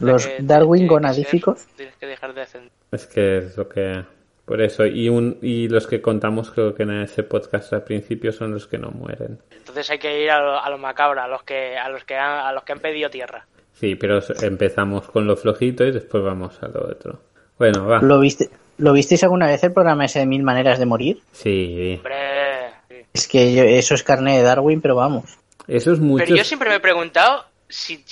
Los 0.00 0.26
que 0.26 0.36
Darwin 0.40 0.86
gonadíficos. 0.86 1.60
ser- 1.60 1.72
Tienes 1.76 1.96
que 1.96 2.06
dejar 2.06 2.34
de 2.34 2.42
hacer. 2.42 2.62
Es 2.92 3.06
que 3.06 3.38
es 3.38 3.56
lo 3.56 3.68
que 3.68 4.02
por 4.44 4.60
eso 4.60 4.84
y 4.86 5.08
un 5.08 5.38
y 5.42 5.68
los 5.68 5.86
que 5.86 6.00
contamos 6.00 6.50
creo 6.50 6.74
que 6.74 6.82
en 6.82 7.02
ese 7.02 7.22
podcast 7.22 7.72
al 7.72 7.84
principio 7.84 8.32
son 8.32 8.52
los 8.52 8.66
que 8.66 8.78
no 8.78 8.90
mueren. 8.90 9.38
Entonces 9.56 9.88
hay 9.90 9.98
que 9.98 10.22
ir 10.24 10.30
a 10.30 10.40
lo, 10.40 10.60
a 10.60 10.68
lo 10.70 10.78
macabro, 10.78 11.20
a 11.22 11.28
los 11.28 11.42
que 11.44 11.76
a 11.76 11.88
los 11.88 12.02
que 12.04 12.16
han, 12.16 12.46
a 12.46 12.52
los 12.52 12.64
que 12.64 12.72
han 12.72 12.80
pedido 12.80 13.10
tierra. 13.10 13.46
Sí, 13.74 13.94
pero 13.94 14.20
empezamos 14.42 15.08
con 15.08 15.26
lo 15.26 15.36
flojito 15.36 15.84
y 15.84 15.92
después 15.92 16.22
vamos 16.24 16.60
a 16.62 16.68
lo 16.68 16.82
otro. 16.90 17.20
Bueno, 17.58 17.86
va. 17.86 18.00
¿Lo, 18.02 18.18
viste, 18.18 18.50
¿Lo 18.78 18.92
visteis 18.92 19.22
alguna 19.22 19.46
vez 19.46 19.62
el 19.64 19.72
programa 19.72 20.04
ese 20.06 20.18
de 20.20 20.26
Mil 20.26 20.42
Maneras 20.42 20.78
de 20.78 20.86
Morir? 20.86 21.20
Sí. 21.32 21.94
Hombre. 21.98 22.70
Es 23.12 23.28
que 23.28 23.54
yo- 23.54 23.62
eso 23.64 23.94
es 23.94 24.02
carne 24.02 24.36
de 24.38 24.42
Darwin, 24.42 24.80
pero 24.80 24.96
vamos. 24.96 25.38
Eso 25.68 25.92
es 25.92 26.00
mucho. 26.00 26.24
Pero 26.24 26.36
yo 26.36 26.44
siempre 26.44 26.68
me 26.70 26.76
he 26.76 26.80
preguntado 26.80 27.44
si, 27.68 28.04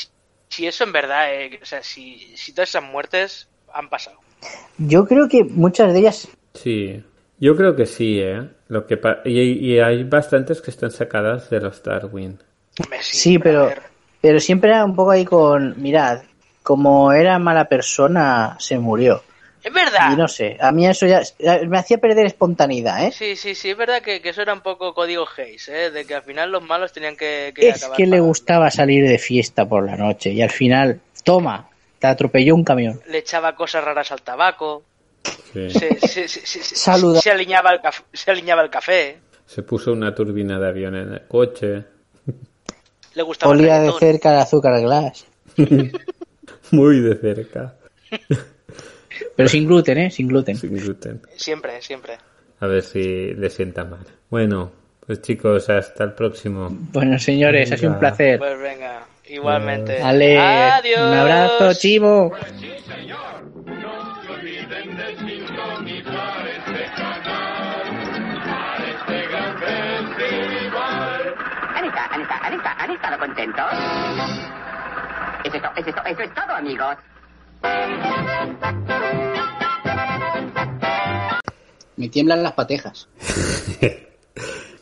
si 0.58 0.66
eso 0.66 0.82
en 0.82 0.90
verdad, 0.90 1.32
eh, 1.32 1.60
o 1.62 1.64
sea, 1.64 1.84
si, 1.84 2.36
si 2.36 2.52
todas 2.52 2.70
esas 2.70 2.82
muertes 2.82 3.48
han 3.72 3.88
pasado. 3.88 4.18
Yo 4.76 5.06
creo 5.06 5.28
que 5.28 5.44
muchas 5.44 5.92
de 5.92 6.00
ellas 6.00 6.26
Sí. 6.54 7.04
Yo 7.38 7.56
creo 7.56 7.76
que 7.76 7.86
sí, 7.86 8.18
¿eh? 8.18 8.48
Lo 8.66 8.84
que 8.88 8.96
pa- 8.96 9.20
y, 9.24 9.38
y 9.40 9.78
hay 9.78 10.02
bastantes 10.02 10.60
que 10.60 10.72
están 10.72 10.90
sacadas 10.90 11.48
de 11.50 11.60
los 11.60 11.80
Darwin. 11.84 12.40
Sí, 13.00 13.38
pero, 13.38 13.70
pero 14.20 14.40
siempre 14.40 14.70
era 14.70 14.84
un 14.84 14.96
poco 14.96 15.12
ahí 15.12 15.24
con, 15.24 15.80
mirad, 15.80 16.22
como 16.64 17.12
era 17.12 17.38
mala 17.38 17.66
persona, 17.66 18.56
se 18.58 18.76
murió. 18.80 19.22
Es 19.62 19.72
verdad. 19.72 20.12
Y 20.12 20.16
no 20.16 20.28
sé, 20.28 20.56
a 20.60 20.70
mí 20.72 20.86
eso 20.86 21.06
ya 21.06 21.20
me 21.66 21.78
hacía 21.78 21.98
perder 21.98 22.26
espontaneidad, 22.26 23.04
¿eh? 23.04 23.12
Sí, 23.12 23.34
sí, 23.36 23.54
sí, 23.54 23.70
es 23.70 23.76
verdad 23.76 24.00
que, 24.02 24.20
que 24.22 24.28
eso 24.30 24.42
era 24.42 24.52
un 24.54 24.60
poco 24.60 24.94
código 24.94 25.26
Hayes, 25.36 25.68
¿eh? 25.68 25.90
De 25.90 26.04
que 26.04 26.14
al 26.14 26.22
final 26.22 26.50
los 26.52 26.62
malos 26.62 26.92
tenían 26.92 27.16
que, 27.16 27.52
que 27.54 27.68
Es 27.68 27.76
acabar 27.78 27.96
que 27.96 28.06
le 28.06 28.20
gustaba 28.20 28.70
salir 28.70 29.06
de 29.08 29.18
fiesta 29.18 29.68
por 29.68 29.84
la 29.84 29.96
noche 29.96 30.30
y 30.30 30.42
al 30.42 30.50
final, 30.50 31.00
toma, 31.24 31.68
te 31.98 32.06
atropelló 32.06 32.54
un 32.54 32.64
camión. 32.64 33.00
Le 33.08 33.18
echaba 33.18 33.54
cosas 33.56 33.82
raras 33.84 34.12
al 34.12 34.22
tabaco. 34.22 34.84
Sí. 35.52 35.70
Se, 35.70 35.98
se, 36.06 36.28
se, 36.28 36.46
se- 36.46 36.76
Saluda. 36.76 37.20
se 37.20 37.30
alineaba 37.30 37.72
el 37.72 37.80
café, 37.80 38.02
se 38.12 38.30
alineaba 38.30 38.62
el 38.62 38.70
café. 38.70 39.18
Se 39.46 39.62
puso 39.62 39.92
una 39.92 40.14
turbina 40.14 40.58
de 40.60 40.68
avión 40.68 40.94
en 40.94 41.12
el 41.14 41.26
coche. 41.26 41.84
Le 43.14 43.22
gustaba 43.22 43.52
el 43.54 43.60
Olía 43.60 43.80
de 43.80 43.90
cerca 43.98 44.30
el 44.34 44.38
azúcar 44.40 44.80
glass. 44.80 45.26
Muy 46.70 47.00
de 47.00 47.16
cerca. 47.16 47.74
Pero 49.36 49.48
sin 49.48 49.66
gluten, 49.66 49.98
¿eh? 49.98 50.10
Sin 50.10 50.28
gluten. 50.28 50.56
Sin 50.56 50.76
gluten. 50.76 51.22
Siempre, 51.36 51.80
siempre. 51.82 52.18
A 52.60 52.66
ver 52.66 52.82
si 52.82 53.34
le 53.34 53.50
sienta 53.50 53.84
mal. 53.84 54.04
Bueno, 54.30 54.72
pues 55.06 55.22
chicos, 55.22 55.68
hasta 55.70 56.04
el 56.04 56.12
próximo. 56.12 56.68
Bueno, 56.70 57.18
señores, 57.18 57.70
ha 57.72 57.76
sido 57.76 57.92
un 57.92 57.98
placer. 57.98 58.38
Pues 58.38 58.58
venga, 58.60 59.04
igualmente. 59.28 60.02
Ale, 60.02 60.38
Adiós. 60.38 61.00
un 61.00 61.14
abrazo, 61.14 61.72
chivo. 61.74 62.32
¿Han 71.74 71.84
estado, 71.84 72.08
han 72.12 72.20
estado, 72.22 72.44
han 72.44 72.52
estado, 72.54 72.76
han 72.78 72.90
estado 72.90 73.18
contentos? 73.18 73.72
Eso 75.44 75.56
es, 75.56 75.62
to- 75.62 75.72
eso 75.76 75.88
es 75.90 75.94
to- 75.94 76.04
eso 76.06 76.22
es 76.22 76.34
todo, 76.34 76.52
amigos. 76.54 76.96
Me 81.98 82.08
tiemblan 82.08 82.44
las 82.44 82.52
patejas. 82.52 83.08